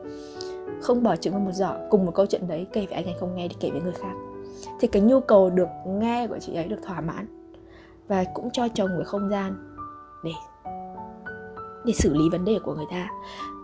Không 0.80 1.02
bỏ 1.02 1.16
trứng 1.16 1.32
vào 1.32 1.42
một 1.42 1.52
giỏ, 1.52 1.76
cùng 1.90 2.06
một 2.06 2.12
câu 2.14 2.26
chuyện 2.26 2.48
đấy, 2.48 2.66
kể 2.72 2.86
với 2.86 2.94
anh 2.94 3.04
ấy 3.04 3.14
không 3.20 3.34
nghe 3.34 3.48
đi 3.48 3.56
kể 3.60 3.70
với 3.70 3.80
người 3.80 3.92
khác. 3.92 4.14
Thì 4.80 4.88
cái 4.88 5.02
nhu 5.02 5.20
cầu 5.20 5.50
được 5.50 5.68
nghe 5.86 6.26
của 6.26 6.38
chị 6.40 6.54
ấy 6.54 6.64
được 6.64 6.82
thỏa 6.86 7.00
mãn 7.00 7.26
và 8.08 8.24
cũng 8.34 8.50
cho 8.50 8.68
chồng 8.68 8.90
cái 8.96 9.04
không 9.04 9.30
gian 9.30 9.76
để 10.24 10.32
để 11.84 11.92
xử 11.92 12.14
lý 12.14 12.28
vấn 12.32 12.44
đề 12.44 12.58
của 12.64 12.74
người 12.74 12.86
ta. 12.90 13.08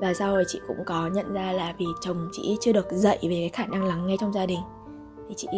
Và 0.01 0.15
sau 0.15 0.35
rồi 0.35 0.45
chị 0.49 0.61
cũng 0.69 0.85
có 0.87 1.11
nhận 1.15 1.33
ra 1.33 1.53
là 1.53 1.75
vì 1.79 1.87
chồng 2.01 2.29
chị 2.33 2.57
chưa 2.61 2.73
được 2.73 2.87
dạy 2.91 3.19
về 3.23 3.29
cái 3.29 3.49
khả 3.49 3.67
năng 3.67 3.85
lắng 3.85 4.07
nghe 4.07 4.17
trong 4.21 4.33
gia 4.33 4.47
đình 4.47 4.61
thì 5.29 5.35
chị 5.37 5.49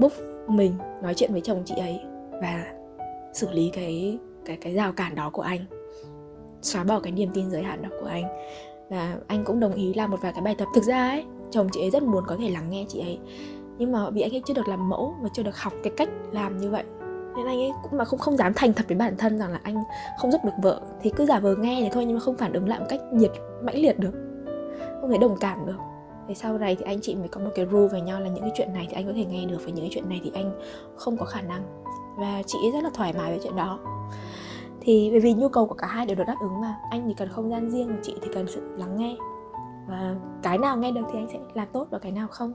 búc 0.00 0.12
mình 0.48 0.74
nói 1.02 1.14
chuyện 1.14 1.32
với 1.32 1.40
chồng 1.40 1.62
chị 1.64 1.74
ấy 1.78 2.00
và 2.40 2.64
xử 3.32 3.50
lý 3.50 3.70
cái 3.72 4.18
cái 4.44 4.56
cái 4.56 4.74
rào 4.74 4.92
cản 4.92 5.14
đó 5.14 5.30
của 5.32 5.42
anh. 5.42 5.60
Xóa 6.62 6.84
bỏ 6.84 7.00
cái 7.00 7.12
niềm 7.12 7.30
tin 7.34 7.50
giới 7.50 7.62
hạn 7.62 7.82
đó 7.82 7.88
của 8.00 8.06
anh. 8.06 8.24
Và 8.90 9.16
anh 9.26 9.44
cũng 9.44 9.60
đồng 9.60 9.74
ý 9.74 9.94
làm 9.94 10.10
một 10.10 10.16
vài 10.22 10.32
cái 10.32 10.42
bài 10.42 10.54
tập. 10.58 10.68
Thực 10.74 10.84
ra 10.84 11.08
ấy, 11.08 11.24
chồng 11.50 11.68
chị 11.72 11.80
ấy 11.80 11.90
rất 11.90 12.02
muốn 12.02 12.24
có 12.26 12.36
thể 12.36 12.50
lắng 12.50 12.70
nghe 12.70 12.84
chị 12.88 13.00
ấy. 13.00 13.18
Nhưng 13.78 13.92
mà 13.92 14.10
vì 14.10 14.20
anh 14.20 14.34
ấy 14.34 14.42
chưa 14.46 14.54
được 14.54 14.68
làm 14.68 14.88
mẫu 14.88 15.14
và 15.22 15.28
chưa 15.34 15.42
được 15.42 15.56
học 15.58 15.72
cái 15.82 15.92
cách 15.96 16.08
làm 16.32 16.58
như 16.58 16.70
vậy. 16.70 16.84
Nên 17.36 17.46
anh 17.46 17.58
ấy 17.58 17.70
cũng 17.82 17.98
mà 17.98 18.04
không 18.04 18.18
không 18.18 18.36
dám 18.36 18.52
thành 18.56 18.72
thật 18.72 18.84
với 18.88 18.96
bản 18.96 19.16
thân 19.18 19.38
rằng 19.38 19.52
là 19.52 19.60
anh 19.62 19.76
không 20.18 20.30
giúp 20.32 20.44
được 20.44 20.52
vợ. 20.62 20.80
Thì 21.02 21.10
cứ 21.16 21.26
giả 21.26 21.40
vờ 21.40 21.56
nghe 21.56 21.78
thì 21.82 21.88
thôi 21.92 22.04
nhưng 22.04 22.14
mà 22.14 22.20
không 22.20 22.36
phản 22.36 22.52
ứng 22.52 22.68
lại 22.68 22.80
một 22.80 22.86
cách 22.88 23.00
nhiệt, 23.12 23.30
mãnh 23.62 23.76
liệt 23.76 23.98
được. 23.98 24.12
Không 25.00 25.10
thể 25.10 25.18
đồng 25.18 25.36
cảm 25.40 25.66
được 25.66 25.78
thì 26.28 26.34
sau 26.34 26.58
này 26.58 26.76
thì 26.76 26.84
anh 26.84 27.00
chị 27.00 27.14
mới 27.14 27.28
có 27.28 27.40
một 27.40 27.50
cái 27.54 27.66
rule 27.72 27.88
với 27.88 28.00
nhau 28.00 28.20
là 28.20 28.28
những 28.28 28.40
cái 28.40 28.52
chuyện 28.56 28.72
này 28.72 28.86
thì 28.88 28.94
anh 28.94 29.06
có 29.06 29.12
thể 29.16 29.24
nghe 29.24 29.44
được 29.44 29.58
và 29.60 29.66
những 29.66 29.84
cái 29.84 29.90
chuyện 29.92 30.08
này 30.08 30.20
thì 30.24 30.30
anh 30.34 30.60
không 30.96 31.16
có 31.16 31.24
khả 31.24 31.40
năng. 31.40 31.62
Và 32.16 32.42
chị 32.46 32.58
rất 32.72 32.84
là 32.84 32.90
thoải 32.94 33.12
mái 33.12 33.30
với 33.30 33.40
chuyện 33.42 33.56
đó. 33.56 33.78
Thì 34.80 35.08
bởi 35.10 35.20
vì 35.20 35.34
nhu 35.34 35.48
cầu 35.48 35.66
của 35.66 35.74
cả 35.74 35.86
hai 35.86 36.06
đều 36.06 36.16
được 36.16 36.24
đáp 36.26 36.36
ứng 36.40 36.60
mà, 36.60 36.76
anh 36.90 37.04
thì 37.08 37.14
cần 37.14 37.28
không 37.28 37.50
gian 37.50 37.70
riêng 37.70 37.96
chị 38.02 38.14
thì 38.22 38.28
cần 38.34 38.46
sự 38.48 38.60
lắng 38.76 38.96
nghe. 38.96 39.16
Và 39.88 40.14
cái 40.42 40.58
nào 40.58 40.76
nghe 40.76 40.90
được 40.90 41.02
thì 41.12 41.18
anh 41.18 41.28
sẽ 41.32 41.38
làm 41.54 41.68
tốt 41.72 41.86
và 41.90 41.98
cái 41.98 42.12
nào 42.12 42.28
không. 42.30 42.52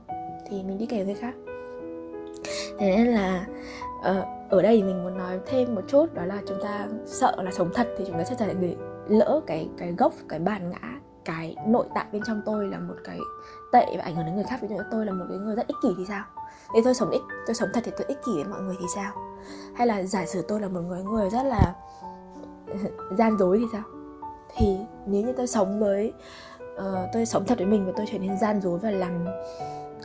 Thì 0.50 0.62
mình 0.62 0.78
đi 0.78 0.86
kể 0.86 1.04
với 1.04 1.14
khác. 1.14 1.34
Thế 2.78 2.96
nên 2.96 3.06
là 3.06 3.46
ờ, 4.02 4.24
ở 4.50 4.62
đây 4.62 4.82
mình 4.82 5.02
muốn 5.02 5.18
nói 5.18 5.38
thêm 5.46 5.74
một 5.74 5.82
chút, 5.88 6.14
đó 6.14 6.24
là 6.24 6.42
chúng 6.48 6.58
ta 6.62 6.86
sợ 7.06 7.42
là 7.42 7.50
sống 7.50 7.70
thật 7.74 7.88
thì 7.98 8.04
chúng 8.06 8.16
ta 8.18 8.24
sẽ 8.24 8.34
trở 8.38 8.46
thành 8.46 8.60
người 8.60 8.76
lỡ 9.08 9.40
cái 9.46 9.68
cái 9.78 9.92
gốc, 9.98 10.12
cái 10.28 10.38
bản 10.38 10.70
ngã 10.70 10.99
cái 11.30 11.56
nội 11.66 11.86
tại 11.94 12.06
bên 12.12 12.22
trong 12.26 12.42
tôi 12.46 12.68
là 12.68 12.78
một 12.78 12.94
cái 13.04 13.18
tệ 13.72 13.86
và 13.96 14.04
ảnh 14.04 14.16
hưởng 14.16 14.26
đến 14.26 14.34
người 14.34 14.44
khác. 14.44 14.58
Ví 14.62 14.68
dụ 14.68 14.74
như 14.74 14.82
tôi 14.90 15.06
là 15.06 15.12
một 15.12 15.24
cái 15.28 15.38
người 15.38 15.56
rất 15.56 15.66
ích 15.66 15.76
kỷ 15.82 15.88
thì 15.98 16.04
sao? 16.08 16.24
Thì 16.74 16.80
tôi 16.84 16.94
sống 16.94 17.10
ích 17.10 17.22
tôi 17.46 17.54
sống 17.54 17.68
thật 17.74 17.80
thì 17.84 17.92
tôi 17.98 18.06
ích 18.06 18.18
kỷ 18.26 18.32
với 18.34 18.44
mọi 18.44 18.60
người 18.60 18.76
thì 18.80 18.86
sao? 18.94 19.12
Hay 19.74 19.86
là 19.86 20.02
giả 20.02 20.26
sử 20.26 20.42
tôi 20.48 20.60
là 20.60 20.68
một 20.68 20.80
người 20.80 21.02
người 21.02 21.30
rất 21.30 21.42
là 21.42 21.74
gian 23.18 23.38
dối 23.38 23.58
thì 23.58 23.66
sao? 23.72 23.82
Thì 24.56 24.78
nếu 25.06 25.22
như 25.22 25.32
tôi 25.32 25.46
sống 25.46 25.80
với 25.80 26.12
uh, 26.74 27.08
tôi 27.12 27.26
sống 27.26 27.44
thật 27.46 27.58
với 27.58 27.66
mình 27.66 27.86
và 27.86 27.92
tôi 27.96 28.06
trở 28.12 28.18
nên 28.18 28.38
gian 28.38 28.60
dối 28.60 28.78
và 28.78 28.90
làm 28.90 29.26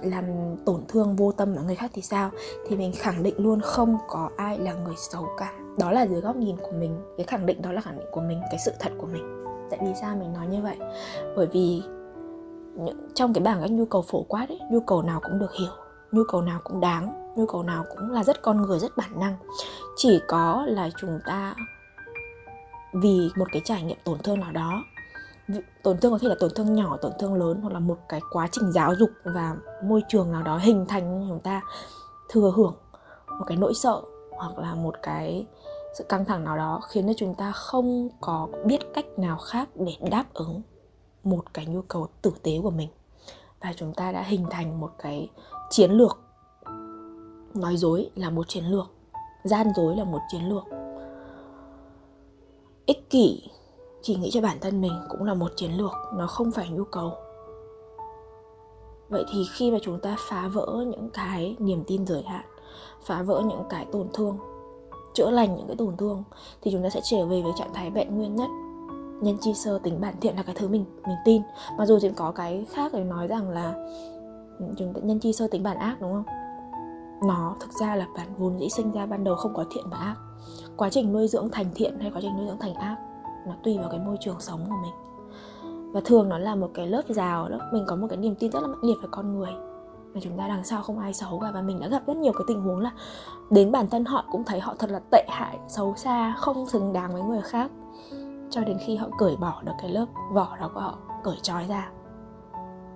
làm 0.01 0.25
tổn 0.65 0.83
thương 0.88 1.15
vô 1.15 1.31
tâm 1.31 1.55
ở 1.55 1.63
người 1.63 1.75
khác 1.75 1.91
thì 1.93 2.01
sao? 2.01 2.31
Thì 2.67 2.75
mình 2.75 2.91
khẳng 2.95 3.23
định 3.23 3.35
luôn 3.38 3.61
không 3.61 3.97
có 4.07 4.29
ai 4.38 4.59
là 4.59 4.73
người 4.73 4.95
xấu 4.97 5.27
cả. 5.38 5.53
Đó 5.77 5.91
là 5.91 6.07
dưới 6.07 6.21
góc 6.21 6.35
nhìn 6.35 6.55
của 6.57 6.71
mình. 6.79 6.97
Cái 7.17 7.25
khẳng 7.25 7.45
định 7.45 7.61
đó 7.61 7.71
là 7.71 7.81
khẳng 7.81 7.97
định 7.97 8.07
của 8.11 8.21
mình 8.21 8.41
cái 8.51 8.59
sự 8.65 8.71
thật 8.79 8.91
của 8.97 9.07
mình 9.07 9.44
tại 9.69 9.80
vì 9.84 9.93
sao 10.01 10.15
mình 10.15 10.34
nói 10.34 10.47
như 10.47 10.62
vậy? 10.62 10.78
Bởi 11.36 11.47
vì 11.47 11.84
trong 13.13 13.34
cái 13.34 13.43
bảng 13.43 13.62
các 13.62 13.71
nhu 13.71 13.86
cầu 13.86 14.01
phổ 14.01 14.23
quát 14.23 14.49
ấy, 14.49 14.60
nhu 14.71 14.80
cầu 14.80 15.01
nào 15.01 15.19
cũng 15.23 15.39
được 15.39 15.54
hiểu, 15.54 15.71
nhu 16.12 16.23
cầu 16.28 16.41
nào 16.41 16.60
cũng 16.63 16.80
đáng, 16.80 17.34
nhu 17.36 17.45
cầu 17.45 17.63
nào 17.63 17.86
cũng 17.89 18.12
là 18.12 18.23
rất 18.23 18.41
con 18.41 18.62
người, 18.62 18.80
rất 18.80 18.97
bản 18.97 19.19
năng. 19.19 19.36
Chỉ 19.95 20.19
có 20.28 20.65
là 20.67 20.89
chúng 20.97 21.19
ta, 21.25 21.56
vì 22.93 23.30
một 23.36 23.45
cái 23.51 23.62
trải 23.65 23.84
nghiệm 23.84 23.97
tổn 24.04 24.17
thương 24.23 24.39
nào 24.39 24.51
đó 24.51 24.84
tổn 25.84 25.97
thương 25.97 26.12
có 26.12 26.17
thể 26.21 26.28
là 26.28 26.36
tổn 26.39 26.51
thương 26.56 26.73
nhỏ, 26.73 26.97
tổn 26.97 27.12
thương 27.19 27.34
lớn, 27.34 27.60
hoặc 27.62 27.73
là 27.73 27.80
một 27.80 27.97
cái 28.10 28.21
quá 28.32 28.47
trình 28.51 28.71
giáo 28.71 28.95
dục 28.95 29.10
và 29.23 29.56
môi 29.84 30.01
trường 30.08 30.32
nào 30.32 30.43
đó 30.43 30.58
hình 30.58 30.86
thành, 30.88 31.25
chúng 31.30 31.39
ta 31.39 31.62
thừa 32.30 32.51
hưởng 32.56 32.75
một 33.28 33.45
cái 33.47 33.58
nỗi 33.58 33.73
sợ, 33.73 34.01
hoặc 34.32 34.60
là 34.60 34.75
một 34.75 34.95
cái 35.01 35.47
sự 35.95 36.03
căng 36.03 36.25
thẳng 36.25 36.43
nào 36.43 36.58
đó 36.58 36.79
khiến 36.88 37.08
cho 37.08 37.13
chúng 37.17 37.36
ta 37.36 37.51
không 37.51 38.10
có 38.21 38.47
biết 38.65 38.79
cách 38.93 39.05
nào 39.17 39.38
khác 39.38 39.69
để 39.75 39.93
đáp 40.12 40.25
ứng 40.34 40.62
một 41.23 41.53
cái 41.53 41.65
nhu 41.65 41.81
cầu 41.81 42.08
tử 42.21 42.31
tế 42.43 42.60
của 42.63 42.69
mình. 42.69 42.89
Và 43.62 43.73
chúng 43.77 43.93
ta 43.93 44.12
đã 44.12 44.21
hình 44.21 44.45
thành 44.49 44.79
một 44.79 44.91
cái 44.97 45.29
chiến 45.69 45.91
lược. 45.91 46.19
Nói 47.53 47.77
dối 47.77 48.10
là 48.15 48.29
một 48.29 48.47
chiến 48.47 48.63
lược, 48.65 48.86
gian 49.43 49.67
dối 49.75 49.95
là 49.95 50.03
một 50.03 50.19
chiến 50.31 50.49
lược. 50.49 50.63
Ích 52.86 53.10
kỷ, 53.10 53.49
chỉ 54.01 54.15
nghĩ 54.15 54.29
cho 54.34 54.41
bản 54.41 54.58
thân 54.62 54.81
mình 54.81 54.93
cũng 55.10 55.23
là 55.23 55.34
một 55.34 55.51
chiến 55.55 55.71
lược, 55.77 55.93
nó 56.13 56.27
không 56.27 56.51
phải 56.51 56.69
nhu 56.69 56.84
cầu. 56.84 57.13
Vậy 59.10 59.25
thì 59.31 59.45
khi 59.53 59.71
mà 59.71 59.77
chúng 59.81 59.99
ta 59.99 60.15
phá 60.19 60.47
vỡ 60.47 60.86
những 60.88 61.10
cái 61.10 61.55
niềm 61.60 61.84
tin 61.88 62.08
giới 62.08 62.23
hạn, 62.23 62.45
phá 63.03 63.21
vỡ 63.21 63.43
những 63.45 63.63
cái 63.69 63.86
tổn 63.91 64.08
thương 64.13 64.38
chữa 65.15 65.30
lành 65.32 65.56
những 65.56 65.67
cái 65.67 65.75
tổn 65.75 65.97
thương, 65.97 66.23
thì 66.62 66.71
chúng 66.71 66.84
ta 66.84 66.89
sẽ 66.89 67.01
trở 67.04 67.25
về 67.25 67.41
với 67.41 67.51
trạng 67.58 67.73
thái 67.73 67.91
vẹn 67.91 68.17
nguyên 68.17 68.36
nhất. 68.36 68.49
Nhân 69.21 69.38
chi 69.41 69.54
sơ, 69.54 69.80
tính 69.84 70.01
bản 70.01 70.15
thiện 70.21 70.36
là 70.36 70.43
cái 70.43 70.56
thứ 70.60 70.67
mình 70.67 70.86
mình 71.08 71.17
tin. 71.25 71.41
Mặc 71.78 71.86
dù 71.86 71.99
thì 72.01 72.10
có 72.15 72.32
cái 72.32 72.65
khác 72.69 72.91
để 72.93 73.04
nói 73.04 73.28
rằng 73.28 73.49
là 73.49 73.73
ừ, 74.60 74.65
chúng 74.78 74.93
ta, 74.93 75.01
nhân 75.04 75.19
chi 75.19 75.34
sơ, 75.34 75.47
tính 75.47 75.63
bản 75.63 75.78
ác, 75.78 76.01
đúng 76.01 76.13
không? 76.13 76.23
Nó 77.28 77.56
thực 77.60 77.71
ra 77.71 77.95
là 77.95 78.08
bản 78.17 78.28
vốn 78.38 78.60
dĩ 78.60 78.69
sinh 78.69 78.91
ra 78.91 79.06
ban 79.06 79.23
đầu 79.23 79.36
không 79.36 79.54
có 79.54 79.65
thiện 79.71 79.84
và 79.89 79.97
ác. 79.97 80.15
Quá 80.78 80.89
trình 80.89 81.13
nuôi 81.13 81.28
dưỡng 81.28 81.49
thành 81.51 81.65
thiện 81.75 81.99
hay 81.99 82.12
quá 82.12 82.19
trình 82.21 82.38
nuôi 82.38 82.47
dưỡng 82.47 82.60
thành 82.60 82.73
ác, 82.73 82.97
nó 83.47 83.54
tùy 83.63 83.78
vào 83.78 83.89
cái 83.89 83.99
môi 83.99 84.17
trường 84.21 84.39
sống 84.39 84.60
của 84.69 84.75
mình. 84.84 84.93
Và 85.93 86.01
thường 86.06 86.30
nó 86.30 86.38
là 86.38 86.56
một 86.56 86.69
cái 86.73 86.88
lớp 86.88 87.01
rào 87.08 87.49
đó 87.49 87.60
mình 87.73 87.84
có 87.88 87.95
một 87.95 88.08
cái 88.10 88.17
niềm 88.17 88.36
tin 88.36 88.51
rất 88.51 88.60
là 88.60 88.67
mạnh 88.67 88.84
liệt 88.84 88.95
về 89.01 89.08
con 89.12 89.39
người 89.39 89.51
mà 90.15 90.21
chúng 90.23 90.38
ta 90.38 90.47
đằng 90.47 90.63
sau 90.63 90.82
không 90.82 90.99
ai 90.99 91.13
xấu 91.13 91.39
cả. 91.39 91.51
Và 91.51 91.62
mình 91.62 91.80
đã 91.80 91.88
gặp 91.88 92.04
rất 92.08 92.17
nhiều 92.17 92.34
cái 92.34 92.43
tình 92.47 92.62
huống 92.62 92.80
là 92.80 92.91
đến 93.49 93.71
bản 93.71 93.89
thân 93.89 94.06
họ 94.06 94.25
cũng 94.32 94.43
thấy 94.43 94.60
họ 94.60 94.75
thật 94.80 94.89
là 94.89 94.99
tệ 95.12 95.25
hại, 95.30 95.58
xấu 95.67 95.95
xa, 95.95 96.36
không 96.38 96.67
xứng 96.67 96.93
đáng 96.93 97.13
với 97.13 97.21
người 97.21 97.41
khác. 97.41 97.71
Cho 98.49 98.62
đến 98.62 98.78
khi 98.86 98.95
họ 98.95 99.08
cởi 99.17 99.36
bỏ 99.36 99.62
được 99.65 99.71
cái 99.82 99.91
lớp 99.91 100.06
vỏ 100.34 100.58
đó 100.60 100.71
của 100.73 100.80
họ, 100.80 100.97
cởi 101.23 101.36
trói 101.41 101.65
ra, 101.65 101.89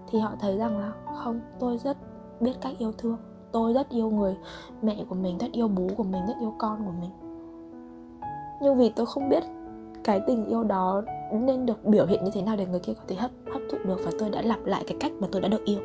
thì 0.08 0.20
họ 0.20 0.32
thấy 0.40 0.58
rằng 0.58 0.80
là 0.80 0.92
không, 1.16 1.40
tôi 1.60 1.78
rất 1.78 1.98
biết 2.40 2.54
cách 2.62 2.74
yêu 2.78 2.92
thương. 2.98 3.18
Tôi 3.52 3.74
rất 3.74 3.90
yêu 3.90 4.10
người 4.10 4.38
mẹ 4.82 5.06
của 5.10 5.16
mình, 5.16 5.38
rất 5.38 5.52
yêu 5.52 5.68
bố 5.68 5.88
của 5.98 6.04
mình, 6.04 6.26
rất 6.28 6.34
yêu 6.42 6.54
con 6.58 6.86
của 6.86 6.94
mình. 7.02 7.10
Nhưng 8.62 8.78
vì 8.78 8.90
tôi 8.90 9.06
không 9.06 9.30
biết 9.30 9.44
cái 10.04 10.22
tình 10.28 10.46
yêu 10.46 10.64
đó 10.64 11.02
nên 11.32 11.66
được 11.66 11.86
biểu 11.86 12.06
hiện 12.06 12.24
như 12.24 12.32
thế 12.34 12.42
nào 12.42 12.56
để 12.56 12.66
người 12.66 12.80
kia 12.80 12.94
có 12.94 13.04
thể 13.08 13.16
hấp 13.16 13.32
hấp 13.54 13.62
thụ 13.72 13.78
được. 13.86 14.00
Và 14.06 14.12
tôi 14.20 14.30
đã 14.30 14.42
lặp 14.42 14.66
lại 14.66 14.84
cái 14.88 14.98
cách 15.00 15.12
mà 15.20 15.28
tôi 15.32 15.42
đã 15.42 15.48
được 15.48 15.66
yêu 15.66 15.80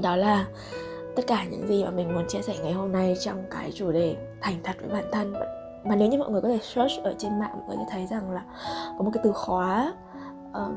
đó 0.00 0.16
là 0.16 0.46
tất 1.16 1.26
cả 1.26 1.44
những 1.50 1.68
gì 1.68 1.84
mà 1.84 1.90
mình 1.90 2.14
muốn 2.14 2.24
chia 2.28 2.42
sẻ 2.42 2.56
ngày 2.62 2.72
hôm 2.72 2.92
nay 2.92 3.14
trong 3.20 3.44
cái 3.50 3.72
chủ 3.72 3.92
đề 3.92 4.16
thành 4.40 4.56
thật 4.64 4.76
với 4.80 4.88
bản 4.88 5.10
thân. 5.12 5.34
Mà 5.84 5.96
nếu 5.96 6.08
như 6.08 6.18
mọi 6.18 6.30
người 6.30 6.40
có 6.40 6.48
thể 6.48 6.58
search 6.62 7.04
ở 7.04 7.14
trên 7.18 7.40
mạng 7.40 7.50
mọi 7.52 7.76
người 7.76 7.76
sẽ 7.78 7.92
thấy 7.92 8.06
rằng 8.06 8.30
là 8.30 8.44
có 8.98 9.04
một 9.04 9.10
cái 9.14 9.20
từ 9.24 9.32
khóa 9.32 9.94
um, 10.54 10.74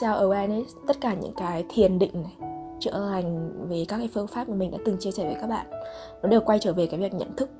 self 0.00 0.28
awareness 0.28 0.64
tất 0.86 0.96
cả 1.00 1.14
những 1.14 1.34
cái 1.36 1.64
thiền 1.68 1.98
định 1.98 2.22
này 2.22 2.36
chữa 2.80 3.10
lành 3.10 3.52
về 3.68 3.84
các 3.88 3.96
cái 3.98 4.08
phương 4.14 4.26
pháp 4.26 4.48
mà 4.48 4.54
mình 4.54 4.70
đã 4.70 4.78
từng 4.84 4.96
chia 4.98 5.10
sẻ 5.10 5.24
với 5.24 5.36
các 5.40 5.46
bạn 5.46 5.66
nó 6.22 6.28
đều 6.28 6.40
quay 6.40 6.58
trở 6.58 6.72
về 6.72 6.86
cái 6.86 7.00
việc 7.00 7.14
nhận 7.14 7.36
thức 7.36 7.50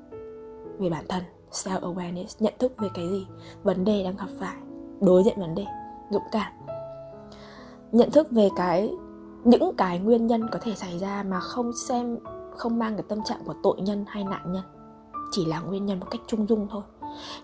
về 0.79 0.89
bản 0.89 1.05
thân 1.09 1.23
self 1.51 1.79
awareness 1.79 2.25
nhận 2.39 2.53
thức 2.59 2.73
về 2.77 2.87
cái 2.93 3.09
gì? 3.09 3.27
Vấn 3.63 3.85
đề 3.85 4.03
đang 4.03 4.15
gặp 4.17 4.29
phải 4.39 4.55
đối 5.01 5.23
diện 5.23 5.39
vấn 5.39 5.55
đề 5.55 5.65
dũng 6.09 6.23
cảm. 6.31 6.51
Nhận 7.91 8.11
thức 8.11 8.31
về 8.31 8.49
cái 8.55 8.91
những 9.43 9.75
cái 9.77 9.99
nguyên 9.99 10.27
nhân 10.27 10.47
có 10.51 10.59
thể 10.61 10.75
xảy 10.75 10.99
ra 10.99 11.23
mà 11.23 11.39
không 11.39 11.71
xem, 11.87 12.17
không 12.57 12.79
mang 12.79 12.95
cái 12.95 13.03
tâm 13.07 13.23
trạng 13.23 13.43
của 13.45 13.53
tội 13.63 13.81
nhân 13.81 14.05
hay 14.07 14.23
nạn 14.23 14.53
nhân. 14.53 14.63
Chỉ 15.31 15.45
là 15.45 15.59
nguyên 15.59 15.85
nhân 15.85 15.99
một 15.99 16.07
cách 16.11 16.21
trung 16.27 16.47
dung 16.47 16.67
thôi. 16.71 16.81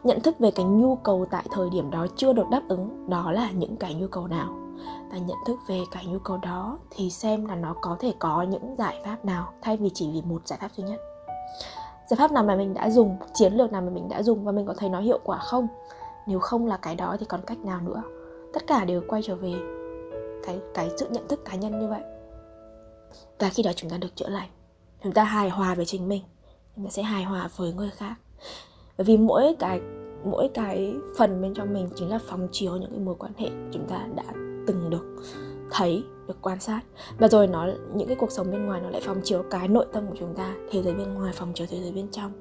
Nhận 0.03 0.19
thức 0.21 0.39
về 0.39 0.51
cái 0.51 0.65
nhu 0.65 0.95
cầu 0.95 1.25
tại 1.31 1.45
thời 1.51 1.69
điểm 1.69 1.91
đó 1.91 2.07
chưa 2.15 2.33
được 2.33 2.49
đáp 2.51 2.62
ứng, 2.69 3.10
đó 3.10 3.31
là 3.31 3.51
những 3.51 3.75
cái 3.75 3.93
nhu 3.93 4.07
cầu 4.07 4.27
nào? 4.27 4.53
Và 5.12 5.17
nhận 5.17 5.38
thức 5.45 5.60
về 5.67 5.79
cái 5.91 6.05
nhu 6.05 6.19
cầu 6.19 6.38
đó 6.38 6.79
thì 6.89 7.10
xem 7.10 7.45
là 7.45 7.55
nó 7.55 7.75
có 7.81 7.97
thể 7.99 8.13
có 8.19 8.41
những 8.41 8.75
giải 8.77 9.01
pháp 9.05 9.25
nào, 9.25 9.53
thay 9.62 9.77
vì 9.77 9.89
chỉ 9.93 10.10
vì 10.13 10.21
một 10.21 10.47
giải 10.47 10.60
pháp 10.62 10.71
duy 10.77 10.83
nhất. 10.83 10.99
Giải 12.10 12.17
pháp 12.17 12.31
nào 12.31 12.43
mà 12.43 12.55
mình 12.55 12.73
đã 12.73 12.89
dùng, 12.89 13.17
chiến 13.33 13.53
lược 13.53 13.71
nào 13.71 13.81
mà 13.81 13.89
mình 13.89 14.10
đã 14.10 14.23
dùng 14.23 14.45
và 14.45 14.51
mình 14.51 14.65
có 14.65 14.73
thấy 14.77 14.89
nó 14.89 14.99
hiệu 14.99 15.19
quả 15.23 15.38
không? 15.38 15.67
Nếu 16.27 16.39
không 16.39 16.67
là 16.67 16.77
cái 16.77 16.95
đó 16.95 17.15
thì 17.19 17.25
còn 17.25 17.41
cách 17.41 17.57
nào 17.57 17.81
nữa? 17.81 18.01
Tất 18.53 18.67
cả 18.67 18.86
đều 18.86 19.01
quay 19.07 19.21
trở 19.25 19.36
về 19.36 19.76
cái 20.47 20.60
cái 20.73 20.89
sự 20.97 21.07
nhận 21.12 21.27
thức 21.27 21.45
cá 21.45 21.55
nhân 21.55 21.79
như 21.79 21.88
vậy. 21.88 22.01
Và 23.39 23.49
khi 23.49 23.63
đó 23.63 23.71
chúng 23.75 23.89
ta 23.89 23.97
được 23.97 24.15
chữa 24.15 24.29
lành. 24.29 24.49
Chúng 25.03 25.13
ta 25.13 25.23
hài 25.23 25.49
hòa 25.49 25.75
với 25.75 25.86
chính 25.86 26.07
mình. 26.07 26.23
Chúng 26.75 26.86
ta 26.86 26.91
sẽ 26.91 27.03
hài 27.03 27.23
hòa 27.23 27.49
với 27.55 27.73
người 27.73 27.89
khác. 27.89 28.15
Bởi 28.97 29.05
vì 29.05 29.17
mỗi 29.17 29.55
cái 29.60 29.81
mỗi 30.25 30.49
cái 30.53 30.93
phần 31.17 31.41
bên 31.41 31.53
trong 31.53 31.73
mình 31.73 31.89
chính 31.95 32.10
là 32.10 32.19
phóng 32.27 32.47
chiếu 32.51 32.77
những 32.77 32.91
cái 32.91 32.99
mối 32.99 33.15
quan 33.19 33.31
hệ 33.38 33.49
chúng 33.71 33.88
ta 33.89 34.07
đã 34.15 34.23
từng 34.67 34.89
được 34.89 35.23
thấy, 35.71 36.03
được 36.27 36.38
quan 36.41 36.60
sát. 36.60 36.81
Và 37.17 37.27
rồi 37.27 37.47
nó, 37.47 37.67
những 37.93 38.07
cái 38.07 38.17
cuộc 38.19 38.31
sống 38.31 38.51
bên 38.51 38.65
ngoài 38.65 38.81
nó 38.81 38.89
lại 38.89 39.01
phóng 39.05 39.21
chiếu 39.23 39.43
cái 39.49 39.67
nội 39.67 39.86
tâm 39.93 40.07
của 40.07 40.15
chúng 40.19 40.36
ta, 40.36 40.55
thế 40.71 40.83
giới 40.83 40.93
bên 40.93 41.13
ngoài 41.13 41.33
phóng 41.36 41.53
chiếu 41.53 41.67
thế 41.69 41.79
giới 41.81 41.91
bên 41.91 42.07
trong. 42.12 42.31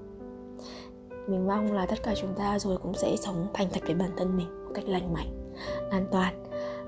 Mình 1.29 1.47
mong 1.47 1.73
là 1.73 1.87
tất 1.87 2.03
cả 2.03 2.15
chúng 2.17 2.35
ta 2.35 2.59
rồi 2.59 2.79
cũng 2.79 2.95
sẽ 2.95 3.17
sống 3.17 3.47
thành 3.55 3.69
thật 3.73 3.81
với 3.87 3.95
bản 3.95 4.11
thân 4.17 4.37
mình 4.37 4.65
một 4.65 4.71
cách 4.75 4.85
lành 4.89 5.13
mạnh, 5.13 5.55
an 5.91 6.07
toàn 6.13 6.45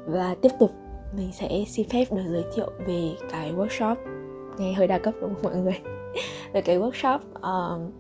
và 0.07 0.35
tiếp 0.35 0.50
tục 0.61 0.70
mình 1.16 1.33
sẽ 1.33 1.64
xin 1.68 1.88
phép 1.88 2.05
được 2.11 2.23
giới 2.29 2.44
thiệu 2.55 2.71
về 2.87 3.16
cái 3.31 3.53
workshop. 3.53 3.97
Nghe 4.59 4.73
hơi 4.73 4.87
đa 4.87 4.99
cấp 4.99 5.14
đúng 5.21 5.35
không 5.35 5.42
mọi 5.42 5.57
người? 5.57 5.81
Về 6.53 6.62
cái 6.62 6.79
workshop 6.79 7.18
um, 7.42 7.90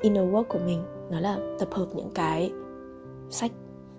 inner 0.00 0.24
work 0.24 0.44
của 0.44 0.58
mình. 0.66 0.82
Nó 1.10 1.20
là 1.20 1.38
tập 1.58 1.68
hợp 1.72 1.86
những 1.94 2.10
cái 2.14 2.52
sách 3.30 3.52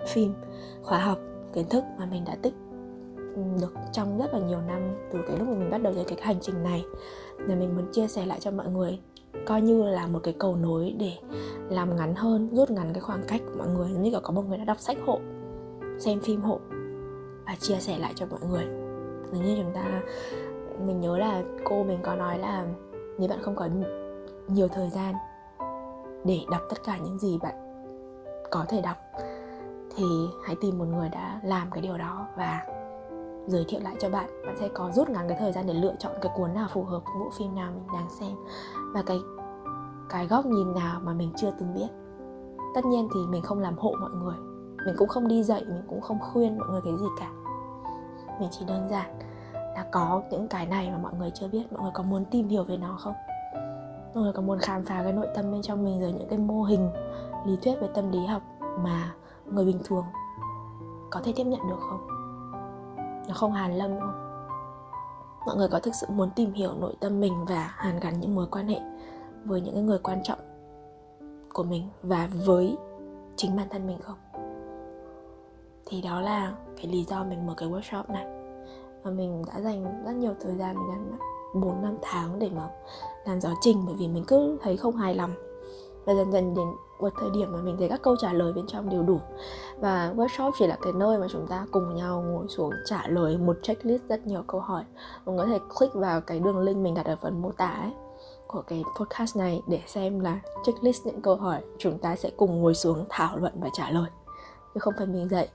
phim 0.08 0.34
khóa 0.82 1.00
học 1.00 1.18
kiến 1.54 1.66
thức 1.70 1.84
mà 2.00 2.06
mình 2.06 2.26
đã 2.26 2.36
tích 2.42 2.54
được 3.62 3.74
trong 3.92 4.18
rất 4.18 4.34
là 4.34 4.40
nhiều 4.40 4.62
năm 4.62 4.82
từ 5.14 5.20
cái 5.28 5.38
lúc 5.38 5.48
mà 5.48 5.54
mình 5.54 5.70
bắt 5.70 5.82
đầu 5.82 5.94
cái 6.08 6.18
hành 6.22 6.38
trình 6.42 6.64
này. 6.64 6.86
Là 7.38 7.56
mình 7.56 7.76
muốn 7.76 7.86
chia 7.92 8.08
sẻ 8.08 8.26
lại 8.26 8.40
cho 8.40 8.52
mọi 8.52 8.68
người 8.68 9.00
coi 9.46 9.62
như 9.62 9.84
là 9.84 10.08
một 10.08 10.20
cái 10.24 10.34
cầu 10.40 10.56
nối 10.56 10.96
để 11.00 11.12
làm 11.70 11.96
ngắn 11.96 12.16
hơn 12.16 12.50
rút 12.54 12.72
ngắn 12.72 12.94
cái 12.94 13.02
khoảng 13.02 13.24
cách 13.28 13.42
của 13.46 13.58
mọi 13.58 13.68
người. 13.68 13.90
Như 13.90 14.10
là 14.10 14.20
có 14.20 14.34
một 14.34 14.42
người 14.42 14.58
đã 14.58 14.64
đọc 14.64 14.80
sách 14.80 14.98
hộ 15.06 15.20
xem 16.00 16.20
phim 16.20 16.42
hộ 16.42 16.60
và 17.46 17.56
chia 17.60 17.78
sẻ 17.80 17.98
lại 18.00 18.14
cho 18.16 18.26
mọi 18.26 18.40
người. 18.50 18.66
Giống 19.32 19.46
như 19.46 19.56
chúng 19.62 19.74
ta, 19.74 20.02
mình 20.86 21.02
nhớ 21.02 21.18
là 21.18 21.44
cô 21.64 21.84
mình 21.84 22.00
có 22.04 22.16
nói 22.16 22.40
là 22.40 22.66
nếu 23.20 23.30
bạn 23.30 23.40
không 23.42 23.56
có 23.56 23.70
nhiều 24.48 24.68
thời 24.68 24.90
gian 24.90 25.16
để 26.26 26.40
đọc 26.52 26.62
tất 26.70 26.84
cả 26.86 26.98
những 26.98 27.20
gì 27.20 27.40
bạn 27.42 27.56
có 28.52 28.66
thể 28.70 28.82
đọc, 28.82 28.98
thì 29.96 30.04
hãy 30.44 30.56
tìm 30.62 30.78
một 30.78 30.86
người 30.86 31.10
đã 31.10 31.40
làm 31.44 31.72
cái 31.72 31.82
điều 31.82 31.98
đó 31.98 32.28
và 32.38 32.66
giới 33.48 33.66
thiệu 33.68 33.80
lại 33.84 33.96
cho 34.00 34.10
bạn. 34.10 34.46
Bạn 34.46 34.56
sẽ 34.60 34.70
có 34.74 34.92
rút 34.94 35.10
ngắn 35.10 35.28
cái 35.28 35.38
thời 35.40 35.52
gian 35.52 35.68
để 35.68 35.74
lựa 35.74 35.96
chọn 36.00 36.12
cái 36.22 36.32
cuốn 36.36 36.54
nào 36.54 36.68
phù 36.74 36.84
hợp 36.84 37.02
bộ 37.20 37.30
phim 37.38 37.56
nào 37.56 37.72
mình 37.72 37.88
đang 37.94 38.10
xem 38.20 38.36
và 38.94 39.04
cái 39.06 39.20
cái 40.10 40.28
góc 40.28 40.46
nhìn 40.46 40.74
nào 40.74 41.00
mà 41.04 41.14
mình 41.14 41.32
chưa 41.38 41.52
từng 41.60 41.74
biết. 41.74 41.88
Tất 42.76 42.86
nhiên 42.86 43.08
thì 43.14 43.20
mình 43.30 43.42
không 43.42 43.60
làm 43.60 43.78
hộ 43.78 43.96
mọi 44.00 44.12
người 44.12 44.53
mình 44.86 44.96
cũng 44.98 45.08
không 45.08 45.28
đi 45.28 45.44
dạy, 45.44 45.66
mình 45.66 45.84
cũng 45.88 46.02
không 46.02 46.20
khuyên 46.20 46.58
mọi 46.58 46.68
người 46.70 46.82
cái 46.84 46.94
gì 46.98 47.06
cả. 47.20 47.32
Mình 48.40 48.50
chỉ 48.52 48.66
đơn 48.66 48.90
giản 48.90 49.20
là 49.54 49.86
có 49.92 50.22
những 50.32 50.48
cái 50.48 50.66
này 50.66 50.92
mà 50.92 50.98
mọi 50.98 51.14
người 51.14 51.32
chưa 51.34 51.48
biết, 51.48 51.74
mọi 51.74 51.82
người 51.82 51.92
có 51.94 52.04
muốn 52.04 52.26
tìm 52.26 52.48
hiểu 52.48 52.64
về 52.64 52.78
nó 52.78 52.98
không? 53.00 53.14
Mọi 54.14 54.24
người 54.24 54.34
có 54.34 54.42
muốn 54.42 54.60
khám 54.60 54.86
phá 54.86 55.04
cái 55.04 55.14
nội 55.14 55.28
tâm 55.36 55.52
bên 55.52 55.62
trong 55.62 55.84
mình 55.86 56.02
rồi 56.02 56.12
những 56.12 56.30
cái 56.30 56.40
mô 56.40 56.64
hình, 56.64 56.90
lý 57.46 57.58
thuyết 57.62 57.76
về 57.82 57.88
tâm 57.94 58.12
lý 58.12 58.26
học 58.26 58.42
mà 58.80 59.14
người 59.46 59.66
bình 59.66 59.80
thường 59.84 60.06
có 61.12 61.22
thể 61.24 61.34
tiếp 61.36 61.44
nhận 61.44 61.70
được 61.70 61.80
không? 61.90 62.08
Nó 63.28 63.34
không 63.34 63.52
hàn 63.52 63.78
lâm 63.78 64.00
không? 64.00 64.24
Mọi 65.46 65.56
người 65.56 65.68
có 65.68 65.80
thực 65.80 65.96
sự 65.96 66.08
muốn 66.10 66.30
tìm 66.30 66.54
hiểu 66.54 66.74
nội 66.80 66.96
tâm 67.00 67.20
mình 67.20 67.46
và 67.46 67.74
hàn 67.76 68.00
gắn 68.00 68.20
những 68.20 68.36
mối 68.36 68.48
quan 68.52 68.68
hệ 68.68 68.80
với 69.46 69.62
những 69.62 69.86
người 69.86 70.00
quan 70.00 70.24
trọng 70.24 70.40
của 71.54 71.64
mình 71.64 71.90
và 72.04 72.30
với 72.46 72.78
chính 73.36 73.56
bản 73.56 73.68
thân 73.70 73.88
mình 73.88 73.98
không? 74.02 74.18
Thì 75.94 76.02
đó 76.02 76.22
là 76.22 76.54
cái 76.78 76.88
lý 76.88 77.04
do 77.04 77.24
mình 77.24 77.48
mở 77.48 77.54
cái 77.58 77.70
workshop 77.70 78.04
này. 78.08 78.26
Và 79.04 79.12
mình 79.12 79.44
đã 79.48 79.62
dành 79.62 80.04
rất 80.06 80.16
nhiều 80.16 80.34
thời 80.42 80.56
gian, 80.56 80.76
mình 80.76 81.12
đã 81.12 81.18
bốn 81.54 81.62
4 81.62 81.82
năm 81.82 81.98
tháng 82.02 82.40
để 82.40 82.50
mà 82.56 82.70
làm 83.26 83.42
giáo 83.42 83.54
trình, 83.62 83.84
bởi 83.86 83.96
vì 84.00 84.08
mình 84.08 84.24
cứ 84.28 84.58
thấy 84.62 84.78
không 84.78 84.96
hài 84.96 85.16
lòng. 85.16 85.34
Và 86.06 86.14
dần 86.14 86.32
dần 86.32 86.54
đến 86.54 86.68
một 87.00 87.14
thời 87.20 87.30
điểm 87.30 87.52
mà 87.52 87.62
mình 87.62 87.76
thấy 87.80 87.90
các 87.90 88.02
câu 88.02 88.16
trả 88.22 88.34
lời 88.34 88.54
bên 88.54 88.68
trong 88.68 88.90
đều 88.90 89.04
đủ. 89.04 89.20
Và 89.80 90.14
workshop 90.16 90.52
chỉ 90.60 90.68
là 90.68 90.78
cái 90.82 90.94
nơi 90.94 91.18
mà 91.18 91.28
chúng 91.32 91.48
ta 91.48 91.66
cùng 91.72 91.96
nhau 91.96 92.22
ngồi 92.22 92.48
xuống 92.48 92.72
trả 92.86 93.08
lời 93.08 93.38
một 93.38 93.58
checklist 93.62 94.04
rất 94.10 94.28
nhiều 94.28 94.44
câu 94.48 94.62
hỏi. 94.62 94.84
Mình 95.26 95.38
có 95.38 95.46
thể 95.46 95.60
click 95.78 95.94
vào 95.94 96.22
cái 96.22 96.40
đường 96.40 96.60
link 96.60 96.78
mình 96.78 96.94
đặt 96.94 97.06
ở 97.06 97.16
phần 97.16 97.42
mô 97.42 97.52
tả 97.52 97.70
ấy, 97.82 97.92
của 98.48 98.62
cái 98.62 98.84
podcast 99.00 99.38
này 99.38 99.62
để 99.68 99.82
xem 99.88 100.20
là 100.20 100.40
checklist 100.66 101.06
những 101.06 101.22
câu 101.22 101.36
hỏi 101.36 101.62
chúng 101.78 101.98
ta 101.98 102.16
sẽ 102.16 102.30
cùng 102.38 102.62
ngồi 102.62 102.74
xuống 102.74 103.06
thảo 103.10 103.38
luận 103.38 103.54
và 103.60 103.70
trả 103.74 103.90
lời. 103.90 104.10
Chứ 104.74 104.80
không 104.80 104.94
phải 104.98 105.08
mình 105.08 105.30
dạy. 105.30 105.50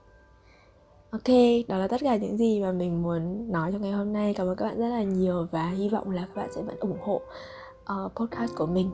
Ok, 1.11 1.35
đó 1.69 1.79
là 1.79 1.89
tất 1.89 2.01
cả 2.05 2.17
những 2.17 2.37
gì 2.37 2.61
mà 2.63 2.73
mình 2.73 3.03
muốn 3.03 3.53
nói 3.53 3.73
trong 3.73 3.83
ngày 3.83 3.93
hôm 3.93 4.13
nay. 4.13 4.35
Cảm 4.35 4.47
ơn 4.47 4.57
các 4.57 4.65
bạn 4.65 4.79
rất 4.79 4.89
là 4.89 5.03
nhiều 5.03 5.47
và 5.51 5.69
hy 5.69 5.89
vọng 5.89 6.11
là 6.11 6.21
các 6.21 6.41
bạn 6.41 6.53
sẽ 6.53 6.63
vẫn 6.63 6.77
ủng 6.81 6.99
hộ 7.01 7.21
uh, 7.93 8.13
podcast 8.15 8.55
của 8.57 8.67
mình. 8.67 8.91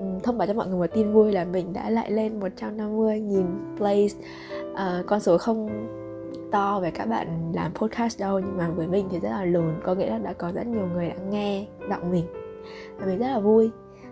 Ừ, 0.00 0.06
thông 0.22 0.38
báo 0.38 0.46
cho 0.46 0.54
mọi 0.54 0.68
người 0.68 0.78
một 0.78 0.94
tin 0.94 1.12
vui 1.12 1.32
là 1.32 1.44
mình 1.44 1.72
đã 1.72 1.90
lại 1.90 2.10
lên 2.10 2.40
150.000 2.40 3.44
plays. 3.76 4.16
Uh, 4.72 5.06
con 5.06 5.20
số 5.20 5.38
không 5.38 5.68
to 6.52 6.80
về 6.80 6.90
các 6.90 7.06
bạn 7.06 7.52
làm 7.54 7.74
podcast 7.74 8.20
đâu 8.20 8.38
nhưng 8.38 8.56
mà 8.56 8.70
với 8.70 8.86
mình 8.86 9.08
thì 9.10 9.20
rất 9.20 9.30
là 9.30 9.44
lớn 9.44 9.80
có 9.84 9.94
nghĩa 9.94 10.10
là 10.10 10.18
đã 10.18 10.32
có 10.32 10.52
rất 10.54 10.66
nhiều 10.66 10.86
người 10.86 11.08
đã 11.08 11.16
nghe 11.30 11.66
giọng 11.90 12.10
mình. 12.10 12.24
Và 12.98 13.06
mình 13.06 13.18
rất 13.18 13.28
là 13.28 13.38
vui. 13.38 13.70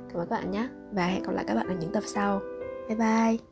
Cảm 0.08 0.20
ơn 0.20 0.28
các 0.28 0.36
bạn 0.36 0.50
nhé 0.50 0.68
và 0.92 1.06
hẹn 1.06 1.22
gặp 1.22 1.32
lại 1.32 1.44
các 1.48 1.54
bạn 1.54 1.68
ở 1.68 1.74
những 1.80 1.92
tập 1.92 2.02
sau. 2.06 2.40
Bye 2.88 2.96
bye. 2.96 3.51